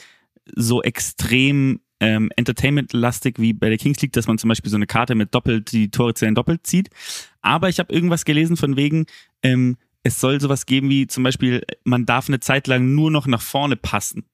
so 0.56 0.82
extrem 0.84 1.80
ähm, 2.02 2.30
Entertainment-lastig 2.36 3.36
wie 3.40 3.54
bei 3.54 3.70
der 3.70 3.78
Kings 3.78 4.02
League, 4.02 4.14
dass 4.14 4.28
man 4.28 4.38
zum 4.38 4.50
Beispiel 4.50 4.70
so 4.72 4.76
eine 4.76 4.88
Karte 4.88 5.16
mit 5.16 5.34
doppelt, 5.36 5.72
die 5.72 5.92
Tore 5.92 6.14
zählen 6.14 6.36
doppelt 6.36 6.66
zieht. 6.66 6.90
Aber 7.42 7.70
ich 7.70 7.80
habe 7.80 7.94
irgendwas 7.94 8.26
gelesen 8.26 8.58
von 8.58 8.76
wegen, 8.76 9.06
ähm, 9.44 9.78
es 10.04 10.20
soll 10.20 10.42
sowas 10.42 10.66
geben 10.66 10.90
wie 10.90 11.06
zum 11.08 11.24
Beispiel, 11.24 11.64
man 11.84 12.06
darf 12.08 12.28
eine 12.28 12.40
Zeit 12.40 12.66
lang 12.68 12.96
nur 12.96 13.12
noch 13.12 13.28
nach 13.28 13.42
vorne 13.42 13.76
passen. 13.76 14.26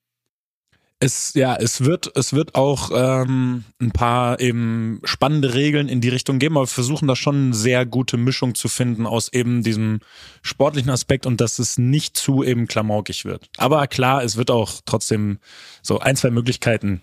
Es, 1.00 1.36
ja, 1.36 1.56
es 1.56 1.86
wird, 1.86 2.12
es 2.16 2.34
wird 2.34 2.56
auch 2.56 2.89
ähm, 2.91 3.66
ein 3.80 3.91
paar 3.91 4.39
eben 4.39 5.00
spannende 5.04 5.54
Regeln 5.54 5.89
in 5.89 6.02
die 6.02 6.10
Richtung 6.10 6.39
geben, 6.39 6.58
aber 6.58 6.64
wir 6.64 6.74
versuchen 6.74 7.08
da 7.08 7.16
schon 7.16 7.36
eine 7.36 7.54
sehr 7.54 7.86
gute 7.86 8.18
Mischung 8.18 8.56
zu 8.56 8.68
finden 8.68 9.06
aus 9.06 9.32
eben 9.32 9.62
diesem 9.62 10.00
sportlichen 10.41 10.89
Aspekt 10.89 11.28
und 11.28 11.39
dass 11.39 11.60
es 11.60 11.78
nicht 11.78 12.18
zu 12.18 12.43
eben 12.43 12.68
klamaukig 12.68 13.26
wird. 13.26 13.48
Aber 13.58 13.86
klar, 13.86 14.24
es 14.24 14.38
wird 14.38 14.50
auch 14.50 14.82
trotzdem 14.86 15.38
so 15.84 16.00
ein, 16.00 16.16
zwei 16.16 16.32
Möglichkeiten 16.32 17.02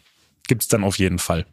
gibt's 0.48 0.66
dann 0.66 0.82
auf 0.82 0.98
jeden 0.98 1.20
Fall. 1.20 1.46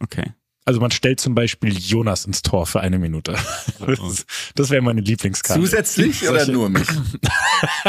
Okay. 0.00 0.32
Also 0.68 0.80
man 0.80 0.90
stellt 0.90 1.20
zum 1.20 1.36
Beispiel 1.36 1.78
Jonas 1.78 2.24
ins 2.26 2.42
Tor 2.42 2.66
für 2.66 2.80
eine 2.80 2.98
Minute. 2.98 3.36
Das, 3.78 4.26
das 4.56 4.70
wäre 4.70 4.82
meine 4.82 5.00
Lieblingskarte. 5.00 5.60
Zusätzlich 5.60 6.28
oder 6.28 6.40
Solche- 6.40 6.52
nur 6.52 6.68
mich? 6.70 6.88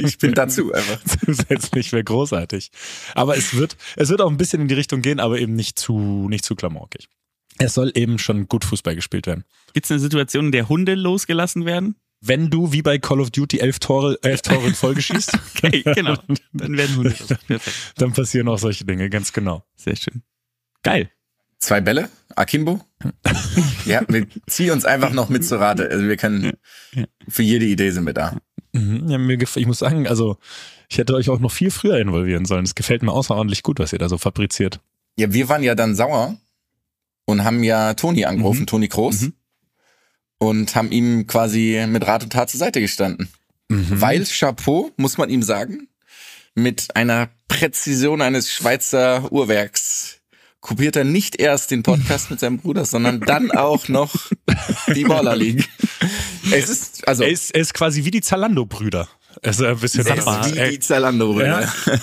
ich 0.00 0.18
bin 0.18 0.34
dazu 0.34 0.72
einfach. 0.72 0.98
Zusätzlich 1.24 1.92
wäre 1.92 2.04
großartig. 2.04 2.70
Aber 3.14 3.36
es 3.36 3.54
wird, 3.54 3.76
es 3.96 4.08
wird 4.10 4.20
auch 4.20 4.30
ein 4.30 4.36
bisschen 4.36 4.60
in 4.62 4.68
die 4.68 4.74
Richtung 4.74 5.02
gehen, 5.02 5.18
aber 5.18 5.38
eben 5.38 5.54
nicht 5.54 5.78
zu, 5.78 6.28
nicht 6.28 6.44
zu 6.44 6.54
klamaukig. 6.54 7.08
Es 7.58 7.74
soll 7.74 7.90
eben 7.94 8.18
schon 8.18 8.48
gut 8.48 8.64
Fußball 8.64 8.94
gespielt 8.94 9.26
werden. 9.26 9.44
Gibt 9.72 9.86
es 9.86 9.90
eine 9.90 10.00
Situation, 10.00 10.46
in 10.46 10.52
der 10.52 10.68
Hunde 10.68 10.94
losgelassen 10.94 11.64
werden? 11.64 11.96
Wenn 12.20 12.50
du 12.50 12.72
wie 12.72 12.82
bei 12.82 12.98
Call 12.98 13.20
of 13.20 13.30
Duty 13.30 13.58
elf 13.60 13.78
Tore, 13.78 14.18
elf 14.22 14.42
Tore 14.42 14.66
in 14.68 14.74
Folge 14.74 15.02
schießt, 15.02 15.32
Okay, 15.64 15.82
genau. 15.82 16.16
Dann 16.52 16.76
werden 16.76 16.96
Hunde 16.96 17.14
los. 17.18 17.28
Perfekt. 17.46 17.76
dann 17.96 18.12
passieren 18.12 18.48
auch 18.48 18.58
solche 18.58 18.84
Dinge, 18.84 19.08
ganz 19.10 19.32
genau. 19.32 19.64
Sehr 19.76 19.96
schön. 19.96 20.22
Geil. 20.86 21.10
Zwei 21.58 21.80
Bälle, 21.80 22.08
Akimbo. 22.34 22.80
Ja, 23.86 24.02
wir 24.08 24.26
ziehen 24.48 24.72
uns 24.72 24.84
einfach 24.84 25.12
noch 25.12 25.28
mit 25.28 25.44
zur 25.44 25.60
Rate. 25.60 25.88
Also 25.88 26.06
wir 26.08 26.16
können, 26.16 26.52
für 27.28 27.42
jede 27.42 27.64
Idee 27.64 27.90
sind 27.90 28.04
wir 28.04 28.12
da. 28.14 28.36
Mhm. 28.72 29.08
Ja, 29.08 29.16
mir 29.18 29.40
ich 29.40 29.66
muss 29.66 29.78
sagen, 29.78 30.08
also 30.08 30.38
ich 30.88 30.98
hätte 30.98 31.14
euch 31.14 31.28
auch 31.30 31.38
noch 31.38 31.52
viel 31.52 31.70
früher 31.70 31.98
involvieren 31.98 32.44
sollen. 32.46 32.64
Es 32.64 32.74
gefällt 32.74 33.02
mir 33.02 33.12
außerordentlich 33.12 33.62
gut, 33.62 33.78
was 33.78 33.92
ihr 33.92 33.98
da 34.00 34.08
so 34.08 34.18
fabriziert. 34.18 34.80
Ja, 35.16 35.32
wir 35.32 35.48
waren 35.48 35.62
ja 35.62 35.74
dann 35.76 35.94
sauer 35.94 36.36
und 37.26 37.44
haben 37.44 37.62
ja 37.62 37.94
Toni 37.94 38.24
angerufen, 38.24 38.62
Mhm. 38.62 38.66
Toni 38.66 38.88
Groß, 38.88 39.22
Mhm. 39.22 39.32
und 40.38 40.74
haben 40.74 40.90
ihm 40.92 41.26
quasi 41.26 41.84
mit 41.88 42.06
Rat 42.06 42.24
und 42.24 42.32
Tat 42.32 42.50
zur 42.50 42.58
Seite 42.58 42.80
gestanden. 42.80 43.28
Mhm. 43.68 44.00
Weil 44.00 44.24
Chapeau, 44.24 44.90
muss 44.96 45.16
man 45.16 45.30
ihm 45.30 45.42
sagen, 45.42 45.88
mit 46.54 46.96
einer 46.96 47.28
Präzision 47.48 48.20
eines 48.20 48.50
Schweizer 48.52 49.30
Uhrwerks 49.32 50.18
kopiert 50.66 50.96
er 50.96 51.04
nicht 51.04 51.36
erst 51.40 51.70
den 51.70 51.84
Podcast 51.84 52.28
mit 52.30 52.40
seinem 52.40 52.58
Bruder, 52.58 52.84
sondern 52.84 53.20
dann 53.20 53.52
auch 53.52 53.86
noch 53.86 54.12
die 54.94 55.04
Baller 55.04 55.36
League. 55.36 55.68
Es 56.50 56.68
ist, 56.68 57.06
also, 57.06 57.22
Er 57.22 57.30
ist, 57.30 57.52
er 57.54 57.60
ist 57.60 57.72
quasi 57.72 58.04
wie 58.04 58.10
die 58.10 58.20
Zalando-Brüder. 58.20 59.08
Also 59.42 59.64
ein 59.66 59.78
bisschen 59.78 60.04
er 60.06 60.16
ist 60.18 60.26
anders. 60.26 60.54
wie 60.56 60.70
die 60.70 60.80
Zalando, 60.80 61.40
Ja. 61.40 61.60
Brüder. 61.84 62.00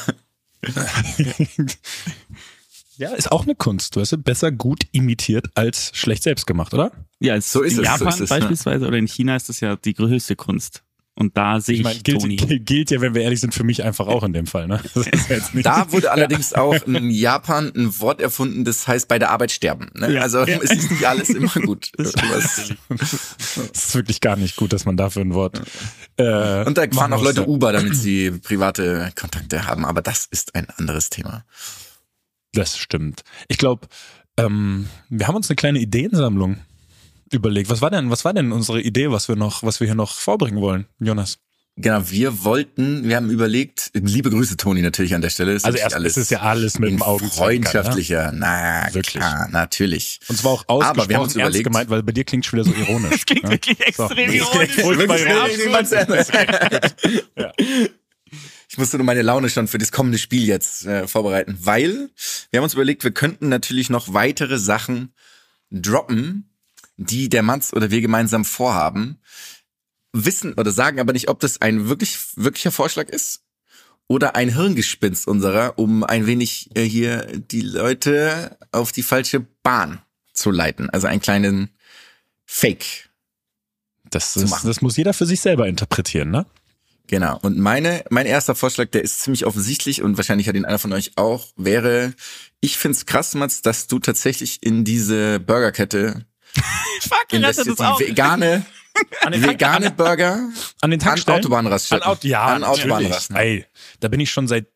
Ja, 2.97 3.09
ist 3.13 3.31
auch 3.31 3.43
eine 3.43 3.55
Kunst. 3.55 3.95
Du 3.95 4.01
hast 4.01 4.13
es 4.13 4.21
besser 4.21 4.51
gut 4.51 4.83
imitiert 4.91 5.47
als 5.55 5.89
schlecht 5.95 6.21
selbst 6.23 6.45
gemacht, 6.45 6.73
oder? 6.75 6.91
Ja, 7.19 7.41
So 7.41 7.61
ist 7.63 7.73
in 7.73 7.79
es, 7.79 7.85
so 7.87 7.91
Japan 7.91 8.07
ist 8.09 8.19
es, 8.21 8.29
ja. 8.29 8.37
beispielsweise 8.37 8.87
oder 8.87 8.97
in 8.97 9.07
China 9.07 9.35
ist 9.35 9.49
das 9.49 9.59
ja 9.61 9.75
die 9.75 9.95
höchste 9.97 10.35
Kunst. 10.35 10.83
Und 11.15 11.37
da 11.37 11.59
sehe 11.59 11.75
ich, 11.75 11.81
Ich 11.81 11.83
meine, 11.83 11.99
gilt, 11.99 12.21
Toni. 12.21 12.35
gilt, 12.65 12.89
ja, 12.89 12.99
wenn 12.99 13.13
wir 13.13 13.21
ehrlich 13.21 13.39
sind, 13.39 13.53
für 13.53 13.63
mich 13.63 13.83
einfach 13.83 14.07
auch 14.07 14.23
in 14.23 14.33
dem 14.33 14.47
Fall. 14.47 14.67
Ne? 14.67 14.81
Ja 14.95 15.01
jetzt 15.29 15.53
nicht, 15.53 15.65
Da 15.65 15.91
wurde 15.91 16.11
allerdings 16.11 16.53
auch 16.53 16.73
in 16.87 17.11
Japan 17.11 17.71
ein 17.75 17.99
Wort 17.99 18.19
erfunden, 18.19 18.65
das 18.65 18.87
heißt 18.87 19.07
bei 19.07 19.19
der 19.19 19.29
Arbeit 19.29 19.51
sterben. 19.51 19.89
Ne? 19.93 20.13
Ja. 20.13 20.21
Also 20.21 20.39
es 20.39 20.71
ist 20.71 20.89
nicht 20.89 21.05
alles 21.05 21.29
immer 21.29 21.53
gut. 21.65 21.91
Das 21.97 22.15
ist 23.73 23.95
wirklich 23.95 24.21
gar 24.21 24.35
nicht 24.37 24.55
gut, 24.55 24.73
dass 24.73 24.85
man 24.85 24.97
dafür 24.97 25.21
ein 25.21 25.33
Wort. 25.35 25.61
Äh, 26.17 26.65
Und 26.65 26.77
da 26.77 26.85
fahren 26.91 27.13
auch 27.13 27.21
Leute 27.23 27.41
muss. 27.41 27.49
Uber, 27.49 27.71
damit 27.71 27.95
sie 27.95 28.31
private 28.31 29.11
Kontakte 29.15 29.67
haben. 29.67 29.85
Aber 29.85 30.01
das 30.01 30.25
ist 30.25 30.55
ein 30.55 30.67
anderes 30.77 31.09
Thema. 31.11 31.45
Das 32.53 32.77
stimmt. 32.77 33.23
Ich 33.47 33.57
glaube, 33.57 33.87
ähm, 34.37 34.87
wir 35.09 35.27
haben 35.27 35.35
uns 35.35 35.49
eine 35.49 35.55
kleine 35.55 35.79
Ideensammlung 35.79 36.57
überlegt. 37.33 37.69
Was 37.69 37.81
war 37.81 37.89
denn, 37.91 38.09
was 38.09 38.25
war 38.25 38.33
denn 38.33 38.51
unsere 38.51 38.81
Idee, 38.81 39.11
was 39.11 39.27
wir 39.27 39.35
noch, 39.35 39.63
was 39.63 39.79
wir 39.79 39.87
hier 39.87 39.95
noch 39.95 40.13
vorbringen 40.19 40.61
wollen, 40.61 40.85
Jonas? 40.99 41.39
Genau, 41.75 42.01
wir 42.11 42.43
wollten, 42.43 43.09
wir 43.09 43.15
haben 43.15 43.31
überlegt, 43.31 43.89
liebe 43.95 44.29
Grüße 44.29 44.57
Toni 44.57 44.83
natürlich 44.83 45.15
an 45.15 45.21
der 45.23 45.31
Stelle. 45.31 45.53
Ist 45.53 45.65
Also 45.65 45.79
erst, 45.79 45.95
es 45.95 46.17
ist 46.17 46.29
ja 46.29 46.41
alles 46.41 46.77
mit 46.77 46.91
dem 46.91 47.01
Augen. 47.01 47.27
freundschaftlicher, 47.31 48.31
na 48.31 48.83
Wirklich. 48.93 49.15
klar, 49.15 49.47
natürlich. 49.49 50.19
Und 50.27 50.37
zwar 50.37 50.51
auch 50.51 50.63
Aber 50.67 50.73
ausgesprochen 50.91 51.09
wir 51.09 51.15
haben 51.15 51.23
uns 51.23 51.35
ernst 51.35 51.47
überlegt- 51.49 51.63
gemeint, 51.63 51.89
weil 51.89 52.03
bei 52.03 52.11
dir 52.11 52.25
klingt 52.25 52.45
schon 52.45 52.59
wieder 52.59 52.69
so 52.69 52.75
ironisch. 52.79 53.09
Das 53.11 53.25
klingt 53.25 53.43
ne? 53.45 53.49
wirklich 53.49 53.79
extrem 53.79 54.31
ironisch. 54.31 54.71
Furchtbar 54.75 55.17
ironisch. 55.19 56.27
Ich 58.69 58.77
musste 58.79 58.97
nur 58.97 59.05
meine 59.05 59.21
Laune 59.21 59.49
schon 59.49 59.67
für 59.67 59.77
das 59.77 59.91
kommende 59.91 60.17
Spiel 60.17 60.45
jetzt 60.47 60.85
äh, 60.87 61.07
vorbereiten, 61.07 61.57
weil 61.61 62.09
wir 62.49 62.57
haben 62.57 62.63
uns 62.63 62.73
überlegt, 62.73 63.03
wir 63.03 63.11
könnten 63.11 63.47
natürlich 63.49 63.91
noch 63.91 64.13
weitere 64.15 64.57
Sachen 64.57 65.13
droppen, 65.69 66.49
die 66.97 67.29
der 67.29 67.43
Mats 67.43 67.73
oder 67.73 67.91
wir 67.91 68.01
gemeinsam 68.01 68.45
vorhaben, 68.45 69.19
wissen 70.13 70.53
oder 70.53 70.71
sagen 70.71 70.99
aber 70.99 71.13
nicht, 71.13 71.29
ob 71.29 71.39
das 71.39 71.61
ein 71.61 71.89
wirklich 71.89 72.17
wirklicher 72.35 72.71
Vorschlag 72.71 73.09
ist 73.09 73.41
oder 74.07 74.35
ein 74.35 74.53
Hirngespinst 74.53 75.27
unserer, 75.27 75.79
um 75.79 76.03
ein 76.03 76.27
wenig 76.27 76.69
äh, 76.75 76.83
hier 76.83 77.25
die 77.37 77.61
Leute 77.61 78.57
auf 78.71 78.91
die 78.91 79.03
falsche 79.03 79.39
Bahn 79.63 80.01
zu 80.33 80.51
leiten. 80.51 80.89
Also 80.89 81.07
einen 81.07 81.21
kleinen 81.21 81.69
Fake. 82.45 83.09
Das, 84.09 84.35
ist, 84.35 84.63
das 84.63 84.81
muss 84.81 84.97
jeder 84.97 85.13
für 85.13 85.25
sich 85.25 85.41
selber 85.41 85.67
interpretieren, 85.67 86.29
ne? 86.29 86.45
Genau. 87.07 87.37
Und 87.41 87.57
meine, 87.57 88.05
mein 88.09 88.25
erster 88.25 88.55
Vorschlag, 88.55 88.89
der 88.91 89.01
ist 89.01 89.21
ziemlich 89.21 89.45
offensichtlich 89.45 90.01
und 90.01 90.17
wahrscheinlich 90.17 90.47
hat 90.47 90.55
ihn 90.55 90.65
einer 90.65 90.79
von 90.79 90.93
euch 90.93 91.13
auch, 91.17 91.47
wäre, 91.57 92.13
ich 92.61 92.77
find's 92.77 93.05
krass, 93.05 93.35
Mats, 93.35 93.61
dass 93.61 93.87
du 93.87 93.99
tatsächlich 93.99 94.63
in 94.63 94.85
diese 94.85 95.39
Burgerkette 95.39 96.25
Fuck, 97.01 97.25
ihr 97.31 97.37
investiert, 97.39 97.67
es 97.67 97.79
auch. 97.79 97.99
vegane, 97.99 98.65
vegane 99.31 99.91
Burger 99.91 100.49
An 100.81 100.91
den 100.91 100.99
an 100.99 101.05
Tankstellen? 101.05 101.39
Autobahnraststätten. 101.39 102.03
An, 102.03 102.11
Auto, 102.11 102.27
ja, 102.27 102.45
an. 102.45 102.63
Autobahnraststätten. 102.63 103.35
Ey, 103.35 103.65
da 103.99 104.07
bin 104.07 104.19
ich 104.19 104.31
schon 104.31 104.47
seit 104.47 104.67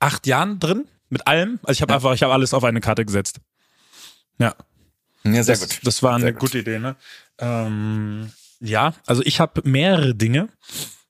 acht 0.00 0.26
Jahren 0.26 0.58
drin 0.58 0.86
mit 1.08 1.26
allem. 1.26 1.58
Also 1.62 1.72
ich 1.78 1.82
habe 1.82 1.94
einfach, 1.94 2.12
ich 2.14 2.22
habe 2.22 2.32
alles 2.32 2.54
auf 2.54 2.64
eine 2.64 2.80
Karte 2.80 3.04
gesetzt. 3.04 3.38
Ja, 4.38 4.54
Ja, 5.24 5.42
sehr 5.42 5.56
das, 5.56 5.68
gut. 5.68 5.80
das 5.84 6.02
war 6.02 6.14
eine 6.14 6.22
Sehr 6.24 6.32
gut. 6.32 6.40
gute 6.40 6.58
Idee, 6.58 6.78
ne? 6.78 6.96
Ähm, 7.38 8.32
ja, 8.60 8.94
also 9.06 9.22
ich 9.24 9.40
habe 9.40 9.62
mehrere 9.68 10.14
Dinge 10.14 10.48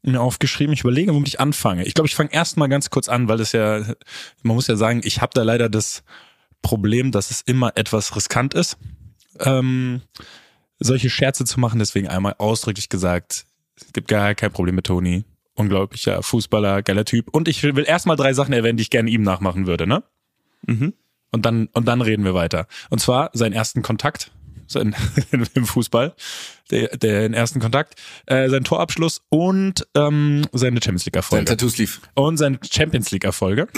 mir 0.03 0.21
aufgeschrieben. 0.21 0.73
Ich 0.73 0.81
überlege, 0.83 1.13
womit 1.15 1.29
ich 1.29 1.41
anfange. 1.41 1.85
Ich 1.85 1.95
glaube, 1.95 2.07
ich 2.07 2.15
fange 2.15 2.33
erst 2.33 2.57
mal 2.57 2.69
ganz 2.69 2.91
kurz 2.91 3.09
an, 3.09 3.29
weil 3.29 3.41
es 3.41 3.53
ja, 3.53 3.79
man 4.43 4.55
muss 4.55 4.69
ja 4.69 4.77
sagen, 4.77 5.01
ich 5.05 5.21
habe 5.21 5.33
da 5.35 5.43
leider 5.43 5.69
das 5.69 6.03
Problem, 6.63 7.11
dass 7.13 7.31
es 7.33 7.41
immer 7.41 7.73
etwas 7.77 8.15
riskant 8.15 8.55
ist, 8.55 8.77
ähm, 9.45 10.03
solche 10.79 11.11
Scherze 11.11 11.45
zu 11.45 11.61
machen. 11.61 11.79
Deswegen 11.79 12.09
einmal 12.09 12.35
ausdrücklich 12.39 12.89
gesagt, 12.89 13.47
es 13.77 13.93
gibt 13.93 14.09
gar 14.09 14.35
kein 14.35 14.53
Problem 14.53 14.75
mit 14.75 14.87
Toni. 14.87 15.25
Unglaublicher 15.55 16.23
Fußballer, 16.23 16.83
geiler 16.83 17.05
Typ. 17.05 17.29
Und 17.35 17.49
ich 17.49 17.63
will 17.63 17.85
erstmal 17.87 18.17
drei 18.17 18.35
Sachen 18.35 18.53
erwähnen, 18.53 18.77
die 18.77 18.83
ich 18.83 18.91
gerne 18.91 19.09
ihm 19.09 19.23
nachmachen 19.23 19.67
würde, 19.67 19.87
ne? 19.87 20.03
Mhm. 20.67 20.93
Und 21.33 21.47
dann, 21.47 21.69
und 21.73 21.87
dann 21.87 22.03
reden 22.03 22.25
wir 22.25 22.35
weiter. 22.35 22.67
Und 22.91 23.01
zwar 23.01 23.31
seinen 23.33 23.53
ersten 23.53 23.83
Kontakt 23.83 24.31
sein, 24.67 24.95
im 25.55 25.67
Fußball, 25.67 26.15
der, 26.71 26.97
den 26.97 27.35
ersten 27.35 27.61
Kontakt, 27.61 28.01
äh, 28.27 28.49
sein 28.49 28.65
Torabschluss 28.65 29.23
und 29.29 29.87
ähm, 29.95 30.47
seine 30.53 30.81
Champions 30.83 31.07
League 31.07 31.15
Sein 31.15 31.21
Erfolge. 31.21 31.45
Tattoo-Sleeve. 31.47 31.99
Und 32.15 32.37
seine 32.37 32.59
Champions 32.69 33.11
League 33.11 33.25
Erfolge. 33.25 33.69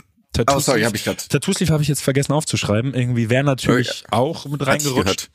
Oh, 0.50 0.58
sorry, 0.60 0.82
habe 0.82 0.96
ich. 0.96 1.02
Tattoo 1.04 1.52
Sleeve 1.52 1.72
habe 1.72 1.82
ich 1.82 1.88
jetzt 1.88 2.02
vergessen 2.02 2.32
aufzuschreiben. 2.32 2.94
Irgendwie 2.94 3.28
wäre 3.30 3.44
natürlich 3.44 4.04
auch 4.10 4.46
mit 4.46 4.64
reingerutscht. 4.66 5.30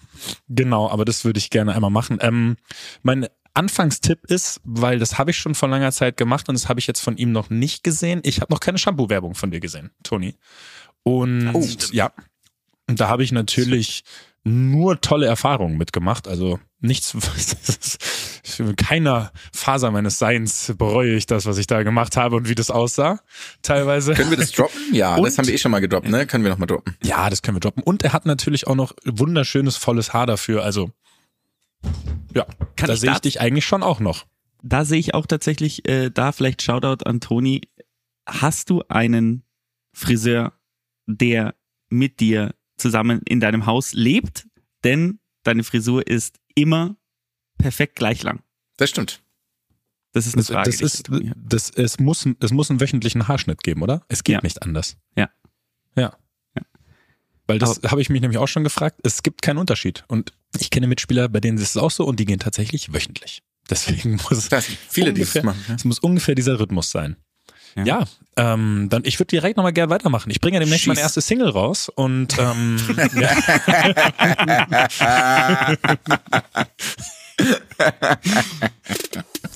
Genau, 0.48 0.90
aber 0.90 1.04
das 1.04 1.26
würde 1.26 1.40
ich 1.40 1.50
gerne 1.50 1.74
einmal 1.76 1.90
machen. 1.92 2.20
Ähm, 2.22 2.56
mein 3.02 3.28
Anfangstipp 3.54 4.26
ist, 4.28 4.62
weil 4.64 5.00
das 5.00 5.18
habe 5.18 5.32
ich 5.32 5.38
schon 5.38 5.56
vor 5.56 5.70
langer 5.70 5.92
Zeit 5.92 6.18
gemacht 6.18 6.48
und 6.50 6.56
das 6.56 6.70
habe 6.70 6.80
ich 6.80 6.88
jetzt 6.88 7.02
von 7.02 7.18
ihm 7.18 7.32
noch 7.32 7.50
nicht 7.50 7.84
gesehen. 7.84 8.22
Ich 8.24 8.40
habe 8.42 8.52
noch 8.54 8.60
keine 8.60 8.78
Shampoo-Werbung 8.78 9.36
von 9.36 9.52
dir 9.52 9.60
gesehen, 9.60 9.92
Toni. 10.04 10.36
Und 11.04 11.54
Oh. 11.54 11.68
ja, 11.92 12.14
und 12.88 13.00
da 13.00 13.10
habe 13.10 13.24
ich 13.24 13.32
natürlich 13.32 14.04
nur 14.44 15.00
tolle 15.02 15.26
Erfahrungen 15.26 15.78
mitgemacht. 15.78 16.28
Also 16.28 16.60
nichts, 16.80 17.16
für 18.44 18.74
keiner 18.76 19.32
Faser 19.54 19.90
meines 19.92 20.20
Seins 20.20 20.74
bereue 20.78 21.16
ich 21.16 21.26
das, 21.26 21.46
was 21.46 21.58
ich 21.58 21.68
da 21.68 21.84
gemacht 21.84 22.18
habe 22.18 22.36
und 22.36 22.50
wie 22.50 22.56
das 22.56 22.70
aussah. 22.70 23.22
Teilweise. 23.62 24.14
Können 24.14 24.32
wir 24.32 24.38
das 24.38 24.52
droppen? 24.52 24.80
Ja, 24.94 25.16
Und- 25.16 25.24
das 25.26 25.38
haben 25.38 25.48
wir 25.48 25.54
eh 25.54 25.58
schon 25.58 25.72
mal 25.72 25.80
gedroppt, 25.80 26.10
ne? 26.10 26.28
Können 26.28 26.44
wir 26.44 26.52
noch 26.52 26.58
mal 26.58 26.66
droppen. 26.66 26.96
Ja, 27.04 27.30
das 27.30 27.42
können 27.42 27.56
wir 27.56 27.62
droppen. 27.62 27.84
Und 27.84 28.04
er 28.04 28.12
hat 28.14 28.26
natürlich 28.26 28.68
auch 28.68 28.76
noch 28.76 28.94
wunderschönes, 29.06 29.78
volles 29.78 30.14
Haar 30.14 30.28
dafür. 30.28 30.64
Also, 30.64 30.92
ja, 32.34 32.46
Kann 32.76 32.88
da 32.88 32.94
ich 32.94 33.00
sehe 33.00 33.12
ich 33.12 33.20
dich 33.20 33.42
eigentlich 33.42 33.66
schon 33.66 33.84
auch 33.84 34.00
noch. 34.00 34.26
Da 34.62 34.86
sehe 34.86 35.00
ich 35.00 35.14
auch 35.14 35.26
tatsächlich, 35.26 35.88
äh, 35.88 36.10
da 36.10 36.32
vielleicht 36.32 36.62
Shoutout 36.62 37.06
an 37.06 37.20
Toni. 37.20 37.62
Hast 38.26 38.70
du 38.70 38.84
einen 38.88 39.44
Friseur, 39.94 40.54
der 41.06 41.56
mit 41.90 42.20
dir 42.22 42.56
zusammen 42.84 43.22
in 43.26 43.40
deinem 43.40 43.66
Haus 43.66 43.94
lebt? 43.94 44.46
Denn 44.84 45.20
deine 45.44 45.64
Frisur 45.64 46.06
ist 46.08 46.38
immer 46.56 46.96
perfekt 47.58 47.96
gleich 47.96 48.22
lang. 48.24 48.42
Das 48.78 48.90
stimmt. 48.92 49.24
Das 50.12 50.28
ist 50.28 50.36
eine 50.36 50.42
Das, 50.44 50.48
Frage. 50.52 50.70
das 50.70 50.78
die 50.78 50.84
ist, 50.86 51.10
das, 51.36 51.70
es 51.72 52.00
muss, 52.00 52.28
es 52.40 52.52
muss 52.52 52.70
einen 52.70 52.80
wöchentlichen 52.80 53.28
Haarschnitt 53.28 53.64
geben, 53.64 53.82
oder? 53.82 54.04
Es 54.10 54.24
geht 54.24 54.34
Ja. 54.36 54.42
nicht 54.44 54.62
anders. 54.62 54.98
Ja. 55.18 55.30
Ja. 55.96 56.16
Weil 57.48 57.60
das 57.60 57.82
habe 57.84 58.02
ich 58.02 58.10
mich 58.10 58.22
nämlich 58.22 58.38
auch 58.38 58.48
schon 58.48 58.64
gefragt. 58.64 59.00
Es 59.04 59.22
gibt 59.24 59.42
keinen 59.42 59.58
Unterschied. 59.58 60.06
Und 60.08 60.32
ich 60.60 60.70
kenne 60.70 60.88
Mitspieler, 60.88 61.28
bei 61.30 61.40
denen 61.40 61.58
ist 61.58 61.72
es 61.72 61.78
auch 61.78 61.92
so 61.92 62.06
und 62.06 62.20
die 62.20 62.26
gehen 62.26 62.40
tatsächlich 62.40 62.94
wöchentlich. 62.94 63.42
Deswegen 63.70 64.12
muss 64.16 64.32
es, 64.32 64.50
Das, 64.50 64.66
viele, 64.66 65.14
die 65.14 65.22
das 65.22 65.30
ungefähr, 65.30 65.44
machen. 65.46 65.64
Ja. 65.68 65.76
es 65.76 65.84
muss 65.86 66.00
ungefähr 66.00 66.36
dieser 66.36 66.60
Rhythmus 66.60 66.92
sein. 66.92 67.18
Ja. 67.76 67.84
Ja, 67.84 68.06
ähm, 68.36 68.88
dann 68.90 69.04
ich 69.06 69.20
würde 69.20 69.30
direkt 69.30 69.58
nochmal 69.58 69.74
gerne 69.74 69.90
weitermachen. 69.92 70.30
Ich 70.32 70.42
bringe 70.42 70.56
ja 70.56 70.60
demnächst 70.60 70.86
Schieß. 70.86 70.90
meine 70.90 71.02
erste 71.02 71.22
Single 71.22 71.50
raus 71.50 71.90
und 71.90 72.38
ähm. 72.40 72.78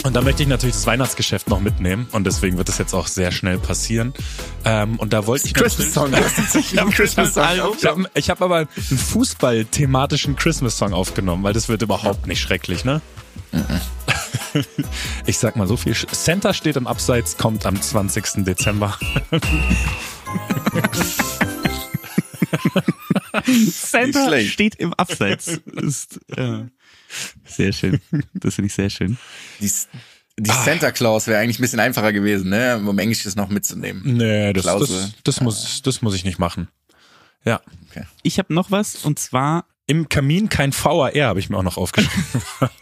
Und 0.03 0.15
da 0.15 0.21
möchte 0.21 0.43
ich 0.43 0.49
natürlich 0.49 0.75
das 0.75 0.85
Weihnachtsgeschäft 0.85 1.49
noch 1.49 1.59
mitnehmen 1.59 2.07
und 2.11 2.25
deswegen 2.25 2.57
wird 2.57 2.69
das 2.69 2.77
jetzt 2.77 2.93
auch 2.93 3.07
sehr 3.07 3.31
schnell 3.31 3.57
passieren. 3.57 4.13
Ähm, 4.63 4.97
und 4.99 5.11
da 5.13 5.27
wollte 5.27 5.47
ich 5.47 5.53
Christmas 5.53 5.93
Song. 5.93 6.11
Christmas 6.91 7.33
Song 7.33 7.43
ich 7.77 7.85
habe 7.85 8.09
ich 8.13 8.29
hab 8.29 8.41
aber 8.41 8.57
einen 8.57 8.67
Fußball-thematischen 8.97 10.35
Christmas-Song 10.35 10.93
aufgenommen, 10.93 11.43
weil 11.43 11.53
das 11.53 11.67
wird 11.67 11.81
überhaupt 11.81 12.27
nicht 12.27 12.39
schrecklich, 12.39 12.85
ne? 12.85 13.01
Ich 15.25 15.37
sag 15.37 15.55
mal 15.55 15.67
so 15.67 15.77
viel. 15.77 15.93
Center 15.93 16.53
steht 16.53 16.75
im 16.75 16.87
Abseits, 16.87 17.37
kommt 17.37 17.65
am 17.65 17.81
20. 17.81 18.45
Dezember. 18.45 18.97
Center 23.71 24.41
steht 24.41 24.75
im 24.75 24.93
Abseits. 24.93 25.59
Ist, 25.65 26.19
äh, 26.35 26.65
sehr 27.45 27.73
schön. 27.73 27.99
Das 28.33 28.55
finde 28.55 28.67
ich 28.67 28.73
sehr 28.73 28.89
schön. 28.89 29.17
Die, 29.59 29.71
die 30.39 30.51
Santa 30.51 30.91
Claus 30.91 31.27
wäre 31.27 31.39
eigentlich 31.39 31.59
ein 31.59 31.63
bisschen 31.63 31.79
einfacher 31.79 32.13
gewesen, 32.13 32.49
ne? 32.49 32.81
Um 32.85 32.99
Englisch 32.99 33.23
das 33.23 33.35
noch 33.35 33.49
mitzunehmen. 33.49 34.01
Nee, 34.17 34.53
das, 34.53 34.65
das, 34.65 35.11
das, 35.23 35.41
muss, 35.41 35.81
das 35.81 36.01
muss 36.01 36.15
ich 36.15 36.25
nicht 36.25 36.39
machen. 36.39 36.67
Ja. 37.43 37.61
Ich 38.23 38.39
habe 38.39 38.53
noch 38.53 38.71
was 38.71 39.05
und 39.05 39.19
zwar 39.19 39.65
Im 39.89 40.09
Kamin 40.09 40.49
kein 40.49 40.73
VAR, 40.73 41.13
habe 41.13 41.39
ich 41.39 41.49
mir 41.49 41.57
auch 41.57 41.63
noch 41.63 41.77
aufgeschrieben. 41.77 42.41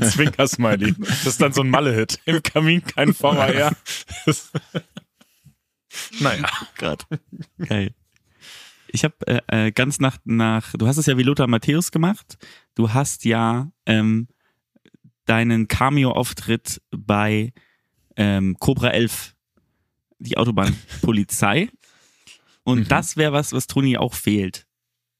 Zwinker-Smiley. 0.00 0.94
Das 0.98 1.26
ist 1.26 1.42
dann 1.42 1.52
so 1.52 1.60
ein 1.60 1.68
Malle-Hit. 1.68 2.20
Im 2.24 2.42
Kamin 2.42 2.82
kein 2.82 3.14
VAR. 3.18 3.76
naja. 6.20 6.48
gerade. 6.76 7.04
Geil. 7.58 7.94
Ich 8.90 9.04
habe 9.04 9.14
äh, 9.26 9.66
äh, 9.66 9.72
ganz 9.72 10.00
nach, 10.00 10.16
nach, 10.24 10.72
du 10.72 10.86
hast 10.86 10.96
es 10.96 11.04
ja 11.04 11.18
wie 11.18 11.22
Lothar 11.22 11.48
Matthäus 11.48 11.90
gemacht. 11.90 12.38
Du 12.74 12.94
hast 12.94 13.26
ja 13.26 13.70
ähm, 13.84 14.28
deinen 15.26 15.68
Cameo-Auftritt 15.68 16.80
bei 16.90 17.52
ähm, 18.16 18.56
Cobra 18.58 18.88
11, 18.88 19.34
die 20.18 20.38
Autobahnpolizei. 20.38 21.68
Und 22.64 22.90
das 22.90 23.16
wäre 23.16 23.32
was, 23.32 23.52
was 23.52 23.66
Toni 23.66 23.98
auch 23.98 24.14
fehlt. 24.14 24.67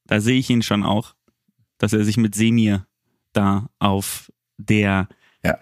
Da 0.09 0.19
sehe 0.21 0.39
ich 0.39 0.49
ihn 0.49 0.63
schon 0.63 0.83
auch, 0.83 1.13
dass 1.77 1.93
er 1.93 2.03
sich 2.03 2.17
mit 2.17 2.33
Semir 2.33 2.87
da 3.33 3.69
auf 3.77 4.31
der 4.57 5.07
Ja. 5.45 5.57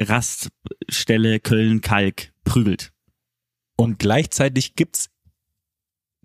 Raststelle 0.00 1.40
Köln-Kalk 1.40 2.32
prügelt. 2.44 2.92
Und 3.76 3.98
gleichzeitig 3.98 4.76
gibt's 4.76 5.10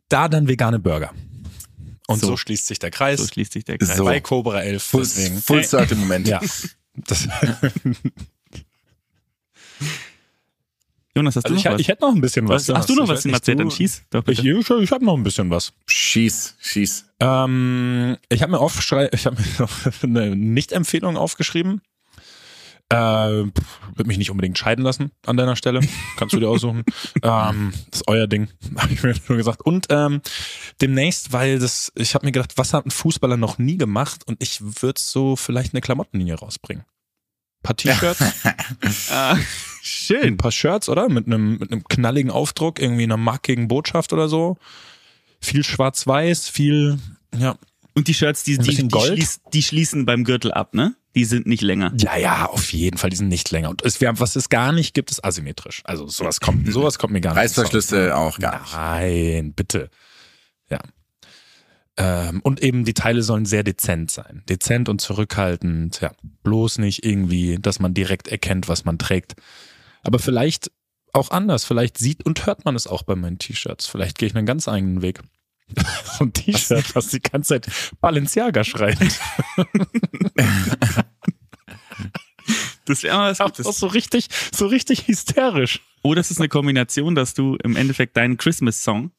da 0.08 0.28
dann 0.30 0.48
vegane 0.48 0.78
Burger. 0.80 1.12
Und 2.08 2.20
so, 2.20 2.28
So. 2.28 2.38
schließt 2.38 2.68
sich 2.68 2.78
der 2.78 2.92
Kreis. 2.92 3.20
So 3.20 3.28
schließt 3.28 3.54
sich 3.54 3.64
der 3.66 3.80
Kreis. 3.80 3.98
So. 3.98 4.06
Bei 4.06 4.20
Cobra 4.22 4.62
11. 4.62 4.84
Full, 4.84 5.02
deswegen. 5.02 5.38
full 5.42 5.64
Circle 5.64 5.98
Moment. 5.98 6.28
Ja. 6.28 6.40
Das, 6.96 7.28
Jonas, 11.16 11.36
hast 11.36 11.46
also 11.46 11.54
du 11.54 11.60
ich, 11.60 11.66
noch 11.66 11.74
was? 11.74 11.82
ich 11.82 11.88
hätte 11.90 12.02
noch 12.04 12.16
ein 12.16 12.22
bisschen 12.22 12.48
was. 12.48 12.68
Was, 12.70 12.76
hast 12.78 12.90
du 12.90 12.96
noch 12.96 13.04
Ich 13.04 13.10
was 13.10 13.26
weiß 13.26 13.48
in 13.48 13.58
du- 13.58 13.64
Dann 13.64 13.72
schieß 13.72 14.04
doch 14.10 14.20
Ich, 14.28 14.38
bitte. 14.42 14.50
ich, 14.60 14.70
ich 14.84 14.92
habe 14.92 15.06
noch 15.06 15.16
ein 15.16 15.24
bisschen 15.24 15.50
was. 15.52 15.74
Schieß, 15.88 16.56
schieß. 16.60 17.06
Ähm, 17.20 18.18
ich 18.30 18.42
habe 18.42 18.52
mir 18.52 18.60
aufgeschrei 18.60 19.10
ich 19.14 19.26
habe 19.28 19.36
mir 19.40 19.48
noch 19.60 19.70
eine 20.04 20.36
Nicht-Empfehlung 20.36 21.16
aufgeschrieben. 21.18 21.82
Äh, 22.90 22.96
würde 22.96 24.08
mich 24.08 24.18
nicht 24.18 24.30
unbedingt 24.30 24.58
scheiden 24.58 24.84
lassen 24.84 25.12
an 25.26 25.38
deiner 25.38 25.56
Stelle. 25.56 25.80
Kannst 26.18 26.34
du 26.36 26.40
dir 26.40 26.50
aussuchen. 26.50 26.84
ähm, 27.24 27.74
das 27.90 28.02
ist 28.02 28.08
euer 28.08 28.28
Ding, 28.28 28.50
habe 28.78 28.94
ich 28.94 29.02
mir 29.04 29.16
nur 29.28 29.38
gesagt. 29.38 29.62
Und 29.64 29.88
ähm, 29.90 30.22
demnächst, 30.82 31.32
weil 31.32 31.60
das, 31.60 31.92
ich 31.96 32.14
habe 32.16 32.26
mir 32.26 32.32
gedacht, 32.32 32.54
was 32.58 32.74
hat 32.74 32.86
ein 32.86 32.92
Fußballer 32.92 33.38
noch 33.38 33.58
nie 33.58 33.78
gemacht? 33.78 34.24
Und 34.28 34.42
ich 34.44 34.60
würde 34.62 35.00
so 35.00 35.36
vielleicht 35.36 35.74
eine 35.74 35.82
Klamottenlinie 35.82 36.36
rausbringen. 36.36 36.84
Ein 36.84 37.64
paar 37.64 37.78
T-Shirts, 37.78 38.20
Ah, 39.84 40.16
ein 40.16 40.22
schön. 40.22 40.38
paar 40.38 40.52
Shirts, 40.52 40.88
oder? 40.88 41.10
Mit 41.10 41.28
einem, 41.28 41.58
mit 41.58 41.72
einem 41.72 41.84
knalligen 41.84 42.32
Aufdruck, 42.32 42.80
irgendwie 42.80 43.04
einer 43.04 43.18
markigen 43.18 43.68
Botschaft 43.68 44.14
oder 44.14 44.30
so. 44.30 44.58
Viel 45.42 45.64
schwarz-weiß, 45.64 46.48
viel, 46.48 47.00
ja, 47.38 47.58
Und 47.94 48.08
die 48.08 48.14
Shirts, 48.14 48.44
die, 48.44 48.58
die, 48.58 48.76
die, 48.76 48.88
Gold? 48.88 49.14
schließ, 49.14 49.42
die 49.52 49.62
schließen 49.62 50.06
beim 50.06 50.24
Gürtel 50.24 50.54
ab, 50.54 50.74
ne? 50.74 50.96
Die 51.16 51.26
sind 51.26 51.46
nicht 51.46 51.62
länger. 51.62 51.94
Ja, 51.98 52.18
ja, 52.18 52.46
auf 52.48 52.74
jeden 52.74 52.98
Fall, 52.98 53.10
die 53.10 53.18
sind 53.18 53.28
nicht 53.28 53.52
länger. 53.52 53.70
Und 53.70 53.84
es, 53.84 54.02
wir 54.02 54.08
haben, 54.08 54.20
was 54.20 54.36
es 54.36 54.50
gar 54.50 54.72
nicht 54.72 54.96
gibt, 54.96 55.12
ist 55.12 55.24
asymmetrisch. 55.24 55.82
Also 55.84 56.08
sowas 56.08 56.40
kommt, 56.40 56.68
sowas 56.74 56.98
kommt 56.98 57.14
mir 57.14 57.22
gar 57.22 57.32
nicht. 57.32 57.42
Reißverschlüsse 57.44 58.16
auch 58.16 58.40
gar 58.40 58.62
nicht. 58.62 58.74
Nein, 58.74 59.54
bitte. 59.54 59.90
Ja. 60.70 60.80
Ähm, 61.98 62.40
und 62.42 62.64
eben 62.64 62.86
die 62.86 62.96
Teile 62.96 63.22
sollen 63.22 63.46
sehr 63.46 63.64
dezent 63.64 64.10
sein. 64.10 64.42
Dezent 64.50 64.90
und 64.90 65.02
zurückhaltend. 65.02 66.02
Ja, 66.02 66.12
bloß 66.42 66.80
nicht 66.80 67.06
irgendwie, 67.06 67.60
dass 67.60 67.80
man 67.80 67.94
direkt 67.94 68.28
erkennt, 68.30 68.68
was 68.68 68.86
man 68.86 68.98
trägt. 68.98 69.36
Aber 70.04 70.20
vielleicht 70.20 70.72
auch 71.14 71.32
anders. 71.32 71.64
Vielleicht 71.64 71.98
sieht 71.98 72.26
und 72.26 72.46
hört 72.46 72.66
man 72.66 72.76
es 72.76 72.88
auch 72.88 73.04
bei 73.04 73.16
meinen 73.16 73.40
T-Shirts. 73.40 73.88
Vielleicht 73.88 74.18
gehe 74.18 74.28
ich 74.28 74.36
einen 74.36 74.46
ganz 74.46 74.68
eigenen 74.68 75.02
Weg. 75.02 75.22
so 76.18 76.26
ein 76.26 76.34
T-Shirt, 76.34 76.96
was 76.96 77.08
die 77.08 77.22
ganze 77.22 77.62
Zeit 77.62 77.72
Balenciaga 78.02 78.64
schreit. 78.64 78.98
Das 82.86 83.04
wäre 83.04 83.16
mal 83.16 83.32
was 83.38 83.54
Das 83.54 83.68
ist 83.68 83.80
so 83.80 83.88
richtig, 83.88 84.28
so 84.54 84.68
richtig 84.68 85.08
hysterisch. 85.08 85.82
Oder 86.02 86.20
es 86.22 86.32
ist 86.32 86.40
eine 86.40 86.50
Kombination, 86.50 87.16
dass 87.16 87.34
du 87.34 87.56
im 87.64 87.76
Endeffekt 87.76 88.18
deinen 88.18 88.38
Christmas-Song, 88.38 89.12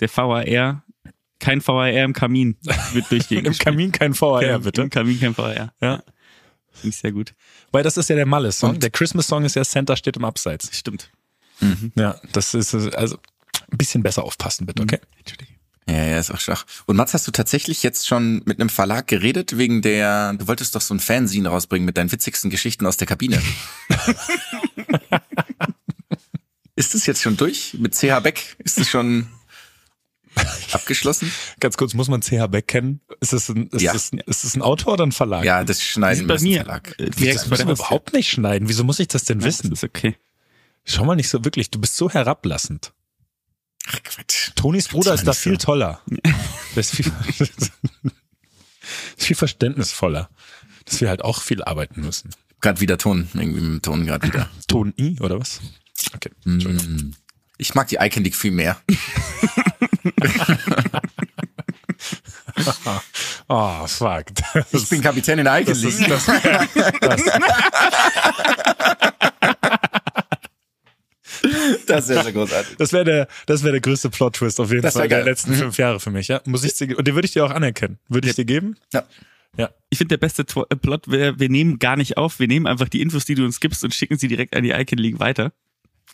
der 0.00 0.14
VAR, 0.14 0.84
kein 1.38 1.66
VAR 1.66 1.90
im 1.90 2.12
Kamin, 2.12 2.58
wird 2.92 3.10
durchgehen. 3.10 3.46
Im 3.46 3.56
Kamin 3.56 3.92
kein 3.92 4.18
VAR, 4.18 4.58
bitte. 4.58 4.82
Im 4.82 4.90
Kamin 4.90 5.18
kein 5.18 5.36
VAR. 5.36 5.72
Ja. 5.80 6.02
Finde 6.80 6.94
ich 6.94 6.96
sehr 6.96 7.12
gut. 7.12 7.34
Weil 7.72 7.82
das 7.82 7.96
ist 7.96 8.08
ja 8.08 8.16
der 8.16 8.26
Malle-Song. 8.26 8.80
Der 8.80 8.90
Christmas-Song 8.90 9.44
ist 9.44 9.56
ja 9.56 9.64
Center 9.64 9.96
steht 9.96 10.16
im 10.16 10.24
Abseits. 10.24 10.76
Stimmt. 10.76 11.10
Ja, 11.94 12.18
das 12.32 12.54
ist 12.54 12.74
also 12.74 13.18
ein 13.70 13.78
bisschen 13.78 14.02
besser 14.02 14.24
aufpassen, 14.24 14.66
bitte, 14.66 14.82
okay? 14.82 14.98
Ja, 15.86 16.04
ja, 16.04 16.18
ist 16.18 16.30
auch 16.30 16.40
schwach. 16.40 16.64
Und 16.86 16.96
Mats, 16.96 17.14
hast 17.14 17.26
du 17.26 17.32
tatsächlich 17.32 17.82
jetzt 17.82 18.06
schon 18.06 18.42
mit 18.44 18.60
einem 18.60 18.68
Verlag 18.68 19.08
geredet 19.08 19.58
wegen 19.58 19.82
der, 19.82 20.34
du 20.34 20.46
wolltest 20.46 20.74
doch 20.74 20.80
so 20.80 20.94
ein 20.94 21.00
Fanzine 21.00 21.48
rausbringen 21.48 21.84
mit 21.84 21.96
deinen 21.96 22.12
witzigsten 22.12 22.48
Geschichten 22.48 22.86
aus 22.86 22.96
der 22.96 23.08
Kabine. 23.08 23.42
ist 26.76 26.94
das 26.94 27.06
jetzt 27.06 27.22
schon 27.22 27.36
durch? 27.36 27.74
Mit 27.78 27.94
CH 27.94 28.20
Beck? 28.22 28.56
Ist 28.60 28.78
das 28.78 28.88
schon 28.88 29.26
abgeschlossen? 30.72 31.32
Ganz 31.58 31.76
kurz, 31.76 31.94
muss 31.94 32.08
man 32.08 32.22
CH 32.22 32.46
Beck 32.48 32.68
kennen? 32.68 33.00
Ist 33.20 33.32
das 33.32 33.48
ein, 33.48 33.66
ist 33.68 33.82
Ja. 33.82 33.92
das 33.92 34.12
ein, 34.12 34.18
ist 34.20 34.44
das 34.44 34.54
ein 34.54 34.62
Autor 34.62 34.94
oder 34.94 35.04
ein 35.06 35.12
Verlag? 35.12 35.44
Ja, 35.44 35.64
das 35.64 35.82
schneiden 35.82 36.18
sind 36.18 36.28
wir 36.28 36.36
bei 36.36 36.42
mir 36.42 36.56
Verlag. 36.64 36.94
Das 36.98 37.16
direkt 37.16 37.42
bei 37.44 37.48
müssen 37.50 37.66
wir 37.68 37.74
überhaupt 37.74 38.12
nicht 38.12 38.30
schneiden. 38.30 38.68
Wieso 38.68 38.84
muss 38.84 38.98
ich 39.00 39.08
das 39.08 39.24
denn 39.24 39.40
Ja, 39.40 39.46
wissen? 39.46 39.70
Das 39.70 39.80
ist 39.82 39.84
okay. 39.88 40.16
Schau 40.84 41.04
mal 41.04 41.16
nicht 41.16 41.28
so 41.28 41.44
wirklich, 41.44 41.70
du 41.70 41.80
bist 41.80 41.96
so 41.96 42.10
herablassend. 42.10 42.92
Ach, 43.88 44.02
Quatsch. 44.02 44.50
Tonys 44.54 44.88
Bruder 44.88 45.14
ist 45.14 45.26
da 45.26 45.32
viel 45.32 45.52
so. 45.60 45.66
toller. 45.66 46.00
Der 46.74 46.80
ist 46.80 46.94
viel, 46.94 47.10
ist 47.38 47.72
viel 49.16 49.36
verständnisvoller. 49.36 50.30
Dass 50.84 51.00
wir 51.00 51.08
halt 51.08 51.22
auch 51.24 51.42
viel 51.42 51.62
arbeiten 51.62 52.00
müssen. 52.02 52.30
Gerade 52.60 52.80
wieder 52.80 52.98
Ton, 52.98 53.28
irgendwie 53.34 53.60
mit 53.60 53.70
dem 53.72 53.82
Ton 53.82 54.06
gerade 54.06 54.26
wieder. 54.26 54.48
Ton 54.68 54.92
I 54.98 55.16
oder 55.20 55.40
was? 55.40 55.60
Okay. 56.14 56.30
Entschuldigung. 56.44 56.92
Mm. 56.96 57.14
Ich 57.58 57.74
mag 57.74 57.88
die 57.88 57.96
Icon 58.00 58.22
League 58.24 58.34
viel 58.36 58.50
mehr. 58.52 58.80
Oh, 63.48 63.86
fuck. 63.86 64.26
Das, 64.54 64.72
Ich 64.72 64.88
bin 64.88 65.00
Kapitän 65.00 65.38
in 65.38 65.44
der 65.44 65.58
ist, 65.60 65.82
League. 65.82 66.08
das, 66.08 66.26
das, 67.00 67.22
Das 71.86 72.08
wäre 72.08 72.24
so 72.24 72.32
großartig. 72.32 72.76
das 72.76 72.92
wäre 72.92 73.04
der, 73.04 73.28
das 73.46 73.62
wäre 73.62 73.72
der 73.72 73.80
größte 73.80 74.10
Plot-Twist 74.10 74.60
auf 74.60 74.70
jeden 74.70 74.82
Das 74.82 74.94
Fall 74.94 75.08
der 75.08 75.24
letzten 75.24 75.54
fünf 75.54 75.78
Jahre 75.78 75.98
für 76.00 76.10
mich, 76.10 76.28
ja. 76.28 76.40
Muss 76.46 76.64
ich 76.64 76.74
dir, 76.74 76.96
und 76.98 77.06
den 77.06 77.14
würde 77.14 77.26
ich 77.26 77.32
dir 77.32 77.44
auch 77.44 77.50
anerkennen. 77.50 77.98
Würde 78.08 78.28
ich 78.28 78.34
dir 78.36 78.44
geben? 78.44 78.76
Ja. 78.92 79.04
Ja. 79.56 79.70
Ich 79.88 79.98
finde, 79.98 80.16
der 80.16 80.18
beste 80.26 80.42
äh, 80.42 80.76
Plot 80.76 81.10
wäre, 81.10 81.38
wir 81.40 81.48
nehmen 81.48 81.78
gar 81.78 81.96
nicht 81.96 82.16
auf, 82.16 82.38
wir 82.38 82.46
nehmen 82.46 82.66
einfach 82.66 82.88
die 82.88 83.00
Infos, 83.00 83.24
die 83.24 83.34
du 83.34 83.44
uns 83.44 83.58
gibst 83.60 83.82
und 83.82 83.94
schicken 83.94 84.16
sie 84.18 84.28
direkt 84.28 84.54
an 84.54 84.62
die 84.62 84.70
Icon 84.70 84.98
League 84.98 85.18
weiter. 85.18 85.52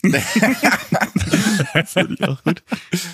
das 1.74 1.92
finde 1.92 2.14
ich 2.14 2.22
auch 2.28 2.42
gut. 2.42 2.62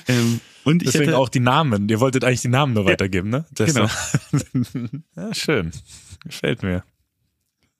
Ähm, 0.09 0.41
und 0.64 0.83
ich 0.83 0.91
Deswegen 0.91 1.11
hätte, 1.11 1.18
auch 1.18 1.28
die 1.28 1.41
Namen. 1.41 1.89
Ihr 1.89 2.01
wolltet 2.01 2.24
eigentlich 2.24 2.43
die 2.43 2.49
Namen 2.49 2.74
nur 2.74 2.85
weitergeben, 2.85 3.30
ne? 3.30 3.47
Das 3.53 3.74
Genau. 3.74 3.89
ja, 5.16 5.35
schön. 5.35 5.72
Gefällt 6.24 6.62
mir. 6.62 6.85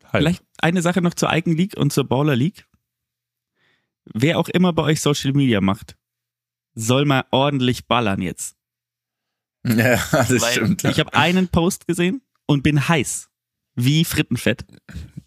Halt. 0.05 0.22
vielleicht 0.22 0.44
eine 0.59 0.82
Sache 0.82 1.00
noch 1.00 1.14
zur 1.14 1.32
Icon 1.32 1.57
League 1.57 1.76
und 1.76 1.92
zur 1.92 2.05
Baller 2.05 2.36
League. 2.36 2.66
Wer 4.05 4.38
auch 4.38 4.48
immer 4.48 4.72
bei 4.72 4.82
euch 4.82 5.00
Social 5.00 5.32
Media 5.32 5.61
macht, 5.61 5.96
soll 6.74 7.05
mal 7.05 7.24
ordentlich 7.30 7.86
ballern 7.86 8.20
jetzt. 8.20 8.57
Ja, 9.64 9.96
das 10.12 10.30
Weil 10.30 10.53
stimmt. 10.53 10.84
ich 10.84 10.98
habe 10.98 11.14
einen 11.14 11.48
Post 11.48 11.86
gesehen 11.86 12.22
und 12.46 12.62
bin 12.62 12.88
heiß. 12.88 13.30
Wie 13.74 14.05
Frittenfett. 14.05 14.66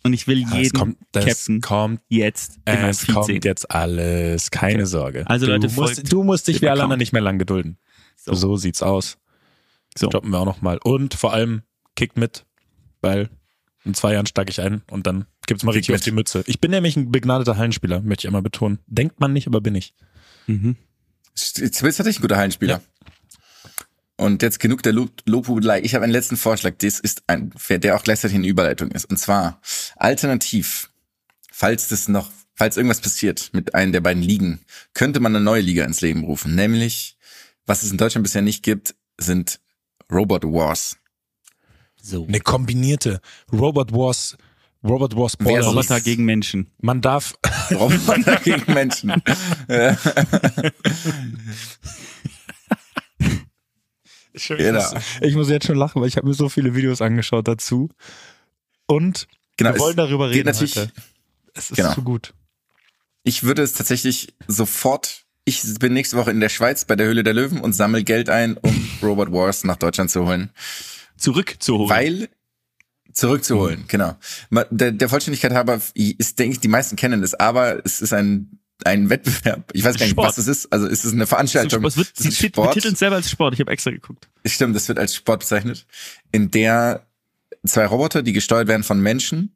Und 0.06 0.14
ich 0.14 0.28
will 0.28 0.42
Ja, 0.42 0.50
es 0.50 0.54
jeden 0.56 0.78
kommt, 0.78 0.98
das 1.14 1.26
Captain 1.26 1.62
kommt, 1.62 2.02
jetzt 2.10 2.60
in 2.66 2.76
meinem 2.76 2.90
es 2.90 3.08
kommt 3.08 3.26
sehen. 3.26 3.42
jetzt 3.44 3.72
alles. 3.72 4.52
Keine 4.52 4.86
Sorge. 4.86 5.28
Also 5.28 5.48
du 5.48 5.54
Leute, 5.54 5.68
musst, 5.70 6.14
du 6.14 6.24
musst 6.24 6.48
dich 6.48 6.62
wie 6.62 6.70
alle 6.70 6.84
anderen 6.84 7.00
nicht 7.00 7.12
mehr 7.12 7.24
lang 7.24 7.40
gedulden. 7.40 7.80
So. 8.16 8.36
So, 8.36 8.56
sieht's 8.56 8.84
aus. 8.84 9.18
So. 9.98 10.08
Stoppen 10.08 10.30
wir 10.30 10.38
auch 10.40 10.46
nochmal. 10.46 10.78
Und 10.84 11.16
vor 11.16 11.34
allem 11.34 11.64
kickt 11.96 12.18
mit, 12.18 12.46
weil 13.02 13.30
in 13.84 13.96
zwei 13.96 14.14
Jahren 14.14 14.28
steige 14.28 14.52
ich 14.52 14.62
ein 14.62 14.84
und 14.92 15.08
dann 15.08 15.26
gibt's 15.48 15.64
mal 15.64 15.72
richtig 15.72 15.96
auf 15.96 16.02
mit. 16.02 16.06
die 16.06 16.12
Mütze. 16.12 16.44
Ich 16.46 16.62
bin 16.62 16.70
nämlich 16.70 16.96
ein 16.98 17.12
begnadeter 17.12 17.58
Hallenspieler, 17.58 18.02
möchte 18.02 18.26
ich 18.26 18.28
einmal 18.28 18.44
betonen. 18.44 18.78
Denkt 18.86 19.20
man 19.20 19.34
nicht, 19.34 19.48
aber 19.48 19.60
bin 19.60 19.74
ich. 19.74 19.96
Mhm. 20.46 20.76
Zwills 21.34 21.98
hatte 21.98 22.12
ich 22.12 22.20
ein 22.20 22.22
guter 22.22 22.38
Hallenspieler. 22.38 22.82
Und 24.18 24.42
jetzt 24.42 24.60
genug 24.60 24.82
der 24.84 24.94
Lob- 24.94 25.22
Lobhudelei. 25.26 25.82
Ich 25.82 25.94
habe 25.94 26.04
einen 26.06 26.14
letzten 26.14 26.38
Vorschlag. 26.38 26.76
Das 26.78 27.00
ist 27.00 27.24
ein, 27.28 27.52
der 27.70 27.96
auch 27.98 28.04
gleichzeitig 28.04 28.36
eine 28.38 28.48
Überleitung 28.48 28.92
ist. 28.92 29.06
Und 29.06 29.18
zwar 29.18 29.60
alternativ, 29.98 30.90
falls 31.52 31.90
das 31.90 32.08
noch, 32.08 32.30
falls 32.54 32.78
irgendwas 32.78 33.02
passiert 33.02 33.50
mit 33.52 33.76
einem 33.76 33.92
der 33.92 34.00
beiden 34.02 34.24
Ligen, 34.24 34.62
könnte 34.94 35.20
man 35.20 35.36
eine 35.36 35.44
neue 35.44 35.62
Liga 35.62 35.84
ins 35.84 36.00
Leben 36.02 36.24
rufen. 36.24 36.56
Nämlich, 36.56 37.18
was 37.66 37.84
es 37.84 37.92
in 37.92 37.98
Deutschland 37.98 38.24
bisher 38.24 38.42
nicht 38.42 38.64
gibt, 38.64 38.96
sind 39.18 39.60
Robot 40.10 40.46
Wars. 40.46 40.96
So. 42.02 42.26
Eine 42.26 42.40
kombinierte 42.40 43.20
Robot 43.52 43.92
Wars, 43.92 44.38
Robot 44.84 45.16
Wars 45.18 45.34
so- 45.40 45.50
Roboter 45.50 46.00
gegen 46.00 46.24
Menschen. 46.24 46.72
Man 46.80 47.02
darf, 47.02 47.34
Roboter 47.72 48.38
gegen 48.38 48.74
Menschen. 48.74 49.12
Ich, 54.36 54.48
Genau. 54.48 54.82
muss, 54.94 55.04
ich 55.22 55.36
muss 55.36 55.50
jetzt 55.50 55.66
schon 55.68 55.78
lachen, 55.78 56.02
weil 56.02 56.08
ich 56.10 56.18
habe 56.18 56.28
mir 56.28 56.34
so 56.34 56.50
viele 56.50 56.76
Videos 56.76 57.02
angeschaut 57.02 57.48
dazu. 57.48 57.90
Und 58.86 59.28
Genau, 59.58 59.74
wir 59.74 59.80
wollen 59.80 59.96
darüber 59.98 60.30
reden 60.30 60.46
natürlich- 60.48 60.76
heute. 60.76 60.92
Es 61.54 61.70
ist 61.72 61.78
genau. 61.78 61.94
zu 61.94 62.02
gut. 62.04 62.34
Ich 63.24 63.44
würde 63.44 63.62
es 63.64 63.74
tatsächlich 63.74 64.34
sofort. 64.48 65.24
Ich 65.46 65.62
bin 65.80 65.94
nächste 65.94 66.18
Woche 66.18 66.32
in 66.32 66.40
der 66.42 66.50
Schweiz 66.50 66.86
bei 66.86 66.96
der 66.96 67.08
Höhle 67.08 67.24
der 67.24 67.34
Löwen 67.34 67.62
und 67.62 67.74
sammle 67.74 68.04
Geld 68.04 68.30
ein, 68.30 68.58
um 68.58 68.88
Robot 69.02 69.32
Wars 69.32 69.64
nach 69.64 69.78
Deutschland 69.78 70.12
zu 70.12 70.26
holen. 70.28 70.50
Zurückzuholen. 71.18 71.90
Weil 71.90 72.30
zurückzuholen, 73.14 73.86
genau. 73.88 74.16
Ma- 74.50 74.66
Der, 74.70 74.92
der 74.92 75.08
Vollständigkeit 75.08 75.54
halber 75.54 75.80
ist, 75.94 76.40
denke 76.40 76.56
ich, 76.56 76.60
die 76.60 76.68
meisten 76.68 76.98
kennen 76.98 77.24
es, 77.24 77.34
aber 77.34 77.84
es 77.86 78.02
ist 78.02 78.12
ein 78.14 78.60
ein 78.84 79.10
Wettbewerb. 79.10 79.72
Ich 79.74 79.84
weiß 79.84 79.98
gar 79.98 80.06
nicht, 80.06 80.12
Sport. 80.12 80.28
was 80.28 80.38
es 80.38 80.48
ist. 80.48 80.72
Also 80.72 80.88
ist 80.88 81.06
es 81.06 81.14
eine 81.14 81.28
Veranstaltung? 81.28 81.84
es 81.86 81.98
wird, 81.98 82.12
Es 82.18 82.26
betiteln 82.52 82.94
es 82.94 83.00
selber 83.00 83.16
als 83.16 83.30
Sport. 83.30 83.54
Ich 83.54 83.60
habe 83.60 83.72
extra 83.72 83.92
geguckt. 83.92 84.28
Stimmt, 84.46 84.76
das 84.76 84.88
wird 84.88 85.00
als 85.00 85.16
Sport 85.16 85.40
bezeichnet, 85.40 85.86
in 86.32 86.52
der 86.52 87.06
zwei 87.66 87.86
Roboter, 87.86 88.22
die 88.22 88.34
gesteuert 88.34 88.68
werden 88.68 88.84
von 88.84 89.00
Menschen, 89.00 89.56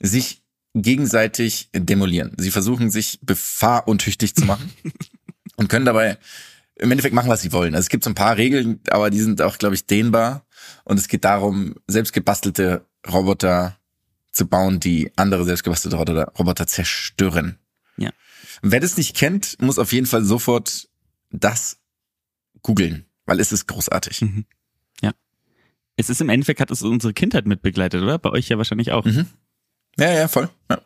sich 0.00 0.42
gegenseitig 0.74 1.68
demolieren. 1.72 2.32
Sie 2.38 2.50
versuchen 2.50 2.90
sich 2.90 3.18
befahruntüchtig 3.22 4.34
zu 4.34 4.44
machen 4.44 4.72
und 5.56 5.68
können 5.68 5.84
dabei 5.84 6.18
im 6.76 6.90
Endeffekt 6.90 7.14
machen, 7.14 7.28
was 7.28 7.42
sie 7.42 7.52
wollen. 7.52 7.74
Also 7.74 7.84
es 7.86 7.88
gibt 7.88 8.02
so 8.02 8.10
ein 8.10 8.16
paar 8.16 8.36
Regeln, 8.36 8.80
aber 8.90 9.10
die 9.10 9.20
sind 9.20 9.40
auch, 9.40 9.58
glaube 9.58 9.76
ich, 9.76 9.86
dehnbar. 9.86 10.44
Und 10.84 10.98
es 10.98 11.06
geht 11.08 11.24
darum, 11.24 11.76
selbstgebastelte 11.86 12.84
Roboter 13.06 13.78
zu 14.32 14.46
bauen, 14.46 14.80
die 14.80 15.12
andere 15.14 15.44
selbstgebastelte 15.44 15.96
Roboter, 15.96 16.32
Roboter 16.36 16.66
zerstören. 16.66 17.58
Ja. 17.96 18.10
Wer 18.66 18.80
das 18.80 18.96
nicht 18.96 19.14
kennt, 19.14 19.60
muss 19.60 19.78
auf 19.78 19.92
jeden 19.92 20.06
Fall 20.06 20.24
sofort 20.24 20.88
das 21.30 21.78
googeln, 22.62 23.06
weil 23.26 23.40
es 23.40 23.52
ist 23.52 23.66
großartig. 23.66 24.22
Mhm. 24.22 24.46
Es 25.96 26.10
ist 26.10 26.20
im 26.20 26.28
Endeffekt, 26.28 26.60
hat 26.60 26.70
es 26.70 26.82
unsere 26.82 27.12
Kindheit 27.12 27.46
mitbegleitet, 27.46 28.02
oder? 28.02 28.18
Bei 28.18 28.30
euch 28.30 28.48
ja 28.48 28.58
wahrscheinlich 28.58 28.92
auch. 28.92 29.04
Mhm. 29.04 29.26
Ja, 29.98 30.12
ja, 30.12 30.28
voll. 30.28 30.50
Ja. 30.70 30.82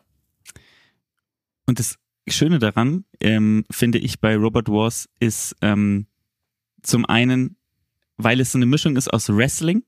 Und 1.65 1.79
das 1.79 1.97
Schöne 2.27 2.59
daran, 2.59 3.05
ähm, 3.19 3.65
finde 3.71 3.97
ich 3.97 4.19
bei 4.19 4.35
Robot 4.35 4.69
Wars, 4.69 5.09
ist 5.19 5.55
ähm, 5.61 6.05
zum 6.83 7.05
einen, 7.05 7.57
weil 8.17 8.39
es 8.39 8.51
so 8.51 8.59
eine 8.59 8.67
Mischung 8.67 8.95
ist 8.97 9.11
aus 9.11 9.29
Wrestling, 9.29 9.83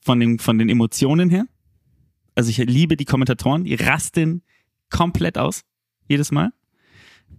von 0.00 0.18
den, 0.18 0.38
von 0.38 0.58
den 0.58 0.68
Emotionen 0.68 1.30
her. 1.30 1.46
Also 2.34 2.50
ich 2.50 2.58
liebe 2.58 2.96
die 2.96 3.04
Kommentatoren, 3.04 3.64
die 3.64 3.74
rasten 3.74 4.42
komplett 4.90 5.38
aus, 5.38 5.62
jedes 6.08 6.32
Mal. 6.32 6.52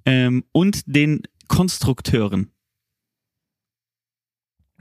Ähm, 0.06 0.44
und 0.52 0.84
den 0.86 1.24
Konstrukteuren. 1.48 2.52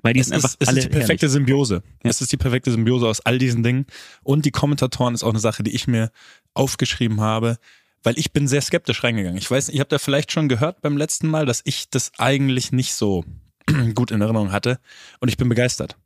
Weil 0.03 0.13
die 0.13 0.21
Es 0.21 0.27
sind 0.27 0.37
einfach 0.37 0.51
ist, 0.51 0.57
es 0.61 0.69
alle 0.69 0.79
ist 0.79 0.85
die 0.85 0.91
perfekte 0.91 1.29
Symbiose. 1.29 1.83
Ja. 2.05 2.11
Es 2.11 2.21
ist 2.21 2.31
die 2.31 2.37
perfekte 2.37 2.71
Symbiose 2.71 3.09
aus 3.09 3.21
all 3.21 3.39
diesen 3.39 3.63
Dingen. 3.63 3.87
Und 4.23 4.45
die 4.45 4.51
Kommentatoren 4.51 5.15
ist 5.15 5.25
auch 5.25 5.31
eine 5.31 5.39
Sache, 5.39 5.63
die 5.63 5.75
ich 5.75 5.87
mir 5.89 6.11
aufgeschrieben 6.55 7.21
habe, 7.21 7.59
weil 8.03 8.19
ich 8.19 8.33
bin 8.33 8.47
sehr 8.47 8.61
skeptisch 8.61 9.03
reingegangen. 9.03 9.39
Ich 9.39 9.51
weiß, 9.51 9.69
ihr 9.71 9.81
habt 9.81 9.93
ja 9.93 9.99
vielleicht 9.99 10.31
schon 10.31 10.49
gehört 10.49 10.81
beim 10.81 10.97
letzten 10.97 11.29
Mal, 11.29 11.45
dass 11.45 11.61
ich 11.65 11.91
das 11.91 12.13
eigentlich 12.19 12.71
nicht 12.71 12.95
so 12.95 13.25
gut 13.95 14.11
in 14.11 14.21
Erinnerung 14.21 14.53
hatte. 14.53 14.79
Und 15.19 15.29
ich 15.29 15.37
bin 15.37 15.49
begeistert. 15.49 15.97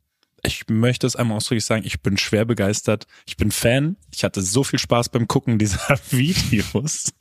Ich 0.43 0.63
möchte 0.69 1.05
es 1.05 1.15
einmal 1.15 1.37
ausdrücklich 1.37 1.65
sagen, 1.65 1.85
ich 1.85 2.01
bin 2.01 2.17
schwer 2.17 2.45
begeistert. 2.45 3.05
Ich 3.27 3.37
bin 3.37 3.51
Fan. 3.51 3.97
Ich 4.11 4.23
hatte 4.23 4.41
so 4.41 4.63
viel 4.63 4.79
Spaß 4.79 5.09
beim 5.09 5.27
Gucken 5.27 5.59
dieser 5.59 5.99
Videos. 6.09 7.13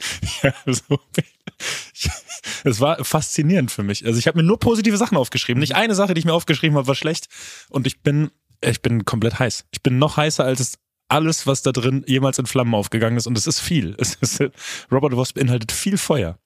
Es 2.64 2.80
war 2.80 3.04
faszinierend 3.04 3.70
für 3.70 3.82
mich. 3.82 4.06
Also 4.06 4.18
ich 4.18 4.26
habe 4.26 4.38
mir 4.38 4.44
nur 4.44 4.58
positive 4.58 4.96
Sachen 4.96 5.16
aufgeschrieben. 5.16 5.60
Nicht 5.60 5.74
eine 5.74 5.94
Sache, 5.94 6.14
die 6.14 6.20
ich 6.20 6.24
mir 6.24 6.32
aufgeschrieben 6.32 6.76
habe, 6.76 6.86
war 6.86 6.94
schlecht. 6.94 7.28
Und 7.68 7.86
ich 7.86 8.02
bin, 8.02 8.30
ich 8.62 8.80
bin 8.80 9.04
komplett 9.04 9.38
heiß. 9.38 9.66
Ich 9.70 9.82
bin 9.82 9.98
noch 9.98 10.16
heißer 10.16 10.44
als 10.44 10.60
es 10.60 10.78
alles, 11.08 11.46
was 11.46 11.62
da 11.62 11.72
drin 11.72 12.04
jemals 12.06 12.38
in 12.38 12.46
Flammen 12.46 12.74
aufgegangen 12.74 13.18
ist. 13.18 13.26
Und 13.26 13.36
es 13.36 13.46
ist 13.46 13.60
viel. 13.60 13.94
Es 13.98 14.14
ist, 14.14 14.42
Robert 14.90 15.16
Wars 15.16 15.32
beinhaltet 15.32 15.72
viel 15.72 15.98
Feuer. 15.98 16.38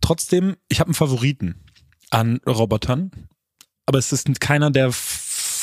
Trotzdem, 0.00 0.56
ich 0.68 0.80
habe 0.80 0.88
einen 0.88 0.94
Favoriten 0.94 1.64
an 2.10 2.40
Robotern. 2.46 3.10
Aber 3.86 3.98
es 3.98 4.12
ist 4.12 4.40
keiner, 4.40 4.70
der 4.70 4.90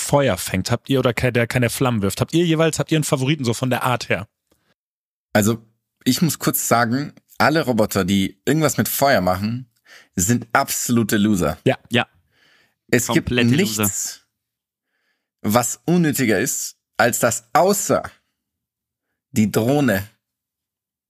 Feuer 0.03 0.37
fängt. 0.37 0.69
Habt 0.71 0.89
ihr 0.89 0.99
oder 0.99 1.13
der 1.13 1.47
keine 1.47 1.69
Flammen 1.69 2.01
wirft? 2.01 2.21
Habt 2.21 2.33
ihr 2.33 2.45
jeweils, 2.45 2.79
habt 2.79 2.91
ihr 2.91 2.97
einen 2.97 3.03
Favoriten 3.03 3.45
so 3.45 3.53
von 3.53 3.69
der 3.69 3.83
Art 3.83 4.09
her? 4.09 4.27
Also, 5.33 5.65
ich 6.03 6.21
muss 6.21 6.37
kurz 6.39 6.67
sagen, 6.67 7.13
alle 7.37 7.65
Roboter, 7.65 8.05
die 8.05 8.39
irgendwas 8.45 8.77
mit 8.77 8.87
Feuer 8.87 9.21
machen, 9.21 9.71
sind 10.15 10.47
absolute 10.53 11.17
Loser. 11.17 11.57
Ja. 11.65 11.77
Ja. 11.89 12.07
Es 12.91 13.07
gibt 13.07 13.27
Komplette 13.27 13.55
nichts, 13.55 13.77
Loser. 13.77 13.91
was 15.41 15.81
unnötiger 15.85 16.39
ist, 16.39 16.77
als 16.97 17.19
das 17.19 17.49
außer 17.53 18.03
die 19.31 19.51
Drohne, 19.51 20.07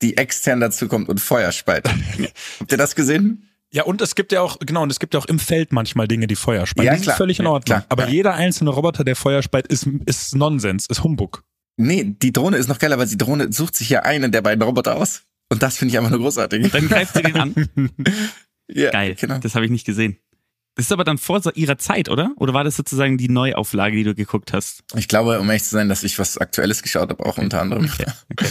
die 0.01 0.17
extern 0.17 0.61
dazu 0.61 0.87
kommt 0.87 1.09
und 1.09 1.19
Feuer 1.19 1.51
speit. 1.51 1.87
Habt 2.59 2.71
ihr 2.71 2.77
das 2.77 2.95
gesehen? 2.95 3.49
Ja, 3.74 3.84
und 3.84 4.01
es 4.01 4.13
gibt 4.15 4.32
ja 4.32 4.41
auch, 4.41 4.59
genau, 4.59 4.84
und 4.84 4.91
es 4.91 4.99
gibt 4.99 5.13
ja 5.15 5.19
auch 5.19 5.26
im 5.26 5.39
Feld 5.39 5.71
manchmal 5.74 6.07
Dinge, 6.07 6.28
die 6.28 6.36
Feuer 6.36 6.67
speien. 6.67 6.86
Ja, 6.86 6.93
das 6.93 7.01
klar. 7.01 7.13
ist 7.15 7.17
völlig 7.17 7.39
in 7.39 7.45
Ja, 7.45 7.51
Ordnung. 7.51 7.78
klar. 7.80 7.86
Aber 7.89 8.03
Ja. 8.05 8.09
jeder 8.11 8.34
einzelne 8.36 8.69
Roboter, 8.69 9.03
der 9.03 9.15
Feuer 9.15 9.41
speit, 9.41 9.65
ist, 9.67 9.88
ist 10.05 10.36
Nonsens, 10.36 10.86
ist 10.86 11.03
Humbug. 11.03 11.43
Nee, 11.78 12.15
die 12.21 12.32
Drohne 12.32 12.57
ist 12.57 12.67
noch 12.69 12.78
geiler, 12.78 12.99
weil 12.99 13.07
die 13.07 13.17
Drohne 13.17 13.51
sucht 13.51 13.76
sich 13.76 13.89
ja 13.89 14.01
einen 14.03 14.32
der 14.32 14.43
beiden 14.43 14.61
Roboter 14.61 14.95
aus. 14.95 15.24
Und 15.49 15.63
das 15.63 15.78
finde 15.78 15.91
ich 15.91 15.97
einfach 15.97 16.11
nur 16.11 16.19
großartig. 16.19 16.71
Dann 16.71 16.88
greift 16.88 17.15
sie 17.15 17.24
den 17.24 17.36
an. 17.36 17.69
Ja, 18.71 18.91
Geil. 18.91 19.15
Genau. 19.19 19.39
Das 19.39 19.55
habe 19.55 19.65
ich 19.65 19.71
nicht 19.71 19.86
gesehen. 19.86 20.17
Das 20.76 20.86
ist 20.86 20.91
aber 20.91 21.03
dann 21.03 21.17
vor 21.17 21.41
ihrer 21.55 21.78
Zeit, 21.78 22.09
oder? 22.09 22.32
Oder 22.38 22.53
war 22.53 22.63
das 22.63 22.78
sozusagen 22.78 23.17
die 23.17 23.28
Neuauflage, 23.28 23.95
die 23.97 24.03
du 24.03 24.15
geguckt 24.15 24.53
hast? 24.53 24.84
Ich 24.95 25.07
glaube, 25.07 25.39
um 25.39 25.47
ehrlich 25.49 25.63
zu 25.63 25.71
sein, 25.71 25.89
dass 25.89 26.03
ich 26.03 26.17
was 26.17 26.38
Aktuelles 26.38 26.82
geschaut 26.82 27.09
habe, 27.09 27.24
auch 27.26 27.38
unter 27.38 27.59
anderem. 27.61 27.86
Okay. 27.91 28.05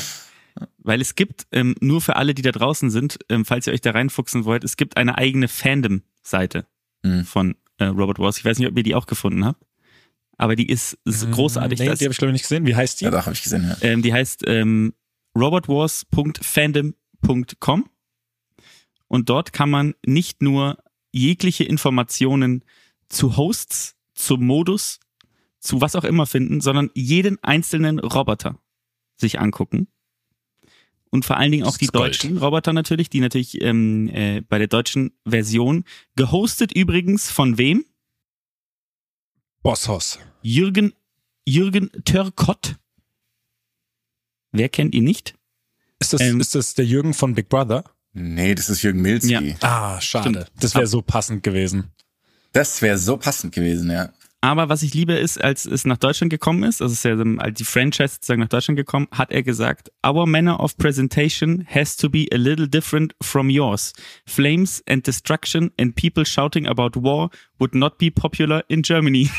Weil 0.85 1.01
es 1.01 1.14
gibt, 1.14 1.47
ähm, 1.53 1.74
nur 1.80 2.01
für 2.01 2.16
alle, 2.16 2.35
die 2.35 2.43
da 2.43 2.51
draußen 2.53 2.91
sind, 2.91 3.18
ähm, 3.28 3.45
falls 3.45 3.66
ihr 3.66 3.72
euch 3.72 3.80
da 3.80 3.93
reinfuchsen 3.93 4.45
wollt, 4.45 4.64
es 4.64 4.76
gibt 4.76 4.97
eine 4.97 5.16
eigene 5.18 5.49
Fandom-Seite 5.49 6.66
Mhm. 7.05 7.24
von 7.24 7.57
äh, 7.78 7.85
Robot 7.85 8.18
Wars. 8.18 8.39
Ich 8.39 8.45
weiß 8.45 8.59
nicht, 8.59 8.68
ob 8.68 8.76
ihr 8.76 8.83
die 8.85 8.95
auch 8.95 9.07
gefunden 9.07 9.45
habt. 9.45 9.64
aber 10.39 10.57
die 10.57 10.68
ist, 10.68 10.99
ist 11.05 11.30
großartig. 11.30 11.78
Nee, 11.78 11.87
Das- 11.87 11.99
die 12.01 12.05
habe 12.07 12.12
ich 12.12 12.18
glaube 12.18 12.30
ich 12.30 12.35
nicht 12.35 12.43
gesehen. 12.43 12.66
Wie 12.66 12.74
heißt 12.74 13.01
die? 13.01 13.05
Ja, 13.05 13.11
doch, 13.12 13.26
habe 13.26 13.35
ich 13.35 13.43
gesehen, 13.43 13.64
ja. 13.68 13.76
ähm, 13.83 14.03
die 14.03 14.12
heißt 14.12 14.43
ähm, 14.47 14.93
robotwars.fandom.com 15.39 17.89
und 19.09 19.28
dort 19.28 19.53
kann 19.53 19.70
man 19.70 19.95
nicht 20.05 20.43
nur 20.43 20.78
jegliche 21.12 21.64
Informationen 21.64 22.64
zu 23.09 23.37
Hosts, 23.37 23.97
zum 24.14 24.45
Modus, 24.47 24.99
zu 25.61 25.80
was 25.80 25.95
auch 25.97 26.05
immer 26.05 26.26
finden, 26.26 26.61
sondern 26.61 26.91
jeden 26.95 27.43
einzelnen 27.45 27.99
Roboter 27.99 28.59
sich 29.16 29.39
angucken. 29.41 29.89
Und 31.15 31.25
vor 31.27 31.37
allen 31.37 31.53
Dingen 31.53 31.65
auch 31.65 31.77
die 31.77 31.85
ist 31.85 31.93
Gold. 31.93 32.15
deutschen 32.15 32.39
Roboter 32.39 32.73
natürlich, 32.73 33.11
die 33.11 33.21
natürlich 33.21 33.61
ähm, 33.61 34.09
äh, 34.09 34.41
bei 34.41 34.59
der 34.59 34.67
deutschen 34.67 35.13
Version, 35.29 35.85
gehostet 36.17 36.73
übrigens 36.73 37.31
von 37.31 37.59
wem? 37.59 37.85
Bosshaus. 39.63 40.19
Jürgen, 40.43 40.95
Jürgen 41.47 41.91
Törkott. 42.05 42.77
Wer 44.53 44.69
kennt 44.71 44.95
ihn 44.95 45.05
nicht? 45.05 45.35
Ist 45.99 46.15
das, 46.15 46.21
Ähm, 46.23 46.41
ist 46.41 46.55
das 46.55 46.75
der 46.75 46.87
Jürgen 46.87 47.15
von 47.15 47.35
Big 47.35 47.49
Brother? 47.49 47.85
Nee, 48.15 48.55
das 48.55 48.69
ist 48.71 48.83
Jürgen 48.83 49.03
Milzki. 49.03 49.33
Ja. 49.33 49.41
Ah, 49.61 50.01
schade. 50.01 50.31
Stimmt. 50.31 50.53
Das 50.61 50.75
wäre 50.75 50.87
so 50.87 51.01
passend 51.03 51.43
gewesen. 51.43 51.91
Das 52.53 52.83
wäre 52.83 52.99
so 52.99 53.17
passend 53.17 53.55
gewesen, 53.55 53.91
ja. 53.91 54.13
Aber 54.45 54.68
was 54.68 54.82
ich 54.82 54.93
liebe 54.93 55.12
ist, 55.12 55.43
als 55.43 55.66
es 55.66 55.84
nach 55.84 55.99
Deutschland 55.99 56.30
gekommen 56.30 56.64
ist, 56.64 56.82
also 56.82 56.93
es 56.93 56.99
ist 56.99 57.05
ja 57.05 57.16
als 57.38 57.59
die 57.59 57.64
Franchise 57.64 58.14
sozusagen 58.14 58.40
nach 58.40 58.49
Deutschland 58.49 58.76
gekommen, 58.76 59.07
hat 59.12 59.30
er 59.30 59.45
gesagt, 59.45 59.93
our 60.05 60.26
manner 60.26 60.59
of 60.59 60.76
presentation 60.76 61.64
has 61.70 61.97
to 61.97 62.11
be 62.11 62.26
a 62.32 62.36
little 62.36 62.68
different 62.68 63.14
from 63.22 63.49
yours. 63.49 63.93
Flames 64.26 64.82
and 64.88 65.07
destruction 65.07 65.70
and 65.78 65.95
people 65.95 66.26
shouting 66.26 66.66
about 66.66 67.01
war 67.01 67.30
would 67.61 67.72
not 67.76 67.99
be 67.99 68.11
popular 68.11 68.64
in 68.66 68.82
Germany. 68.82 69.30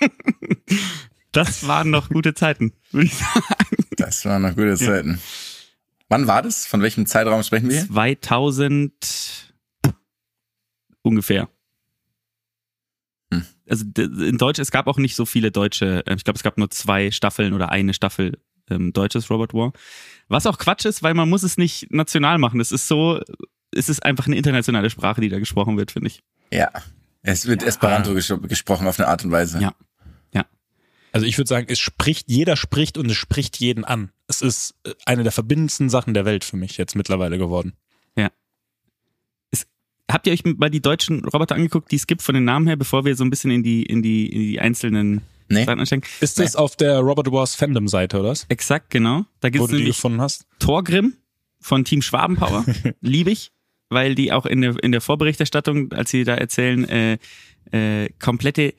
das 1.32 1.68
waren 1.68 1.90
noch 1.90 2.08
gute 2.08 2.34
Zeiten, 2.34 2.72
würde 2.90 3.06
ich 3.06 3.14
sagen. 3.14 3.84
Das 3.96 4.24
waren 4.24 4.42
noch 4.42 4.56
gute 4.56 4.76
Zeiten. 4.76 5.20
Wann 6.08 6.26
war 6.26 6.42
das? 6.42 6.66
Von 6.66 6.82
welchem 6.82 7.06
Zeitraum 7.06 7.44
sprechen 7.44 7.70
wir? 7.70 7.86
2000 7.86 9.54
ungefähr. 11.02 11.48
Also 13.68 13.84
in 13.96 14.38
Deutsch, 14.38 14.58
es 14.58 14.70
gab 14.70 14.86
auch 14.86 14.98
nicht 14.98 15.14
so 15.14 15.26
viele 15.26 15.50
deutsche, 15.50 16.06
äh, 16.06 16.14
ich 16.14 16.24
glaube, 16.24 16.36
es 16.36 16.42
gab 16.42 16.58
nur 16.58 16.70
zwei 16.70 17.10
Staffeln 17.10 17.52
oder 17.52 17.70
eine 17.70 17.94
Staffel 17.94 18.38
ähm, 18.70 18.92
deutsches 18.92 19.30
Robot 19.30 19.54
War. 19.54 19.72
Was 20.28 20.46
auch 20.46 20.58
Quatsch 20.58 20.84
ist, 20.84 21.02
weil 21.02 21.14
man 21.14 21.28
muss 21.28 21.42
es 21.42 21.56
nicht 21.56 21.90
national 21.92 22.38
machen. 22.38 22.60
Es 22.60 22.72
ist 22.72 22.88
so, 22.88 23.20
es 23.72 23.88
ist 23.88 24.04
einfach 24.04 24.26
eine 24.26 24.36
internationale 24.36 24.90
Sprache, 24.90 25.20
die 25.20 25.28
da 25.28 25.38
gesprochen 25.38 25.76
wird, 25.76 25.90
finde 25.90 26.08
ich. 26.08 26.22
Ja. 26.52 26.70
Es 27.22 27.46
wird 27.46 27.62
Esperanto 27.62 28.14
ges 28.14 28.32
gesprochen 28.42 28.86
auf 28.86 28.98
eine 28.98 29.08
Art 29.08 29.24
und 29.24 29.30
Weise. 29.30 29.60
Ja. 29.60 29.74
Also 31.12 31.26
ich 31.26 31.38
würde 31.38 31.48
sagen, 31.48 31.66
es 31.68 31.78
spricht, 31.78 32.30
jeder 32.30 32.56
spricht 32.56 32.98
und 32.98 33.10
es 33.10 33.16
spricht 33.16 33.58
jeden 33.58 33.84
an. 33.84 34.12
Es 34.26 34.42
ist 34.42 34.74
äh, 34.84 34.92
eine 35.06 35.22
der 35.22 35.32
verbindendsten 35.32 35.88
Sachen 35.88 36.14
der 36.14 36.24
Welt 36.24 36.44
für 36.44 36.56
mich 36.56 36.76
jetzt 36.76 36.94
mittlerweile 36.94 37.38
geworden. 37.38 37.72
Habt 40.10 40.26
ihr 40.26 40.32
euch 40.32 40.42
mal 40.44 40.70
die 40.70 40.80
deutschen 40.80 41.24
Roboter 41.24 41.54
angeguckt, 41.54 41.90
die 41.90 41.96
es 41.96 42.06
gibt 42.06 42.22
von 42.22 42.34
den 42.34 42.44
Namen 42.44 42.66
her, 42.66 42.76
bevor 42.76 43.04
wir 43.04 43.14
so 43.14 43.24
ein 43.24 43.30
bisschen 43.30 43.50
in 43.50 43.62
die, 43.62 43.82
in 43.82 44.02
die, 44.02 44.26
in 44.26 44.40
die 44.40 44.60
einzelnen 44.60 45.22
Nee. 45.50 45.64
Sachen 45.64 45.80
einsteigen? 45.80 46.04
Ist 46.20 46.38
das 46.38 46.56
auf 46.56 46.76
der 46.76 46.98
Robert 46.98 47.32
Wars 47.32 47.54
Fandom 47.54 47.88
Seite, 47.88 48.20
oder 48.20 48.30
was? 48.30 48.44
Exakt, 48.48 48.90
genau. 48.90 49.24
Da 49.40 49.48
gibt 49.48 49.60
Wo 49.60 49.64
es 49.64 49.70
du 49.70 49.78
die 49.78 49.84
gefunden 49.84 50.20
hast? 50.20 50.46
Torgrim 50.58 51.14
von 51.60 51.84
Team 51.84 52.02
Schwabenpower. 52.02 52.66
Liebe 53.00 53.30
ich, 53.30 53.52
weil 53.88 54.14
die 54.14 54.32
auch 54.32 54.44
in 54.44 54.60
der, 54.60 54.82
in 54.82 54.92
der 54.92 55.00
Vorberichterstattung, 55.00 55.92
als 55.92 56.10
sie 56.10 56.24
da 56.24 56.34
erzählen, 56.34 56.86
äh, 56.88 57.18
äh, 57.72 58.10
komplette, 58.18 58.74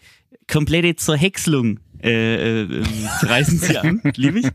komplette 0.48 0.96
Zerhäckselung 0.96 1.80
äh, 2.04 2.62
äh, 2.64 2.84
reißen 3.22 3.58
sie 3.58 3.78
an. 3.80 4.02
Liebe 4.16 4.40
ich. 4.40 4.48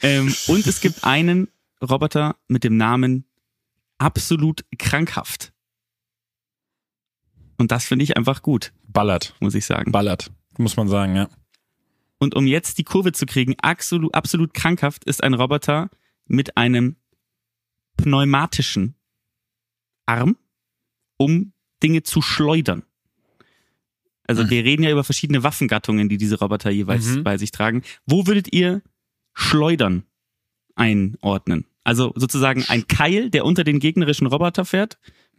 Ähm, 0.00 0.32
und 0.46 0.66
es 0.66 0.80
gibt 0.80 1.02
einen 1.02 1.48
Roboter 1.82 2.36
mit 2.46 2.62
dem 2.62 2.76
Namen 2.76 3.24
absolut 3.98 4.64
krankhaft. 4.78 5.52
Und 7.58 7.70
das 7.72 7.84
finde 7.86 8.04
ich 8.04 8.16
einfach 8.16 8.42
gut, 8.42 8.72
Ballert. 8.86 9.34
muss 9.40 9.54
ich 9.54 9.66
sagen. 9.66 9.92
Ballert. 9.92 10.30
Muss 10.58 10.76
man 10.76 10.88
sagen, 10.88 11.14
ja. 11.16 11.28
Und 12.18 12.34
um 12.34 12.46
jetzt 12.46 12.78
die 12.78 12.84
Kurve 12.84 13.12
zu 13.12 13.26
kriegen, 13.26 13.54
absolut, 13.60 14.14
absolut 14.14 14.54
krankhaft 14.54 15.04
ist 15.04 15.22
ein 15.22 15.34
Roboter 15.34 15.90
mit 16.26 16.56
einem 16.56 16.96
pneumatischen 17.96 18.94
Arm, 20.06 20.36
um 21.16 21.52
Dinge 21.82 22.02
zu 22.02 22.22
schleudern. 22.22 22.82
Also 24.26 24.42
Hm. 24.42 24.50
wir 24.50 24.64
reden 24.64 24.82
ja 24.82 24.90
über 24.90 25.04
verschiedene 25.04 25.42
Waffengattungen, 25.42 26.08
die 26.08 26.16
diese 26.16 26.38
Roboter 26.38 26.70
jeweils 26.70 27.06
Mhm. 27.06 27.24
bei 27.24 27.38
sich 27.38 27.50
tragen. 27.50 27.82
Wo 28.06 28.26
würdet 28.26 28.52
ihr 28.52 28.82
Schleudern 29.34 30.04
einordnen? 30.74 31.66
Also 31.84 32.12
sozusagen 32.16 32.64
ein 32.68 32.86
Keil, 32.88 33.30
der 33.30 33.44
unter 33.44 33.64
den 33.64 33.78
gegnerischen 33.78 34.26
Roboter 34.26 34.64
fährt 34.64 34.98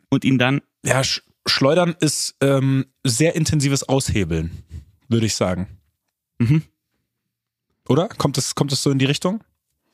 und 0.10 0.26
ihn 0.26 0.38
dann 0.38 0.62
Ja, 0.84 1.04
Sch 1.04 1.22
Schleudern 1.50 1.96
ist 2.00 2.36
ähm, 2.42 2.86
sehr 3.04 3.36
intensives 3.36 3.88
Aushebeln, 3.88 4.52
würde 5.08 5.26
ich 5.26 5.36
sagen. 5.36 5.68
Mhm. 6.40 6.64
Oder? 7.88 8.08
Kommt 8.10 8.38
es 8.38 8.56
kommt 8.56 8.72
es 8.72 8.84
so 8.84 8.92
in 8.92 9.00
die 9.00 9.06
Richtung? 9.06 9.44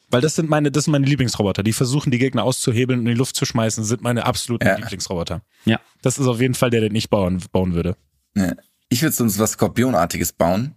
Weil 0.09 0.21
das 0.21 0.35
sind 0.35 0.49
meine, 0.49 0.71
das 0.71 0.83
sind 0.85 0.91
meine 0.91 1.05
Lieblingsroboter. 1.07 1.63
Die 1.63 1.73
versuchen, 1.73 2.11
die 2.11 2.19
Gegner 2.19 2.43
auszuhebeln 2.43 2.99
und 2.99 3.05
in 3.07 3.13
die 3.13 3.17
Luft 3.17 3.35
zu 3.35 3.45
schmeißen, 3.45 3.83
sind 3.83 4.01
meine 4.01 4.25
absoluten 4.25 4.67
Ja. 4.67 4.75
Lieblingsroboter. 4.75 5.41
Ja. 5.65 5.79
Das 6.03 6.19
ist 6.19 6.27
auf 6.27 6.39
jeden 6.39 6.53
Fall 6.53 6.69
der, 6.69 6.81
den 6.81 6.93
ich 6.93 7.09
bauen, 7.09 7.41
bauen 7.51 7.73
würde. 7.73 7.97
Ja. 8.35 8.53
Ich 8.89 9.01
würde 9.01 9.15
sonst 9.15 9.39
was 9.39 9.53
Skorpionartiges 9.53 10.33
bauen, 10.33 10.75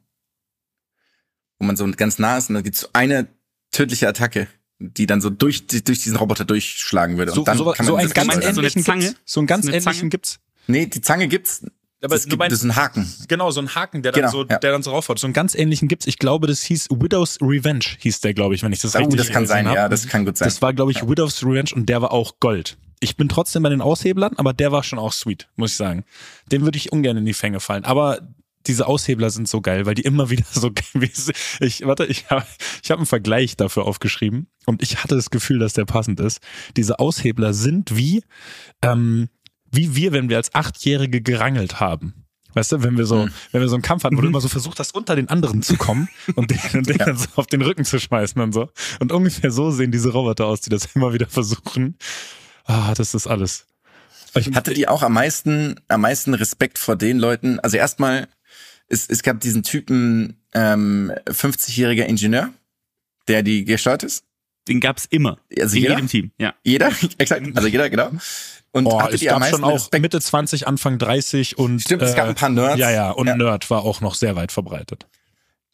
wo 1.59 1.67
man 1.67 1.77
so 1.77 1.87
ganz 1.93 2.19
nah 2.19 2.39
ist 2.39 2.49
und 2.49 2.55
dann 2.55 2.65
gibt's 2.65 2.81
so 2.81 2.89
eine 2.95 3.29
tödliche 3.71 4.09
Attacke, 4.09 4.49
die 4.79 5.05
dann 5.07 5.21
so 5.21 5.29
durch, 5.29 5.67
durch 5.67 5.85
diesen 5.85 6.17
Roboter 6.17 6.45
durchschlagen 6.47 7.19
würde. 7.19 7.33
So, 7.33 7.41
und 7.43 7.49
dann 7.49 7.59
so, 7.59 7.65
kann 7.73 7.85
so 7.85 7.93
man 7.93 8.01
einen 8.01 8.09
das 8.09 8.15
ganz 8.15 8.33
steuern. 8.33 8.55
so 8.55 8.61
eine 8.61 8.71
Zange? 8.71 9.15
So 9.27 9.41
einen 9.41 9.47
ganz 9.47 9.67
So 9.67 9.73
ähnlichen 9.73 9.93
Zange? 9.93 10.09
gibt's. 10.09 10.41
Nee, 10.69 10.87
die 10.87 11.01
Zange 11.01 11.27
gibt's. 11.29 11.65
Aber 12.01 12.15
das, 12.15 12.23
du 12.23 12.29
gibt, 12.31 12.39
meinst- 12.39 12.53
das 12.53 12.61
ist 12.61 12.65
ein 12.71 12.77
Haken. 12.77 13.13
Genau, 13.27 13.51
so 13.51 13.61
ein 13.61 13.75
Haken, 13.75 14.03
der 14.03 14.13
dann 14.13 14.21
Genau, 14.21 14.31
so, 14.31 14.47
ja. 14.47 14.59
der 14.59 14.71
dann 14.71 14.85
so 14.85 14.93
raufhaut. 14.93 15.19
So 15.19 15.27
einen 15.27 15.35
ganz 15.35 15.57
ähnlichen 15.57 15.89
gibt's. 15.89 16.07
Ich 16.07 16.19
glaube, 16.19 16.47
das 16.47 16.63
hieß 16.63 16.89
Widow's 16.91 17.39
Revenge, 17.41 17.85
hieß 17.99 18.21
der, 18.21 18.35
glaube 18.35 18.55
ich, 18.55 18.63
wenn 18.63 18.73
ich 18.73 18.81
das 18.81 18.95
Oh, 18.95 18.99
richtig 19.01 19.19
das 19.19 19.31
kann 19.31 19.47
sein, 19.49 19.67
hab. 19.67 19.75
ja, 19.75 19.89
das 19.89 20.07
kann 20.07 20.25
gut 20.25 20.37
sein. 20.37 20.47
Das 20.47 20.63
war, 20.63 20.73
glaube 20.73 20.93
ich, 20.93 21.09
Widow's 21.09 21.43
Revenge 21.43 21.71
und 21.75 21.89
der 21.89 22.01
war 22.01 22.13
auch 22.13 22.39
Gold. 22.39 22.79
Ich 23.01 23.17
bin 23.17 23.29
trotzdem 23.29 23.65
bei 23.65 23.69
den 23.71 23.81
Aushebelern, 23.81 24.35
aber 24.37 24.53
der 24.53 24.71
war 24.71 24.85
schon 24.85 24.99
auch 25.01 25.13
sweet, 25.13 25.49
muss 25.57 25.73
ich 25.73 25.77
sagen. 25.77 26.05
Den 26.53 26.63
würde 26.63 26.77
ich 26.79 26.93
ungern 26.93 27.17
in 27.17 27.25
die 27.25 27.33
Fänge 27.35 27.59
fallen. 27.59 27.85
Aber 27.85 28.21
diese 28.67 28.87
Aushebler 28.87 29.31
sind 29.31 29.49
so 29.49 29.61
geil, 29.61 29.87
weil 29.87 29.95
die 29.95 30.03
immer 30.03 30.31
wieder 30.31 30.45
so 30.53 30.71
gewesen. 30.71 31.33
Ich 31.61 31.85
warte, 31.87 32.07
ich 32.07 32.29
habe 32.31 32.45
ich 32.83 32.91
hab 32.93 32.99
einen 32.99 33.07
Vergleich 33.07 33.57
dafür 33.57 33.87
aufgeschrieben 33.87 34.47
und 34.67 34.83
ich 34.83 35.03
hatte 35.03 35.17
das 35.17 35.31
Gefühl, 35.31 35.59
dass 35.59 35.73
der 35.73 35.85
passend 35.85 36.21
ist. 36.21 36.41
Diese 36.77 36.99
Aushebler 37.01 37.55
sind 37.55 37.97
wie 37.97 38.23
ähm, 38.83 39.29
wie 39.71 39.95
wir, 39.95 40.13
wenn 40.13 40.29
wir 40.29 40.37
als 40.37 40.55
Achtjährige 40.55 41.21
gerangelt 41.21 41.81
haben. 41.81 42.27
Weißt 42.55 42.73
du, 42.73 42.83
wenn 42.83 42.97
wir 42.97 43.05
so, 43.05 43.29
wenn 43.53 43.61
wir 43.61 43.69
so 43.69 43.77
einen 43.77 43.83
Kampf 43.83 44.05
hatten, 44.05 44.17
wo 44.17 44.23
du 44.23 44.29
immer 44.29 44.41
so 44.41 44.49
versucht 44.49 44.79
hast, 44.81 44.95
unter 44.95 45.15
den 45.15 45.29
anderen 45.29 45.63
zu 45.63 45.77
kommen 45.77 46.09
und 46.35 46.51
den, 46.51 46.59
und 46.75 46.89
den 46.89 46.99
dann 46.99 47.17
so 47.17 47.29
auf 47.37 47.47
den 47.47 47.63
Rücken 47.63 47.85
zu 47.85 48.01
schmeißen 48.01 48.41
und 48.41 48.53
so. 48.53 48.71
Und 49.01 49.13
ungefähr 49.13 49.51
so 49.51 49.71
sehen 49.71 49.93
diese 49.93 50.11
Roboter 50.11 50.47
aus, 50.47 50.61
die 50.61 50.71
das 50.71 50.87
immer 50.95 51.13
wieder 51.13 51.27
versuchen. 51.29 51.97
Ah, 52.65 52.95
das 52.95 53.15
ist 53.15 53.27
alles. 53.27 53.67
Ich, 54.35 54.55
Hattet 54.55 54.79
ihr 54.79 54.91
auch 54.91 55.03
am 55.03 55.13
meisten, 55.15 55.81
am 55.89 56.03
meisten 56.03 56.35
Respekt 56.35 56.79
vor 56.79 56.97
den 56.97 57.19
Leuten? 57.19 57.61
Also 57.61 57.77
erstmal, 57.77 58.29
es, 58.89 59.09
es 59.09 59.23
gab 59.23 59.41
diesen 59.41 59.63
Typen, 59.63 60.43
ähm, 60.55 61.13
50-jähriger 61.27 62.05
Ingenieur, 62.05 62.51
der 63.27 63.43
die 63.43 63.65
gesteuert 63.65 64.03
ist. 64.03 64.25
Den 64.69 64.81
gab's 64.81 65.07
immer 65.07 65.39
Also 65.59 65.77
in 65.77 65.83
jeder? 65.83 65.95
jedem 65.95 66.09
Team. 66.09 66.31
Ja. 66.39 66.55
Jeder, 66.63 66.91
exakt, 67.19 67.43
also 67.55 67.69
jeder, 67.69 67.91
genau. 67.91 68.11
Und 68.71 68.87
oh, 68.87 69.01
hattet 69.01 69.17
es 69.17 69.23
ihr 69.23 69.31
am 69.31 69.41
gab 69.41 69.41
meisten 69.41 69.57
schon 69.57 69.65
auch 69.65 69.75
Respekt? 69.75 70.03
Mitte 70.03 70.21
20, 70.21 70.67
Anfang 70.67 70.99
30 70.99 71.59
und 71.59 71.81
Stimmt, 71.81 72.03
es 72.03 72.15
gab 72.15 72.29
ein 72.29 72.35
paar 72.35 72.51
Nerds. 72.51 72.79
Ja, 72.79 72.91
ja, 72.91 73.11
und 73.11 73.27
Ja. 73.27 73.37
Nerd 73.37 73.69
war 73.71 73.83
auch 73.83 74.01
noch 74.01 74.15
sehr 74.15 74.37
weit 74.37 74.53
verbreitet. 74.53 75.07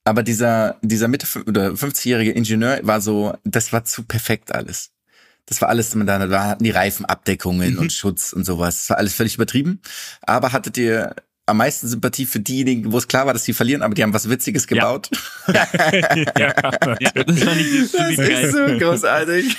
Aber 0.05 0.23
dieser, 0.23 0.77
dieser 0.83 1.09
Mitte 1.09 1.27
oder 1.47 1.71
50-jährige 1.71 2.33
Ingenieur 2.33 2.79
war 2.83 3.01
so, 3.01 3.35
das 3.45 3.73
war 3.73 3.85
zu 3.85 4.05
perfekt 4.05 4.55
alles. 4.55 4.91
Das 5.47 5.61
war 5.61 5.69
alles, 5.69 5.95
man 5.95 6.07
da 6.07 6.27
da 6.27 6.45
hatten 6.45 6.65
die 6.65 6.71
Reifenabdeckungen 6.71 7.79
und 7.79 7.93
Schutz 7.93 8.33
und 8.33 8.45
sowas. 8.45 8.77
Das 8.81 8.91
war 8.91 8.99
alles 8.99 9.15
völlig 9.15 9.35
übertrieben. 9.35 9.81
Aber 10.23 10.53
hattet 10.53 10.79
ihr 10.79 11.15
am 11.47 11.59
meisten 11.59 11.89
Sympathie 11.89 12.25
für 12.27 12.41
diejenigen, 12.41 12.91
wo 12.93 12.99
es 12.99 13.07
klar 13.07 13.27
war, 13.27 13.35
dass 13.35 13.45
sie 13.45 13.53
verlieren, 13.53 13.83
aber 13.83 13.95
die 13.95 14.03
haben 14.03 14.15
was 14.15 14.29
Witziges 14.29 14.67
gebaut? 14.67 15.11
Ja, 15.47 16.53
das 16.55 17.39
fand 17.43 17.61
ich 17.61 17.91
ziemlich 17.91 18.17
geil. 18.17 18.51
so 18.51 18.79
großartig. 18.79 19.57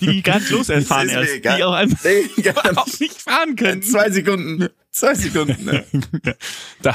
Die, 0.00 0.06
die 0.06 0.22
ganz 0.22 0.48
loserfahren 0.50 1.08
Das 1.08 1.16
ist 1.16 1.42
mir 1.42 1.44
erst, 1.44 1.58
die 1.58 1.64
auch 1.64 1.72
einfach 1.72 2.04
Nee, 2.04 2.50
auch 2.76 2.86
nicht 3.00 3.20
fahren 3.20 3.56
können. 3.56 3.82
Zwei 3.82 4.10
Sekunden. 4.10 4.68
Zwei 4.94 5.14
Sekunden. 5.16 5.64
Ne? 5.64 5.84
Da, 6.82 6.94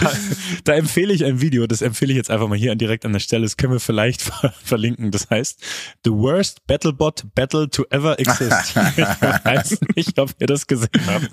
da 0.66 0.74
empfehle 0.74 1.12
ich 1.12 1.26
ein 1.26 1.41
Video, 1.41 1.66
das 1.66 1.82
empfehle 1.82 2.12
ich 2.12 2.18
jetzt 2.18 2.30
einfach 2.30 2.47
mal 2.47 2.58
hier 2.58 2.76
direkt 2.76 3.06
an 3.06 3.12
der 3.12 3.20
Stelle. 3.20 3.43
Das 3.43 3.58
können 3.58 3.74
wir 3.74 3.80
vielleicht 3.80 4.22
ver 4.22 4.54
verlinken. 4.64 5.10
Das 5.10 5.30
heißt, 5.30 5.62
The 6.06 6.12
Worst 6.12 6.66
Battlebot 6.68 7.26
Battle 7.34 7.70
to 7.70 7.86
Ever 7.89 8.20
Exist. 8.20 8.76
ich 8.97 9.06
weiß 9.45 9.80
nicht, 9.95 10.20
ob 10.20 10.30
ihr 10.39 10.47
das 10.47 10.68
gesehen 10.68 10.89
habt. 11.08 11.30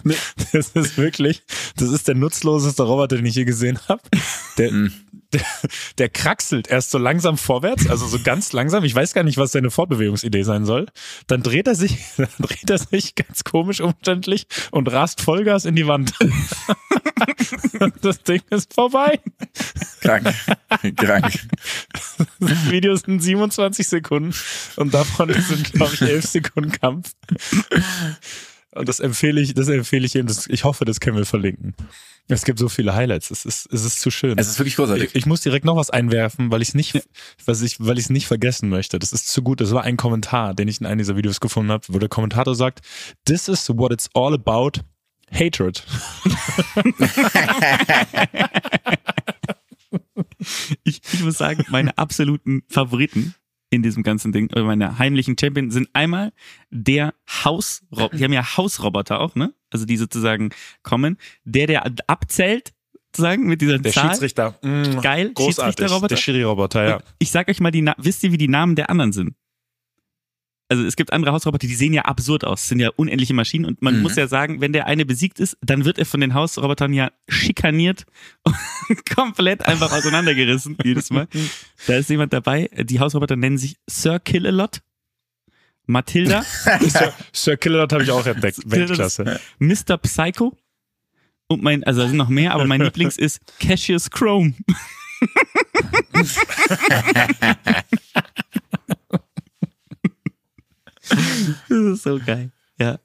Das 0.52 0.70
ist 0.70 0.96
wirklich, 0.96 1.42
das 1.76 1.90
ist 1.90 2.08
der 2.08 2.14
nutzloseste 2.14 2.82
Roboter, 2.82 3.16
den 3.16 3.26
ich 3.26 3.34
je 3.34 3.44
gesehen 3.44 3.78
habe. 3.88 4.00
Der, 4.56 4.70
der, 5.32 5.46
der 5.98 6.08
kraxelt 6.08 6.68
erst 6.68 6.90
so 6.90 6.98
langsam 6.98 7.36
vorwärts, 7.36 7.88
also 7.88 8.06
so 8.06 8.18
ganz 8.18 8.52
langsam. 8.52 8.84
Ich 8.84 8.94
weiß 8.94 9.12
gar 9.12 9.22
nicht, 9.22 9.36
was 9.36 9.52
seine 9.52 9.70
Fortbewegungsidee 9.70 10.42
sein 10.42 10.64
soll. 10.64 10.86
Dann 11.26 11.42
dreht 11.42 11.66
er 11.66 11.74
sich, 11.74 11.98
dann 12.16 12.28
dreht 12.38 12.70
er 12.70 12.78
sich 12.78 13.14
ganz 13.14 13.44
komisch 13.44 13.80
umständlich 13.80 14.46
und 14.70 14.90
rast 14.90 15.20
Vollgas 15.20 15.64
in 15.64 15.76
die 15.76 15.86
Wand. 15.86 16.14
das 18.02 18.22
Ding 18.22 18.42
ist 18.50 18.74
vorbei. 18.74 19.20
Krank. 20.00 20.34
Krank. 20.96 21.32
Das 22.40 22.70
Video 22.70 22.94
sind 22.96 23.20
27 23.20 23.86
Sekunden 23.86 24.34
und 24.76 24.94
davon 24.94 25.32
sind, 25.32 25.72
glaube 25.72 25.94
ich, 25.94 26.02
11 26.02 26.24
Sekunden 26.24 26.72
Kampf. 26.72 27.12
Und 28.76 28.88
das 28.88 29.00
empfehle 29.00 29.40
ich, 29.40 29.54
das 29.54 29.68
empfehle 29.68 30.04
ich 30.06 30.14
ihm. 30.14 30.26
Das, 30.26 30.46
ich 30.46 30.64
hoffe, 30.64 30.84
das 30.84 31.00
können 31.00 31.16
wir 31.16 31.24
verlinken. 31.24 31.74
Es 32.28 32.44
gibt 32.44 32.58
so 32.58 32.68
viele 32.68 32.94
Highlights. 32.94 33.30
Es 33.30 33.44
ist, 33.44 33.72
es 33.72 33.84
ist 33.84 34.00
zu 34.00 34.10
schön. 34.10 34.36
Es 34.38 34.48
ist 34.48 34.58
wirklich 34.58 34.76
großartig. 34.76 35.10
Ich, 35.10 35.14
ich 35.14 35.26
muss 35.26 35.40
direkt 35.40 35.64
noch 35.64 35.76
was 35.76 35.90
einwerfen, 35.90 36.50
weil 36.50 36.60
ich 36.60 36.68
es 36.68 36.74
nicht, 36.74 37.08
was 37.44 37.62
ich, 37.62 37.76
weil 37.78 37.98
ich 37.98 38.04
es 38.04 38.10
nicht 38.10 38.26
vergessen 38.26 38.68
möchte. 38.68 38.98
Das 38.98 39.12
ist 39.12 39.28
zu 39.28 39.42
gut. 39.42 39.60
Das 39.60 39.70
war 39.72 39.84
ein 39.84 39.96
Kommentar, 39.96 40.52
den 40.52 40.68
ich 40.68 40.80
in 40.80 40.86
einem 40.86 40.98
dieser 40.98 41.16
Videos 41.16 41.40
gefunden 41.40 41.70
habe, 41.70 41.84
wo 41.88 41.98
der 41.98 42.08
Kommentator 42.08 42.54
sagt: 42.54 42.80
"This 43.24 43.48
is 43.48 43.68
what 43.68 43.92
it's 43.92 44.10
all 44.14 44.34
about." 44.34 44.72
Hatred. 45.32 45.84
Ich, 50.84 51.00
ich 51.12 51.20
muss 51.22 51.38
sagen, 51.38 51.64
meine 51.70 51.96
absoluten 51.98 52.62
Favoriten 52.68 53.34
in 53.70 53.82
diesem 53.82 54.02
ganzen 54.02 54.32
Ding, 54.32 54.50
oder 54.52 54.64
meine 54.64 54.98
heimlichen 54.98 55.36
Champion 55.38 55.70
sind 55.70 55.88
einmal 55.92 56.32
der 56.70 57.14
Hausroboter, 57.44 58.16
die 58.16 58.24
haben 58.24 58.32
ja 58.32 58.56
Hausroboter 58.56 59.20
auch, 59.20 59.34
ne? 59.34 59.52
Also 59.70 59.86
die 59.86 59.96
sozusagen 59.96 60.50
kommen, 60.82 61.16
der, 61.44 61.66
der 61.66 61.92
abzählt, 62.06 62.72
sozusagen, 63.06 63.46
mit 63.46 63.60
dieser 63.60 63.78
Der 63.78 63.92
Zahl. 63.92 64.10
Schiedsrichter. 64.10 64.58
Mm, 64.62 65.00
Geil, 65.00 65.32
Großartig. 65.34 65.72
Schiedsrichterroboter. 65.72 66.08
Der 66.08 66.16
Schiri-Roboter, 66.16 66.88
ja. 66.88 66.94
Und 66.96 67.04
Ich 67.18 67.30
sag 67.30 67.48
euch 67.48 67.60
mal, 67.60 67.70
die 67.70 67.82
Na 67.82 67.94
wisst 67.98 68.22
ihr, 68.22 68.30
wie 68.32 68.38
die 68.38 68.48
Namen 68.48 68.76
der 68.76 68.88
anderen 68.90 69.12
sind? 69.12 69.34
Also 70.68 70.84
es 70.84 70.96
gibt 70.96 71.12
andere 71.12 71.32
Hausroboter, 71.32 71.66
die 71.68 71.74
sehen 71.76 71.92
ja 71.92 72.02
absurd 72.02 72.44
aus, 72.44 72.62
das 72.62 72.68
sind 72.70 72.80
ja 72.80 72.90
unendliche 72.96 73.34
Maschinen 73.34 73.64
und 73.66 73.82
man 73.82 73.96
Mhm. 73.96 74.02
muss 74.02 74.16
ja 74.16 74.26
sagen, 74.26 74.60
wenn 74.60 74.72
der 74.72 74.86
eine 74.86 75.06
besiegt 75.06 75.38
ist, 75.38 75.56
dann 75.60 75.84
wird 75.84 75.96
er 75.98 76.06
von 76.06 76.20
den 76.20 76.34
Hausrobotern 76.34 76.92
ja 76.92 77.12
schikaniert 77.28 78.04
und 78.42 78.54
komplett 79.14 79.66
einfach 79.66 79.92
auseinandergerissen 79.92 80.76
jedes 80.82 81.10
Mal. 81.10 81.28
Da 81.86 81.94
ist 81.94 82.10
jemand 82.10 82.32
dabei, 82.32 82.68
die 82.82 82.98
Hausroboter 82.98 83.36
nennen 83.36 83.58
sich 83.58 83.76
Sir 83.88 84.18
Kill-A-Lot, 84.18 84.80
Matilda, 85.86 86.42
Sir, 86.80 87.14
Sir 87.32 87.56
Killalot 87.56 87.92
habe 87.92 88.02
ich 88.02 88.10
auch 88.10 88.26
entdeckt. 88.26 88.58
Weltklasse. 88.66 89.38
Mr. 89.60 89.96
Psycho 89.98 90.52
und 91.46 91.62
mein, 91.62 91.84
also 91.84 92.00
da 92.02 92.08
sind 92.08 92.16
noch 92.16 92.28
mehr, 92.28 92.54
aber 92.54 92.64
mein 92.64 92.80
Lieblings 92.80 93.16
ist 93.18 93.38
Cassius 93.60 94.10
Chrome. 94.10 94.52
das 101.68 101.78
ist 101.78 102.02
so 102.02 102.18
geil. 102.18 102.52
Ja. 102.78 102.98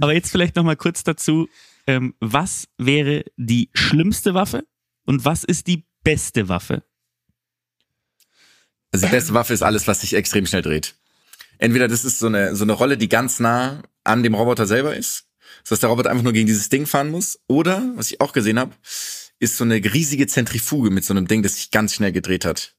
Aber 0.00 0.12
jetzt 0.12 0.30
vielleicht 0.30 0.56
noch 0.56 0.64
mal 0.64 0.76
kurz 0.76 1.04
dazu, 1.04 1.48
ähm, 1.86 2.14
was 2.20 2.68
wäre 2.78 3.24
die 3.36 3.70
schlimmste 3.74 4.34
Waffe 4.34 4.66
und 5.04 5.24
was 5.24 5.44
ist 5.44 5.66
die 5.66 5.84
beste 6.02 6.48
Waffe? 6.48 6.82
Also 8.92 9.06
die 9.06 9.12
beste 9.12 9.34
Waffe 9.34 9.54
ist 9.54 9.62
alles, 9.62 9.86
was 9.86 10.00
sich 10.00 10.14
extrem 10.14 10.46
schnell 10.46 10.62
dreht. 10.62 10.94
Entweder 11.58 11.88
das 11.88 12.04
ist 12.04 12.18
so 12.18 12.26
eine, 12.26 12.54
so 12.56 12.64
eine 12.64 12.72
Rolle, 12.72 12.96
die 12.96 13.08
ganz 13.08 13.40
nah 13.40 13.82
an 14.02 14.22
dem 14.22 14.34
Roboter 14.34 14.66
selber 14.66 14.96
ist, 14.96 15.26
sodass 15.62 15.80
der 15.80 15.90
Roboter 15.90 16.10
einfach 16.10 16.24
nur 16.24 16.32
gegen 16.32 16.46
dieses 16.46 16.68
Ding 16.68 16.86
fahren 16.86 17.10
muss. 17.10 17.40
Oder, 17.48 17.92
was 17.96 18.10
ich 18.10 18.20
auch 18.20 18.32
gesehen 18.32 18.58
habe, 18.58 18.72
ist 19.38 19.56
so 19.56 19.64
eine 19.64 19.76
riesige 19.76 20.26
Zentrifuge 20.26 20.90
mit 20.90 21.04
so 21.04 21.12
einem 21.12 21.26
Ding, 21.26 21.42
das 21.42 21.56
sich 21.56 21.70
ganz 21.70 21.94
schnell 21.94 22.12
gedreht 22.12 22.44
hat. 22.44 22.74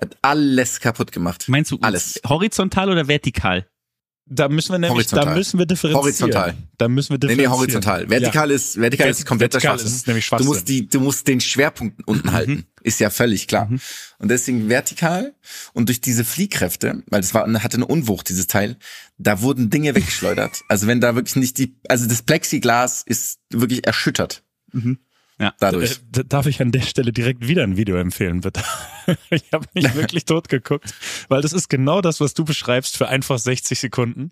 Hat 0.00 0.16
alles 0.22 0.80
kaputt 0.80 1.10
gemacht. 1.12 1.44
Meinst 1.48 1.70
du 1.72 1.78
Alles. 1.80 2.20
horizontal 2.28 2.90
oder 2.90 3.08
vertikal? 3.08 3.66
Da 4.30 4.48
müssen 4.50 4.72
wir 4.72 4.78
nämlich, 4.78 5.06
da 5.06 5.34
müssen 5.34 5.58
wir 5.58 5.64
differenzieren. 5.64 6.02
Horizontal. 6.02 6.54
Da 6.76 6.86
müssen 6.86 7.08
wir 7.10 7.14
Nee, 7.14 7.20
differenzieren. 7.34 7.50
nee, 7.50 7.56
horizontal. 7.56 8.10
Vertikal 8.10 8.50
ist, 8.50 8.78
vertikal 8.78 9.08
ist 9.08 9.24
kompletter 9.24 9.54
Vertikal 9.54 9.78
Schwachsinn. 9.78 9.96
ist 9.96 10.06
nämlich 10.06 10.24
Du 10.24 10.28
Schwachsinn. 10.28 10.46
musst 10.48 10.68
die, 10.68 10.86
du 10.86 11.00
musst 11.00 11.26
den 11.28 11.40
Schwerpunkt 11.40 12.06
unten 12.06 12.32
halten. 12.32 12.66
Ist 12.82 13.00
ja 13.00 13.08
völlig 13.08 13.48
klar. 13.48 13.70
Und 14.18 14.28
deswegen 14.30 14.68
vertikal 14.68 15.34
und 15.72 15.88
durch 15.88 16.02
diese 16.02 16.26
Fliehkräfte, 16.26 17.02
weil 17.06 17.22
das 17.22 17.32
war, 17.32 17.50
hatte 17.62 17.78
eine 17.78 17.86
Unwucht, 17.86 18.28
dieses 18.28 18.46
Teil, 18.48 18.76
da 19.16 19.40
wurden 19.40 19.70
Dinge 19.70 19.94
weggeschleudert. 19.94 20.60
Also 20.68 20.86
wenn 20.86 21.00
da 21.00 21.14
wirklich 21.14 21.36
nicht 21.36 21.56
die, 21.56 21.76
also 21.88 22.06
das 22.06 22.20
Plexiglas 22.20 23.02
ist 23.06 23.38
wirklich 23.50 23.86
erschüttert. 23.86 24.42
Ja. 25.40 25.54
Dadurch. 25.60 26.00
Äh, 26.16 26.24
Darf 26.24 26.46
ich 26.46 26.60
an 26.60 26.72
der 26.72 26.82
Stelle 26.82 27.12
direkt 27.12 27.46
wieder 27.46 27.62
ein 27.62 27.76
Video 27.76 27.96
empfehlen, 27.96 28.40
bitte? 28.40 28.62
ich 29.30 29.44
habe 29.52 29.66
nicht 29.74 29.94
wirklich 29.96 30.24
tot 30.24 30.48
geguckt, 30.48 30.94
weil 31.28 31.42
das 31.42 31.52
ist 31.52 31.68
genau 31.68 32.00
das, 32.00 32.20
was 32.20 32.34
du 32.34 32.44
beschreibst 32.44 32.96
für 32.96 33.08
einfach 33.08 33.38
60 33.38 33.78
Sekunden. 33.78 34.30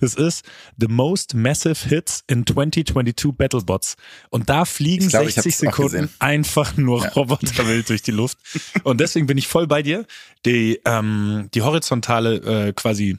Das 0.00 0.14
ist 0.14 0.44
The 0.78 0.88
Most 0.88 1.34
Massive 1.34 1.88
Hits 1.88 2.24
in 2.26 2.44
2022 2.44 3.32
Battlebots. 3.36 3.96
Und 4.30 4.48
da 4.48 4.64
fliegen 4.64 5.08
glaub, 5.08 5.28
ich 5.28 5.34
60 5.34 5.68
hab's 5.68 5.78
auch 5.78 5.88
Sekunden 5.88 6.10
einfach 6.18 6.76
nur 6.76 7.06
Roboterwild 7.16 7.88
durch 7.88 8.02
die 8.02 8.10
Luft. 8.10 8.38
Und 8.82 9.00
deswegen 9.00 9.26
bin 9.26 9.38
ich 9.38 9.46
voll 9.46 9.66
bei 9.66 9.82
dir. 9.82 10.06
Die, 10.44 10.80
ähm, 10.84 11.48
die 11.54 11.62
horizontale 11.62 12.68
äh, 12.68 12.72
quasi 12.72 13.16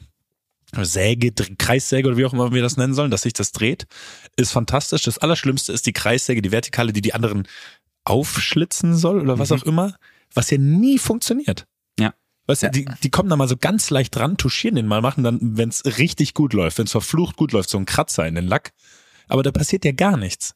Säge, 0.80 1.32
Kreissäge 1.58 2.08
oder 2.08 2.16
wie 2.16 2.24
auch 2.24 2.32
immer 2.32 2.52
wir 2.52 2.62
das 2.62 2.76
nennen 2.76 2.94
sollen, 2.94 3.10
dass 3.10 3.22
sich 3.22 3.34
das 3.34 3.52
dreht, 3.52 3.86
ist 4.36 4.52
fantastisch. 4.52 5.02
Das 5.02 5.18
Allerschlimmste 5.18 5.72
ist 5.72 5.86
die 5.86 5.92
Kreissäge, 5.92 6.40
die 6.40 6.52
vertikale, 6.52 6.92
die 6.92 7.02
die 7.02 7.14
anderen 7.14 7.46
aufschlitzen 8.04 8.96
soll 8.96 9.20
oder 9.20 9.38
was 9.38 9.52
auch 9.52 9.62
immer, 9.64 9.96
was 10.34 10.50
ja 10.50 10.58
nie 10.58 10.98
funktioniert. 10.98 11.66
Ja. 11.98 12.14
Weißt 12.46 12.64
du, 12.64 12.70
die, 12.70 12.86
die 13.02 13.10
kommen 13.10 13.28
da 13.28 13.36
mal 13.36 13.48
so 13.48 13.56
ganz 13.56 13.90
leicht 13.90 14.16
ran, 14.16 14.36
touchieren 14.36 14.76
den 14.76 14.86
mal, 14.86 15.02
machen 15.02 15.22
dann, 15.22 15.38
wenn 15.40 15.68
es 15.68 15.84
richtig 15.98 16.34
gut 16.34 16.54
läuft, 16.54 16.78
wenn 16.78 16.86
es 16.86 16.92
verflucht 16.92 17.36
gut 17.36 17.52
läuft, 17.52 17.70
so 17.70 17.78
ein 17.78 17.86
Kratzer 17.86 18.26
in 18.26 18.34
den 18.34 18.46
Lack. 18.46 18.72
Aber 19.28 19.42
da 19.42 19.52
passiert 19.52 19.84
ja 19.84 19.92
gar 19.92 20.16
nichts. 20.16 20.54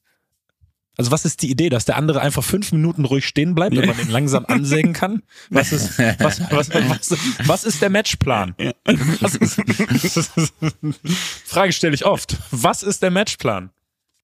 Also 0.99 1.11
was 1.11 1.25
ist 1.25 1.43
die 1.43 1.51
Idee, 1.51 1.69
dass 1.69 1.85
der 1.85 1.97
andere 1.97 2.21
einfach 2.23 2.43
fünf 2.43 2.73
Minuten 2.73 3.05
ruhig 3.05 3.27
stehen 3.27 3.55
bleibt 3.55 3.77
und 3.77 3.87
man 3.87 3.99
ihn 3.99 4.09
langsam 4.09 4.45
ansägen 4.49 4.93
kann? 4.93 5.23
Was 5.51 5.73
ist, 5.73 5.99
was, 5.99 6.41
was, 6.51 6.71
was, 6.71 7.17
was 7.45 7.65
ist 7.65 7.83
der 7.83 7.91
Matchplan? 7.91 8.55
Was 9.21 9.35
ist, 9.35 9.61
Frage 11.45 11.73
stelle 11.73 11.95
ich 11.95 12.05
oft. 12.07 12.37
Was 12.51 12.83
ist 12.83 13.03
der 13.03 13.11
Matchplan? 13.11 13.71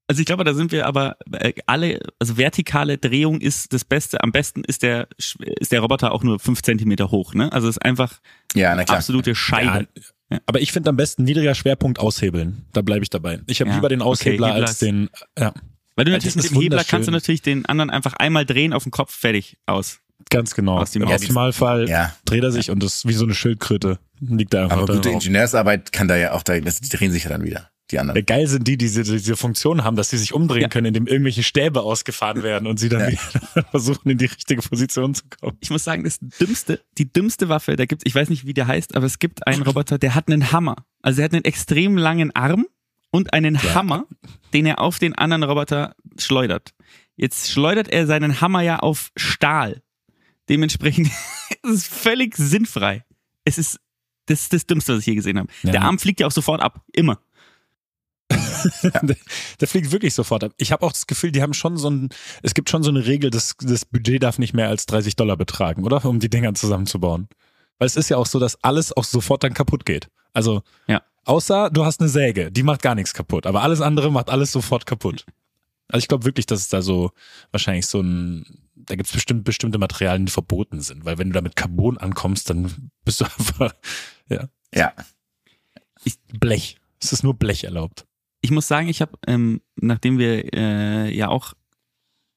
Also 0.09 0.20
ich 0.20 0.27
glaube, 0.27 0.45
da 0.45 0.53
sind 0.53 0.73
wir 0.73 0.87
aber 0.87 1.16
äh, 1.33 1.53
alle, 1.66 2.01
also 2.18 2.37
vertikale 2.37 2.99
Drehung 2.99 3.41
ist 3.41 3.73
das 3.73 3.85
Beste. 3.85 4.23
Am 4.23 4.33
besten 4.33 4.64
ist 4.64 4.83
der 4.83 5.09
ist 5.16 5.73
der 5.73 5.81
Roboter 5.81 6.12
auch 6.12 6.23
nur 6.23 6.39
fünf 6.39 6.61
Zentimeter 6.62 7.11
hoch, 7.11 7.35
ne? 7.35 7.53
Also 7.53 7.68
es 7.68 7.77
ist 7.77 7.83
einfach 7.83 8.20
Ja, 8.55 8.75
na 8.75 8.85
klar. 8.85 8.99
absolute 8.99 9.35
Scheibe. 9.35 9.87
Aber 10.47 10.61
ich 10.61 10.73
finde 10.73 10.91
am 10.91 10.97
besten 10.97 11.25
niedriger 11.25 11.55
Schwerpunkt 11.55 11.99
aushebeln. 11.99 12.64
Da 12.73 12.83
bleibe 12.83 13.03
ich 13.05 13.11
dabei. 13.11 13.41
Ich 13.47 13.61
habe 13.61 13.70
Ja, 13.70 13.77
lieber 13.77 13.89
den 13.89 14.01
okay, 14.03 14.11
Aushebler 14.11 14.49
Hebler 14.49 14.66
als 14.66 14.79
den. 14.79 15.09
Ja, 15.39 15.53
Weil 15.97 16.05
du 16.07 16.11
natürlich 16.12 16.36
mit 16.36 16.51
dem 16.51 16.61
Hebler 16.61 16.84
kannst 16.84 17.09
du 17.09 17.12
natürlich 17.12 17.43
den 17.43 17.66
anderen 17.66 17.90
einfach 17.90 18.14
einmal 18.14 18.47
drehen 18.47 18.72
auf 18.72 18.82
den 18.84 18.93
Kopf, 18.93 19.14
fertig, 19.14 19.59
aus. 19.66 19.99
ganz 20.30 20.55
genau. 20.55 20.78
Aus 20.78 20.93
dem 20.93 21.03
Im. 21.03 21.09
Optimalfall 21.09 21.88
Ja. 21.88 22.14
dreht 22.24 22.43
er 22.45 22.53
sich 22.53 22.70
und 22.70 22.82
das 22.82 22.97
ist 22.97 23.09
wie 23.09 23.12
so 23.12 23.24
eine 23.24 23.34
Schildkröte. 23.34 23.99
Liegt 24.20 24.55
da 24.55 24.64
einfach 24.64 24.76
Aber 24.78 24.86
gute 24.86 25.01
drauf. 25.01 25.12
Ingenieursarbeit 25.14 25.93
kann 25.93 26.07
da 26.09 26.16
ja 26.16 26.32
auch, 26.32 26.43
da, 26.43 26.59
das, 26.61 26.80
die 26.80 26.88
drehen 26.88 27.11
sich 27.11 27.24
ja 27.24 27.30
dann 27.30 27.43
wieder, 27.45 27.68
die 27.90 27.99
anderen. 27.99 28.24
Geil 28.24 28.47
sind 28.47 28.68
die, 28.68 28.78
die 28.78 28.86
diese, 28.86 29.03
diese 29.03 29.36
Funktion 29.36 29.82
haben, 29.82 29.97
dass 29.97 30.11
sie 30.11 30.16
sich 30.18 30.32
umdrehen 30.32 30.62
Ja. 30.62 30.68
können, 30.68 30.86
indem 30.86 31.07
irgendwelche 31.09 31.43
Stäbe 31.43 31.82
ausgefahren 31.82 32.43
werden 32.45 32.68
und 32.68 32.78
sie 32.78 32.88
dann 32.88 33.01
Ja. 33.01 33.09
wieder 33.11 33.64
versuchen, 33.72 34.09
in 34.11 34.18
die 34.18 34.26
richtige 34.26 34.62
Position 34.62 35.14
zu 35.14 35.24
kommen. 35.40 35.57
Ich 35.61 35.70
muss 35.70 35.82
sagen, 35.84 36.05
das 36.05 36.20
dümmste, 36.20 36.80
die 36.99 37.12
dümmste 37.12 37.49
Waffe, 37.49 37.74
da 37.76 37.84
gibt 37.84 38.03
ich 38.07 38.14
weiß 38.14 38.30
nicht, 38.30 38.47
wie 38.47 38.55
der 38.55 38.68
heißt, 38.68 38.95
aber 38.95 39.07
es 39.07 39.18
gibt 39.18 39.45
einen 39.47 39.62
Roboter, 39.62 39.99
der 39.99 40.14
hat 40.14 40.28
einen 40.28 40.53
Hammer. 40.53 40.76
Also 41.03 41.20
er 41.20 41.24
hat 41.24 41.32
einen 41.34 41.45
extrem 41.45 41.99
langen 41.99 42.30
Arm 42.36 42.66
und 43.12 43.32
einen 43.32 43.62
Hammer, 43.74 44.06
den 44.52 44.66
er 44.66 44.80
auf 44.80 44.98
den 44.98 45.14
anderen 45.14 45.44
Roboter 45.44 45.94
schleudert. 46.18 46.74
Jetzt 47.14 47.52
schleudert 47.52 47.88
er 47.88 48.06
seinen 48.06 48.40
Hammer 48.40 48.62
ja 48.62 48.78
auf 48.80 49.12
Stahl. 49.16 49.82
Dementsprechend 50.48 51.06
ist 51.62 51.70
es 51.70 51.86
völlig 51.86 52.34
sinnfrei. 52.36 53.04
Es 53.44 53.58
ist 53.58 53.78
das, 54.26 54.42
ist 54.42 54.52
das 54.52 54.66
Dümmste, 54.66 54.94
was 54.94 55.00
ich 55.00 55.06
je 55.06 55.14
gesehen 55.14 55.38
habe. 55.38 55.48
Ja. 55.62 55.72
Der 55.72 55.82
Arm 55.82 55.98
fliegt 55.98 56.20
ja 56.20 56.26
auch 56.26 56.32
sofort 56.32 56.60
ab. 56.60 56.80
Immer. 56.92 57.20
Der, 59.02 59.16
der 59.60 59.68
fliegt 59.68 59.90
wirklich 59.90 60.14
sofort 60.14 60.44
ab. 60.44 60.52
Ich 60.56 60.72
habe 60.72 60.86
auch 60.86 60.92
das 60.92 61.06
Gefühl, 61.06 61.32
die 61.32 61.42
haben 61.42 61.52
schon 61.52 61.76
so 61.76 61.90
ein, 61.90 62.08
es 62.42 62.54
gibt 62.54 62.70
schon 62.70 62.82
so 62.82 62.90
eine 62.90 63.04
Regel, 63.06 63.28
das, 63.28 63.56
das 63.60 63.84
Budget 63.84 64.22
darf 64.22 64.38
nicht 64.38 64.54
mehr 64.54 64.68
als 64.68 64.86
30 64.86 65.16
Dollar 65.16 65.36
betragen, 65.36 65.84
oder? 65.84 66.02
Um 66.04 66.20
die 66.20 66.30
Dinger 66.30 66.54
zusammenzubauen. 66.54 67.28
Weil 67.78 67.86
es 67.86 67.96
ist 67.96 68.08
ja 68.08 68.16
auch 68.16 68.26
so, 68.26 68.38
dass 68.38 68.62
alles 68.62 68.96
auch 68.96 69.04
sofort 69.04 69.42
dann 69.42 69.52
kaputt 69.52 69.84
geht. 69.84 70.08
Also, 70.32 70.62
Ja. 70.86 71.02
Außer 71.25 71.70
du 71.70 71.85
hast 71.85 72.01
eine 72.01 72.09
Säge, 72.09 72.51
die 72.53 72.62
macht 72.62 72.83
gar 72.83 72.95
nichts 72.95 73.14
kaputt, 73.14 73.47
aber 73.47 73.62
alles 73.62 73.81
andere 73.81 74.11
macht 74.11 74.31
alles 74.31 74.53
sofort 74.53 74.87
kaputt. 74.87 75.25
Also 75.89 76.05
ich 76.05 76.09
glaube 76.09 76.25
wirklich, 76.25 76.47
dass 76.47 76.61
es 76.61 76.68
da 76.68 76.81
so 76.83 77.11
wahrscheinlich 77.51 77.87
so 77.87 78.01
ein, 78.01 78.45
da 78.75 78.95
gibt 78.97 79.09
es 79.09 79.12
bestimmt 79.12 79.45
bestimmte 79.45 79.79
Materialien, 79.79 80.27
die 80.27 80.33
verboten 80.33 80.81
sind, 80.81 81.05
weil 81.05 81.18
wenn 81.18 81.29
du 81.29 81.35
da 81.35 81.41
mit 81.43 81.55
Carbon 81.57 81.99
ankommst, 81.99 82.49
dann 82.51 82.91
bist 83.05 83.20
du 83.20 83.25
einfach, 83.39 83.75
ja, 84.29 84.49
Ja. 84.75 84.93
Blech. 86.39 86.79
Es 87.01 87.12
ist 87.12 87.23
nur 87.23 87.35
Blech 87.35 87.64
erlaubt. 87.64 88.07
ich 88.41 88.51
muss 88.51 88.66
sagen, 88.68 88.89
ich 88.89 89.01
habe, 89.01 89.12
ähm, 89.27 89.61
nachdem 89.77 90.18
wir 90.18 90.53
äh, 90.55 91.14
ja 91.14 91.29
auch 91.29 91.53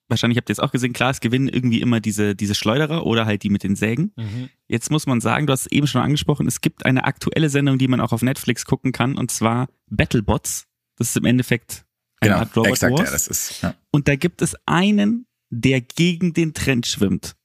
wahrscheinlich 0.07 0.37
habt 0.37 0.49
ihr 0.49 0.53
es 0.53 0.59
auch 0.59 0.71
gesehen, 0.71 0.93
klar, 0.93 1.09
es 1.11 1.19
gewinnen 1.19 1.47
irgendwie 1.47 1.81
immer 1.81 1.99
diese, 1.99 2.35
diese 2.35 2.55
Schleuderer 2.55 3.05
oder 3.05 3.25
halt 3.25 3.43
die 3.43 3.49
mit 3.49 3.63
den 3.63 3.75
Sägen. 3.75 4.11
Mhm. 4.15 4.49
Jetzt 4.67 4.91
muss 4.91 5.05
man 5.07 5.21
sagen, 5.21 5.47
du 5.47 5.53
hast 5.53 5.61
es 5.61 5.71
eben 5.71 5.87
schon 5.87 6.01
angesprochen, 6.01 6.47
es 6.47 6.61
gibt 6.61 6.85
eine 6.85 7.03
aktuelle 7.05 7.49
Sendung, 7.49 7.77
die 7.77 7.87
man 7.87 7.99
auch 8.01 8.11
auf 8.13 8.21
Netflix 8.21 8.65
gucken 8.65 8.91
kann, 8.91 9.17
und 9.17 9.31
zwar 9.31 9.67
Battlebots. 9.89 10.67
Das 10.97 11.09
ist 11.09 11.17
im 11.17 11.25
Endeffekt 11.25 11.85
eine 12.21 12.31
Genau, 12.31 12.39
Art 12.41 12.55
Robot 12.55 12.71
exakt, 12.71 12.93
Wars. 12.93 13.05
ja, 13.07 13.11
das 13.11 13.27
ist. 13.27 13.61
Ja. 13.61 13.75
Und 13.91 14.07
da 14.07 14.15
gibt 14.15 14.41
es 14.41 14.55
einen, 14.65 15.27
der 15.49 15.81
gegen 15.81 16.33
den 16.33 16.53
Trend 16.53 16.87
schwimmt. 16.87 17.35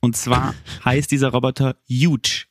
Und 0.00 0.16
zwar 0.16 0.54
heißt 0.84 1.10
dieser 1.10 1.28
Roboter 1.28 1.76
Huge. 1.88 2.44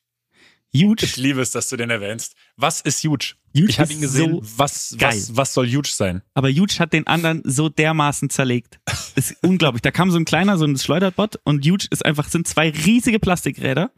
Huge 0.76 1.06
Ich 1.06 1.18
liebe 1.18 1.42
es, 1.42 1.52
dass 1.52 1.70
du 1.70 1.78
den 1.78 1.90
erwähnst. 1.90 2.36
Was 2.58 2.82
ist 2.82 3.04
Huge? 3.04 3.36
Huge 3.56 3.70
ich 3.70 3.80
habe 3.80 3.90
ist 3.90 3.96
ihn 3.96 4.02
gesehen. 4.02 4.32
so 4.32 4.42
was, 4.58 4.96
geil. 4.98 5.12
was, 5.12 5.36
was 5.36 5.54
soll 5.54 5.68
Huge 5.68 5.90
sein? 5.92 6.22
Aber 6.34 6.50
Huge 6.50 6.76
hat 6.80 6.94
den 6.94 7.08
anderen 7.08 7.42
so 7.46 7.70
dermaßen 7.70 8.30
zerlegt. 8.30 8.80
Das 8.86 9.32
ist 9.32 9.38
unglaublich. 9.42 9.82
Da 9.82 9.92
kam 9.92 10.12
so 10.12 10.18
ein 10.18 10.26
kleiner, 10.26 10.58
so 10.58 10.66
ein 10.66 10.78
Schleuderbot 10.78 11.40
und 11.44 11.66
Huge 11.66 11.88
ist 11.90 12.06
einfach, 12.06 12.30
sind 12.30 12.48
zwei 12.48 12.70
riesige 12.70 13.20
Plastikräder, 13.20 13.92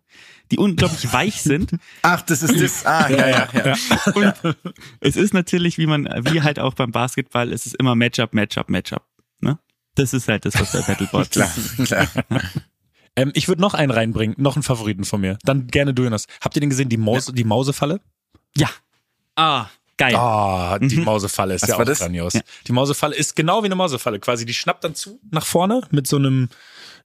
die 0.52 0.58
unglaublich 0.58 1.12
weich 1.14 1.41
sind. 1.41 1.72
Ach, 2.02 2.22
das 2.22 2.43
ist 2.43 2.60
das. 2.62 2.86
Ah, 2.86 3.10
ja, 3.10 3.28
ja, 3.28 3.47
ja. 3.54 3.76
Und 4.16 4.58
es 4.99 5.16
ist 5.16 5.34
natürlich, 5.34 5.78
wie 5.78 5.86
man, 5.86 6.06
wie 6.30 6.41
halt 6.41 6.60
auch 6.60 6.74
beim 6.74 6.91
Basketball, 6.91 7.52
es 7.52 7.66
ist 7.66 7.76
immer 7.76 7.95
Matchup, 7.95 8.34
Matchup, 8.34 8.70
Matchup. 8.70 9.04
Ne? 9.39 9.60
Das 9.95 10.14
ist 10.14 10.28
halt 10.28 10.45
das, 10.45 10.60
was 10.60 10.72
bei 10.72 10.82
Battlebot 10.82 11.32
Klar, 11.32 11.52
klar. 11.86 12.08
Ähm, 13.16 13.32
ich 13.34 13.47
würde 13.47 13.62
noch 13.62 13.74
einen 13.74 13.91
reinbringen, 13.91 14.36
noch 14.38 14.56
einen 14.56 14.64
Favoriten 14.64 15.04
von 15.04 15.22
mir. 15.22 15.38
Dann 15.43 15.68
gerne 15.68 15.93
du, 15.93 16.04
Jonas. 16.04 16.28
Habt 16.39 16.56
ihr 16.56 16.62
den 16.62 16.70
gesehen, 16.70 16.89
die, 16.89 16.97
Maus, 16.97 17.26
die 17.26 17.43
Mausefalle? 17.43 17.99
Ja. 18.56 18.70
Ah, 19.41 19.69
geil. 19.97 20.15
Ah, 20.15 20.77
die 20.79 20.97
Mausefalle 20.97 21.55
ist 21.55 21.61
Was 21.63 21.69
ja 21.69 21.77
auch 21.77 21.83
das? 21.83 21.99
grandios. 21.99 22.33
Ja. 22.33 22.41
Die 22.67 22.71
Mausefalle 22.73 23.15
ist 23.15 23.35
genau 23.35 23.61
wie 23.63 23.67
eine 23.67 23.75
Mausefalle 23.75 24.19
quasi. 24.19 24.45
Die 24.45 24.53
schnappt 24.53 24.83
dann 24.83 24.93
zu 24.95 25.19
nach 25.31 25.45
vorne 25.45 25.81
mit 25.91 26.05
so 26.07 26.17
einem, 26.17 26.49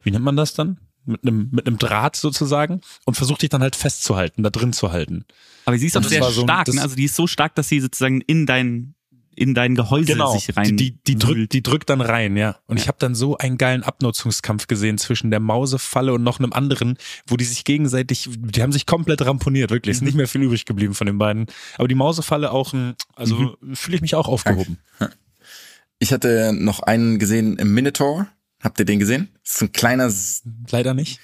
wie 0.02 0.10
nennt 0.10 0.24
man 0.24 0.36
das 0.36 0.54
dann? 0.54 0.78
Mit 1.06 1.22
einem, 1.22 1.48
mit 1.52 1.68
einem 1.68 1.78
Draht 1.78 2.16
sozusagen 2.16 2.80
und 3.04 3.14
versucht 3.14 3.40
dich 3.42 3.48
dann 3.48 3.62
halt 3.62 3.76
festzuhalten, 3.76 4.42
da 4.42 4.50
drin 4.50 4.72
zu 4.72 4.90
halten. 4.90 5.24
Aber 5.64 5.78
sie 5.78 5.86
ist 5.86 5.96
auch 5.96 6.02
sehr 6.02 6.20
so 6.24 6.42
stark, 6.42 6.64
das- 6.64 6.74
ne? 6.74 6.82
Also 6.82 6.96
die 6.96 7.04
ist 7.04 7.14
so 7.14 7.28
stark, 7.28 7.54
dass 7.54 7.68
sie 7.68 7.78
sozusagen 7.80 8.20
in 8.22 8.44
dein, 8.44 8.95
in 9.36 9.54
dein 9.54 9.74
Gehäuse 9.74 10.12
Genau. 10.12 10.32
sich 10.36 10.56
rein. 10.56 10.76
die, 10.76 10.92
die, 10.92 10.98
die, 11.06 11.16
drückt, 11.16 11.52
die 11.52 11.62
drückt 11.62 11.90
dann 11.90 12.00
rein, 12.00 12.36
ja. 12.36 12.56
Und 12.66 12.78
ich 12.78 12.84
Ja. 12.84 12.88
habe 12.88 12.98
dann 12.98 13.14
so 13.14 13.36
einen 13.38 13.58
geilen 13.58 13.82
Abnutzungskampf 13.82 14.66
gesehen 14.66 14.98
zwischen 14.98 15.30
der 15.30 15.40
Mausefalle 15.40 16.12
und 16.14 16.22
noch 16.22 16.38
einem 16.40 16.52
anderen, 16.52 16.96
wo 17.26 17.36
die 17.36 17.44
sich 17.44 17.64
gegenseitig, 17.64 18.28
die 18.36 18.62
haben 18.62 18.72
sich 18.72 18.86
komplett 18.86 19.24
ramponiert, 19.24 19.70
wirklich. 19.70 19.94
Mhm. 19.94 19.98
Ist 19.98 20.02
nicht 20.06 20.16
mehr 20.16 20.28
viel 20.28 20.42
übrig 20.42 20.64
geblieben 20.64 20.94
von 20.94 21.06
den 21.06 21.18
beiden. 21.18 21.46
Aber 21.76 21.86
die 21.86 21.94
Mausefalle 21.94 22.50
auch, 22.50 22.72
also 23.14 23.56
Mhm. 23.60 23.74
fühle 23.76 23.96
ich 23.96 24.02
mich 24.02 24.14
auch 24.14 24.26
aufgehoben. 24.28 24.78
Ich 25.98 26.12
hatte 26.12 26.52
noch 26.52 26.80
einen 26.80 27.18
gesehen 27.18 27.56
im 27.58 27.72
Minotaur. 27.72 28.26
Habt 28.62 28.78
ihr 28.78 28.84
den 28.84 28.98
gesehen? 28.98 29.28
Das 29.44 29.54
ist 29.56 29.62
ein 29.62 29.72
kleiner. 29.72 30.10
Leider 30.70 30.94
nicht. 30.94 31.20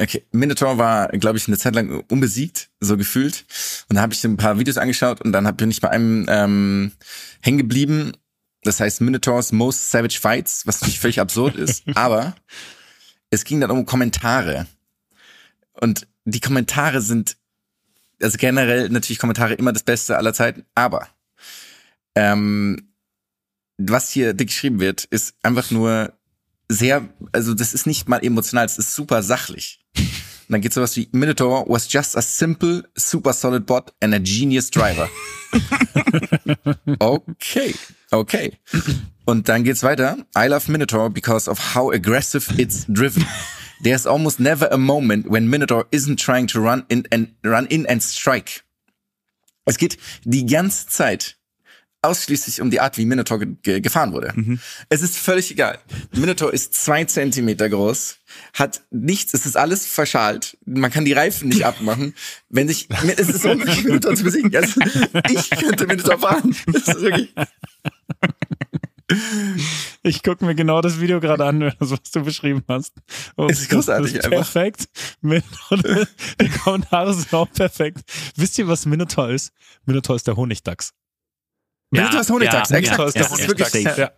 Okay, 0.00 0.24
Minotaur 0.32 0.78
war, 0.78 1.08
glaube 1.08 1.36
ich, 1.36 1.46
eine 1.46 1.58
Zeit 1.58 1.74
lang 1.74 2.04
unbesiegt, 2.08 2.70
so 2.80 2.96
gefühlt. 2.96 3.44
Und 3.90 3.96
da 3.96 4.02
habe 4.02 4.14
ich 4.14 4.24
ein 4.24 4.38
paar 4.38 4.58
Videos 4.58 4.78
angeschaut 4.78 5.20
und 5.20 5.32
dann 5.32 5.46
hab, 5.46 5.58
bin 5.58 5.70
ich 5.70 5.82
bei 5.82 5.90
einem 5.90 6.24
ähm, 6.30 6.92
hängen 7.42 7.58
geblieben. 7.58 8.12
Das 8.62 8.80
heißt 8.80 9.02
Minotaurs 9.02 9.52
Most 9.52 9.90
Savage 9.90 10.18
Fights, 10.18 10.66
was 10.66 10.80
natürlich 10.80 11.00
völlig 11.00 11.20
absurd 11.20 11.56
ist. 11.56 11.84
Aber 11.94 12.34
es 13.28 13.44
ging 13.44 13.60
dann 13.60 13.70
um 13.70 13.84
Kommentare. 13.84 14.66
Und 15.72 16.06
die 16.24 16.40
Kommentare 16.40 17.02
sind, 17.02 17.36
also 18.22 18.38
generell 18.38 18.88
natürlich 18.88 19.18
Kommentare 19.18 19.54
immer 19.54 19.72
das 19.72 19.82
Beste 19.82 20.16
aller 20.16 20.34
Zeiten, 20.34 20.64
aber 20.74 21.08
ähm, 22.14 22.92
was 23.78 24.10
hier 24.10 24.34
geschrieben 24.34 24.78
wird, 24.78 25.04
ist 25.04 25.34
einfach 25.42 25.70
nur 25.70 26.12
sehr, 26.70 27.08
also 27.32 27.52
das 27.54 27.74
ist 27.74 27.86
nicht 27.86 28.08
mal 28.08 28.24
emotional, 28.24 28.64
es 28.64 28.78
ist 28.78 28.94
super 28.94 29.22
sachlich. 29.22 29.80
Und 29.96 30.54
dann 30.54 30.60
geht 30.60 30.72
sowas 30.72 30.96
wie 30.96 31.08
Minotaur 31.12 31.64
was 31.68 31.92
just 31.92 32.16
a 32.16 32.22
simple, 32.22 32.84
super 32.96 33.32
solid 33.32 33.66
bot 33.66 33.92
and 34.00 34.14
a 34.14 34.18
genius 34.18 34.70
driver. 34.70 35.08
okay, 36.98 37.74
okay. 38.10 38.58
Und 39.24 39.48
dann 39.48 39.64
geht's 39.64 39.82
weiter. 39.82 40.18
I 40.36 40.46
love 40.48 40.70
Minotaur 40.70 41.10
because 41.10 41.48
of 41.48 41.74
how 41.74 41.92
aggressive 41.92 42.52
it's 42.58 42.84
driven. 42.88 43.26
There's 43.82 44.06
almost 44.06 44.40
never 44.40 44.70
a 44.72 44.76
moment 44.76 45.30
when 45.30 45.48
Minotaur 45.48 45.86
isn't 45.90 46.18
trying 46.18 46.46
to 46.48 46.60
run 46.60 46.84
in 46.88 47.06
and 47.10 47.34
run 47.44 47.66
in 47.66 47.86
and 47.86 48.02
strike. 48.02 48.62
Es 49.64 49.78
geht 49.78 49.98
die 50.24 50.46
ganze 50.46 50.86
Zeit 50.88 51.36
ausschließlich 52.02 52.60
um 52.60 52.70
die 52.70 52.80
Art, 52.80 52.96
wie 52.96 53.04
Minotaur 53.04 53.38
ge 53.40 53.48
ge 53.62 53.80
gefahren 53.80 54.12
wurde. 54.12 54.32
Es 54.88 55.02
ist 55.02 55.16
völlig 55.16 55.50
egal. 55.50 55.78
Minotaur 56.12 56.52
ist 56.52 56.74
zwei 56.74 57.04
Zentimeter 57.04 57.68
groß, 57.68 58.16
hat 58.54 58.82
nichts, 58.90 59.34
es 59.34 59.44
ist 59.46 59.56
alles 59.56 59.86
verschalt. 59.86 60.56
Man 60.64 60.90
kann 60.90 61.04
die 61.04 61.12
Reifen 61.12 61.48
nicht 61.48 61.64
abmachen. 61.64 62.14
Wenn 62.48 62.68
sich, 62.68 62.88
es 63.16 63.28
ist 63.28 63.44
unmöglich, 63.44 63.84
Minotaur 63.84 64.14
zu 64.16 64.24
besiegen. 64.24 64.54
Also, 64.56 64.80
ich 65.30 65.50
könnte 65.50 65.86
Minotaur 65.86 66.18
fahren. 66.18 66.56
Das 66.66 66.88
ist 66.88 67.00
wirklich, 67.02 67.34
Ich 70.02 70.22
gucke 70.22 70.44
mir 70.44 70.54
genau 70.54 70.80
das 70.80 71.00
Video 71.00 71.20
gerade 71.20 71.44
an, 71.44 71.72
was 71.80 71.90
du 72.12 72.22
beschrieben 72.22 72.62
hast. 72.68 72.94
Und 73.34 73.50
Es 73.50 73.60
ist 73.60 73.70
großartig 73.70 74.12
das 74.14 74.24
ist 74.26 74.32
einfach. 74.32 74.52
Perfekt. 74.52 74.88
Min- 75.20 75.42
Die 76.40 76.48
Kommentare 76.48 77.12
sind 77.14 77.32
auch 77.34 77.50
perfekt. 77.52 78.00
Wisst 78.36 78.56
ihr, 78.58 78.68
was 78.68 78.86
Minotaur 78.86 79.30
ist? 79.30 79.52
Minotaur 79.84 80.16
ist 80.16 80.26
der 80.26 80.36
Honigdachs. 80.36 80.92
Minotaur 81.90 82.20
ist 82.20 82.30
Honigdachs, 82.30 82.70
ja, 82.70 82.76
exakt. 82.78 82.98
ja, 82.98 83.06
ja, 83.06 83.12
das 83.12 83.32
ist 83.32 83.40
ja, 83.40 83.48
wirklich, 83.48 83.68
safe. 83.68 84.00
Ja. 84.00 84.10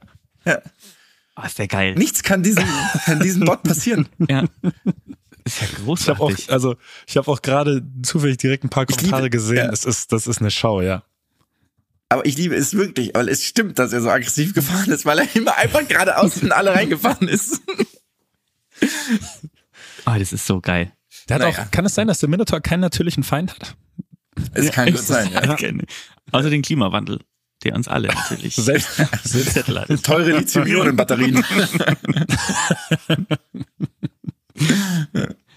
ja. 0.45 0.59
Oh, 1.37 1.43
ist 1.47 1.59
der 1.59 1.69
geil. 1.69 1.95
Nichts 1.95 2.23
kann 2.23 2.43
diesem, 2.43 2.65
kann 3.07 3.21
diesem 3.21 3.45
Bot 3.45 3.63
passieren. 3.63 4.09
Ja. 4.29 4.45
Ist 5.45 5.61
ja 5.61 5.67
Ich 5.67 5.73
habe 5.73 5.83
großartig. 5.85 6.49
auch, 6.49 6.53
also 6.53 6.77
ich 7.07 7.17
habe 7.17 7.29
auch 7.31 7.43
gerade 7.43 7.83
zufällig 8.03 8.37
direkt 8.39 8.63
ein 8.65 8.69
paar 8.69 8.87
Kommentare 8.87 9.23
liebe- 9.23 9.31
gesehen. 9.31 9.57
ja. 9.57 9.69
Das 9.69 9.85
ist, 9.85 10.13
das 10.13 10.27
ist 10.27 10.39
eine 10.41 10.51
Schau, 10.51 10.81
ja. 10.83 11.03
Aber 12.11 12.27
ich 12.27 12.37
liebe 12.37 12.55
es 12.55 12.75
wirklich, 12.75 13.11
weil 13.15 13.29
es 13.31 13.43
stimmt, 13.45 13.79
dass 13.79 13.93
er 13.95 14.03
so 14.03 14.11
aggressiv 14.11 14.53
gefahren 14.55 14.91
ist, 14.91 15.07
weil 15.07 15.19
er 15.21 15.35
immer 15.35 15.57
einfach 15.57 15.89
geradeaus 15.89 16.37
in 16.43 16.53
alle 16.53 16.75
reingefahren 16.75 17.27
ist. 17.27 17.61
oh, 20.07 20.15
das 20.19 20.33
ist 20.33 20.47
so 20.47 20.61
geil. 20.61 20.93
Der 21.29 21.37
hat 21.37 21.43
Naja. 21.43 21.65
auch, 21.65 21.71
kann 21.71 21.87
es 21.87 21.95
sein, 21.95 22.07
dass 22.09 22.19
der 22.21 22.29
Minotaur 22.29 22.61
keinen 22.61 22.81
natürlichen 22.81 23.23
Feind 23.23 23.55
hat? 23.55 23.77
Es 24.55 24.71
kann 24.73 24.91
gut 24.91 25.01
sein, 25.03 25.31
ja. 25.33 25.41
Außer 26.33 26.51
den 26.51 26.63
Klimawandel, 26.63 27.21
der 27.65 27.75
uns 27.75 27.89
alle 27.89 28.09
natürlich 28.09 28.55
Selbst, 28.57 28.99
hat. 28.99 30.03
Teure 30.03 30.39
Lithium-Ionen-Batterien. 30.39 31.45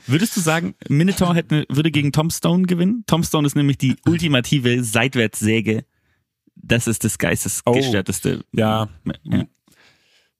Würdest 0.08 0.38
du 0.38 0.41
sagen, 0.41 0.76
Minotaur 0.88 1.34
hätte, 1.36 1.66
würde 1.70 1.91
gegen 1.91 2.12
Tom 2.12 2.30
Stone 2.30 2.64
gewinnen? 2.64 3.03
Tom 3.08 3.24
Stone 3.24 3.45
ist 3.47 3.56
nämlich 3.56 3.78
die 3.78 3.95
ultimative 4.06 4.84
Seitwärtssäge. 4.84 5.86
Das 6.56 6.88
ist 6.88 7.03
das 7.03 7.18
geistesgestörteste. 7.18 8.43
ja, 8.51 8.88
Ja. 9.24 9.45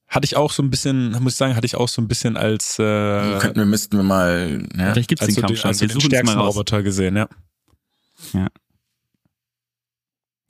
hatte 0.08 0.26
ich 0.26 0.36
auch 0.36 0.52
so 0.52 0.62
ein 0.64 0.70
bisschen, 0.70 1.12
muss 1.22 1.34
ich 1.34 1.38
sagen, 1.38 1.56
hatte 1.56 1.66
ich 1.66 1.76
auch 1.76 1.90
so 1.90 2.02
ein 2.02 2.08
bisschen 2.08 2.38
als, 2.38 2.78
äh, 2.80 3.40
Könnten 3.40 3.58
wir, 3.58 3.66
müssten 3.66 3.98
wir 3.98 4.04
mal, 4.04 4.68
ja. 4.78 4.94
Vielleicht 4.94 5.10
gibt's 5.10 5.24
als, 5.24 5.34
den 5.34 5.36
so 5.36 5.42
Kampf 5.42 5.52
den, 5.54 5.58
schon. 5.58 5.68
als 5.70 5.78
so 5.80 5.82
Wir 5.82 5.88
den 5.90 5.98
es 5.98 6.04
mal 6.04 6.10
stärksten 6.10 6.38
raus. 6.40 6.56
Roboter 6.56 6.84
gesehen, 6.84 7.16
ja. 7.18 7.28
Ja. 8.34 8.48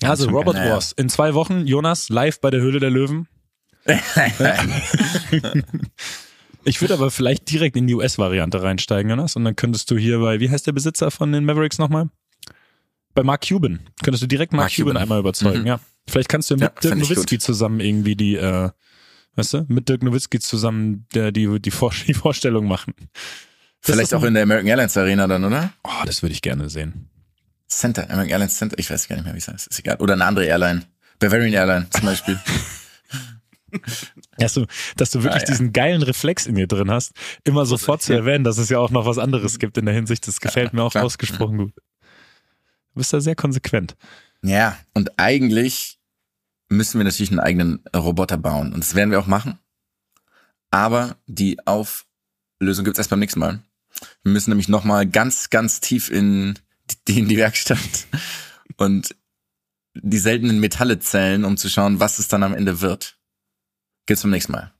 Also 0.03 0.29
Robot 0.29 0.55
geil. 0.55 0.71
Wars. 0.71 0.91
In 0.93 1.09
zwei 1.09 1.33
Wochen, 1.33 1.65
Jonas, 1.67 2.09
live 2.09 2.41
bei 2.41 2.49
der 2.51 2.61
Höhle 2.61 2.79
der 2.79 2.89
Löwen. 2.91 3.27
Ich 6.67 6.81
würde 6.81 6.95
aber 6.95 7.11
vielleicht 7.11 7.51
direkt 7.51 7.75
in 7.77 7.85
die 7.85 7.93
US-Variante 7.93 8.63
reinsteigen, 8.63 9.11
Jonas, 9.11 9.35
und 9.35 9.43
dann 9.45 9.55
könntest 9.55 9.91
du 9.91 9.97
hier 9.97 10.17
bei, 10.19 10.39
wie 10.39 10.49
heißt 10.49 10.65
der 10.65 10.71
Besitzer 10.71 11.11
von 11.11 11.31
den 11.31 11.45
Mavericks 11.45 11.77
nochmal? 11.77 12.09
Bei 13.13 13.21
Mark 13.21 13.47
Cuban. 13.47 13.81
Könntest 14.03 14.23
du 14.23 14.27
direkt 14.27 14.51
Mark, 14.51 14.63
Mark 14.63 14.71
Cuban, 14.73 14.87
Cuban. 14.93 14.97
einmal 15.03 15.19
überzeugen, 15.19 15.61
Mhm. 15.61 15.67
ja. 15.67 15.79
Vielleicht 16.07 16.27
kannst 16.29 16.49
du 16.49 16.55
mit 16.55 16.63
Ja, 16.63 16.69
Dirk 16.69 16.97
Nowitzki 16.97 17.37
zusammen 17.37 17.79
irgendwie 17.79 18.15
die, 18.15 18.35
äh, 18.35 18.71
weißt 19.35 19.53
du, 19.53 19.65
mit 19.67 19.89
Dirk 19.89 20.01
Nowitzki 20.01 20.39
zusammen 20.39 21.05
der, 21.13 21.31
die, 21.31 21.59
die, 21.61 21.69
Vor 21.71 21.91
die 22.07 22.13
Vorstellung 22.15 22.65
machen. 22.67 22.93
Das 23.83 23.93
Vielleicht 23.95 24.15
auch 24.15 24.23
in 24.23 24.33
der 24.33 24.41
American 24.43 24.67
Airlines 24.67 24.97
Arena 24.97 25.27
dann, 25.27 25.43
oder? 25.43 25.71
Oh, 25.83 25.89
das 26.07 26.23
würde 26.23 26.33
ich 26.33 26.41
gerne 26.41 26.67
sehen. 26.69 27.09
Center, 27.67 28.03
American 28.03 28.29
Airlines 28.31 28.57
Center, 28.57 28.77
ich 28.79 28.89
weiß 28.89 29.07
gar 29.07 29.15
nicht 29.15 29.25
mehr, 29.25 29.33
wie 29.33 29.39
es 29.39 29.47
heißt, 29.47 29.67
ist 29.67 29.79
egal. 29.79 29.97
Oder 29.97 30.13
eine 30.13 30.25
andere 30.25 30.45
Airline. 30.45 30.83
Bavarian 31.19 31.53
Airline 31.53 31.87
zum 31.89 32.05
Beispiel. 32.05 32.39
Dass 34.37 34.53
du, 34.53 34.65
dass 34.95 35.11
du 35.11 35.23
wirklich 35.23 35.43
Ah, 35.43 35.45
ja. 35.47 35.51
diesen 35.51 35.73
geilen 35.73 36.01
Reflex 36.01 36.45
in 36.45 36.55
dir 36.55 36.67
drin 36.67 36.89
hast, 36.89 37.11
immer 37.43 37.65
sofort 37.65 38.01
zu 38.01 38.13
ja. 38.13 38.19
erwähnen, 38.19 38.45
dass 38.45 38.57
es 38.57 38.69
ja 38.69 38.79
auch 38.79 38.89
noch 38.89 39.05
was 39.05 39.17
anderes 39.17 39.59
gibt 39.59 39.77
in 39.77 39.85
der 39.85 39.93
Hinsicht. 39.93 40.25
Das 40.27 40.39
gefällt 40.39 40.71
mir 40.73 40.83
auch 40.83 40.91
klar. 40.91 41.03
ausgesprochen 41.03 41.57
gut. 41.57 41.73
Du 41.75 42.99
bist 42.99 43.11
da 43.11 43.19
sehr 43.19 43.35
konsequent. 43.35 43.95
ja, 44.43 44.77
und 44.93 45.17
eigentlich 45.19 45.99
müssen 46.69 46.99
wir 46.99 47.03
natürlich 47.03 47.31
einen 47.31 47.39
eigenen 47.41 47.83
Roboter 47.93 48.37
bauen. 48.37 48.71
Und 48.73 48.79
das 48.81 48.95
werden 48.95 49.11
wir 49.11 49.19
auch 49.19 49.27
machen. 49.27 49.59
Aber 50.71 51.17
die 51.27 51.57
Auflösung 51.67 52.85
gibt's 52.85 52.97
erst 52.99 53.09
beim 53.09 53.19
nächsten 53.19 53.39
Mal. 53.41 53.59
Wir 54.23 54.31
müssen 54.31 54.51
nämlich 54.51 54.69
nochmal 54.69 55.05
ganz, 55.05 55.49
ganz 55.49 55.81
tief 55.81 56.09
in 56.09 56.57
die, 57.07 57.19
in 57.19 57.27
die 57.27 57.37
Werkstatt 57.37 58.07
und 58.77 59.15
die 59.93 60.17
seltenen 60.17 60.59
Metalle 60.59 60.99
zählen, 60.99 61.45
um 61.45 61.57
zu 61.57 61.69
schauen, 61.69 61.99
was 61.99 62.19
es 62.19 62.27
dann 62.27 62.43
am 62.43 62.53
Ende 62.53 62.81
wird. 62.81 63.17
Gibt's 64.05 64.23
beim 64.23 64.31
nächsten 64.31 64.51
Mal. 64.51 64.73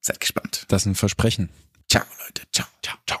Seid 0.00 0.20
gespannt. 0.20 0.64
Das 0.68 0.82
ist 0.82 0.86
ein 0.86 0.94
Versprechen. 0.94 1.50
Ciao, 1.88 2.04
Leute. 2.24 2.42
Ciao, 2.52 2.66
ciao, 2.82 2.96
ciao, 3.06 3.20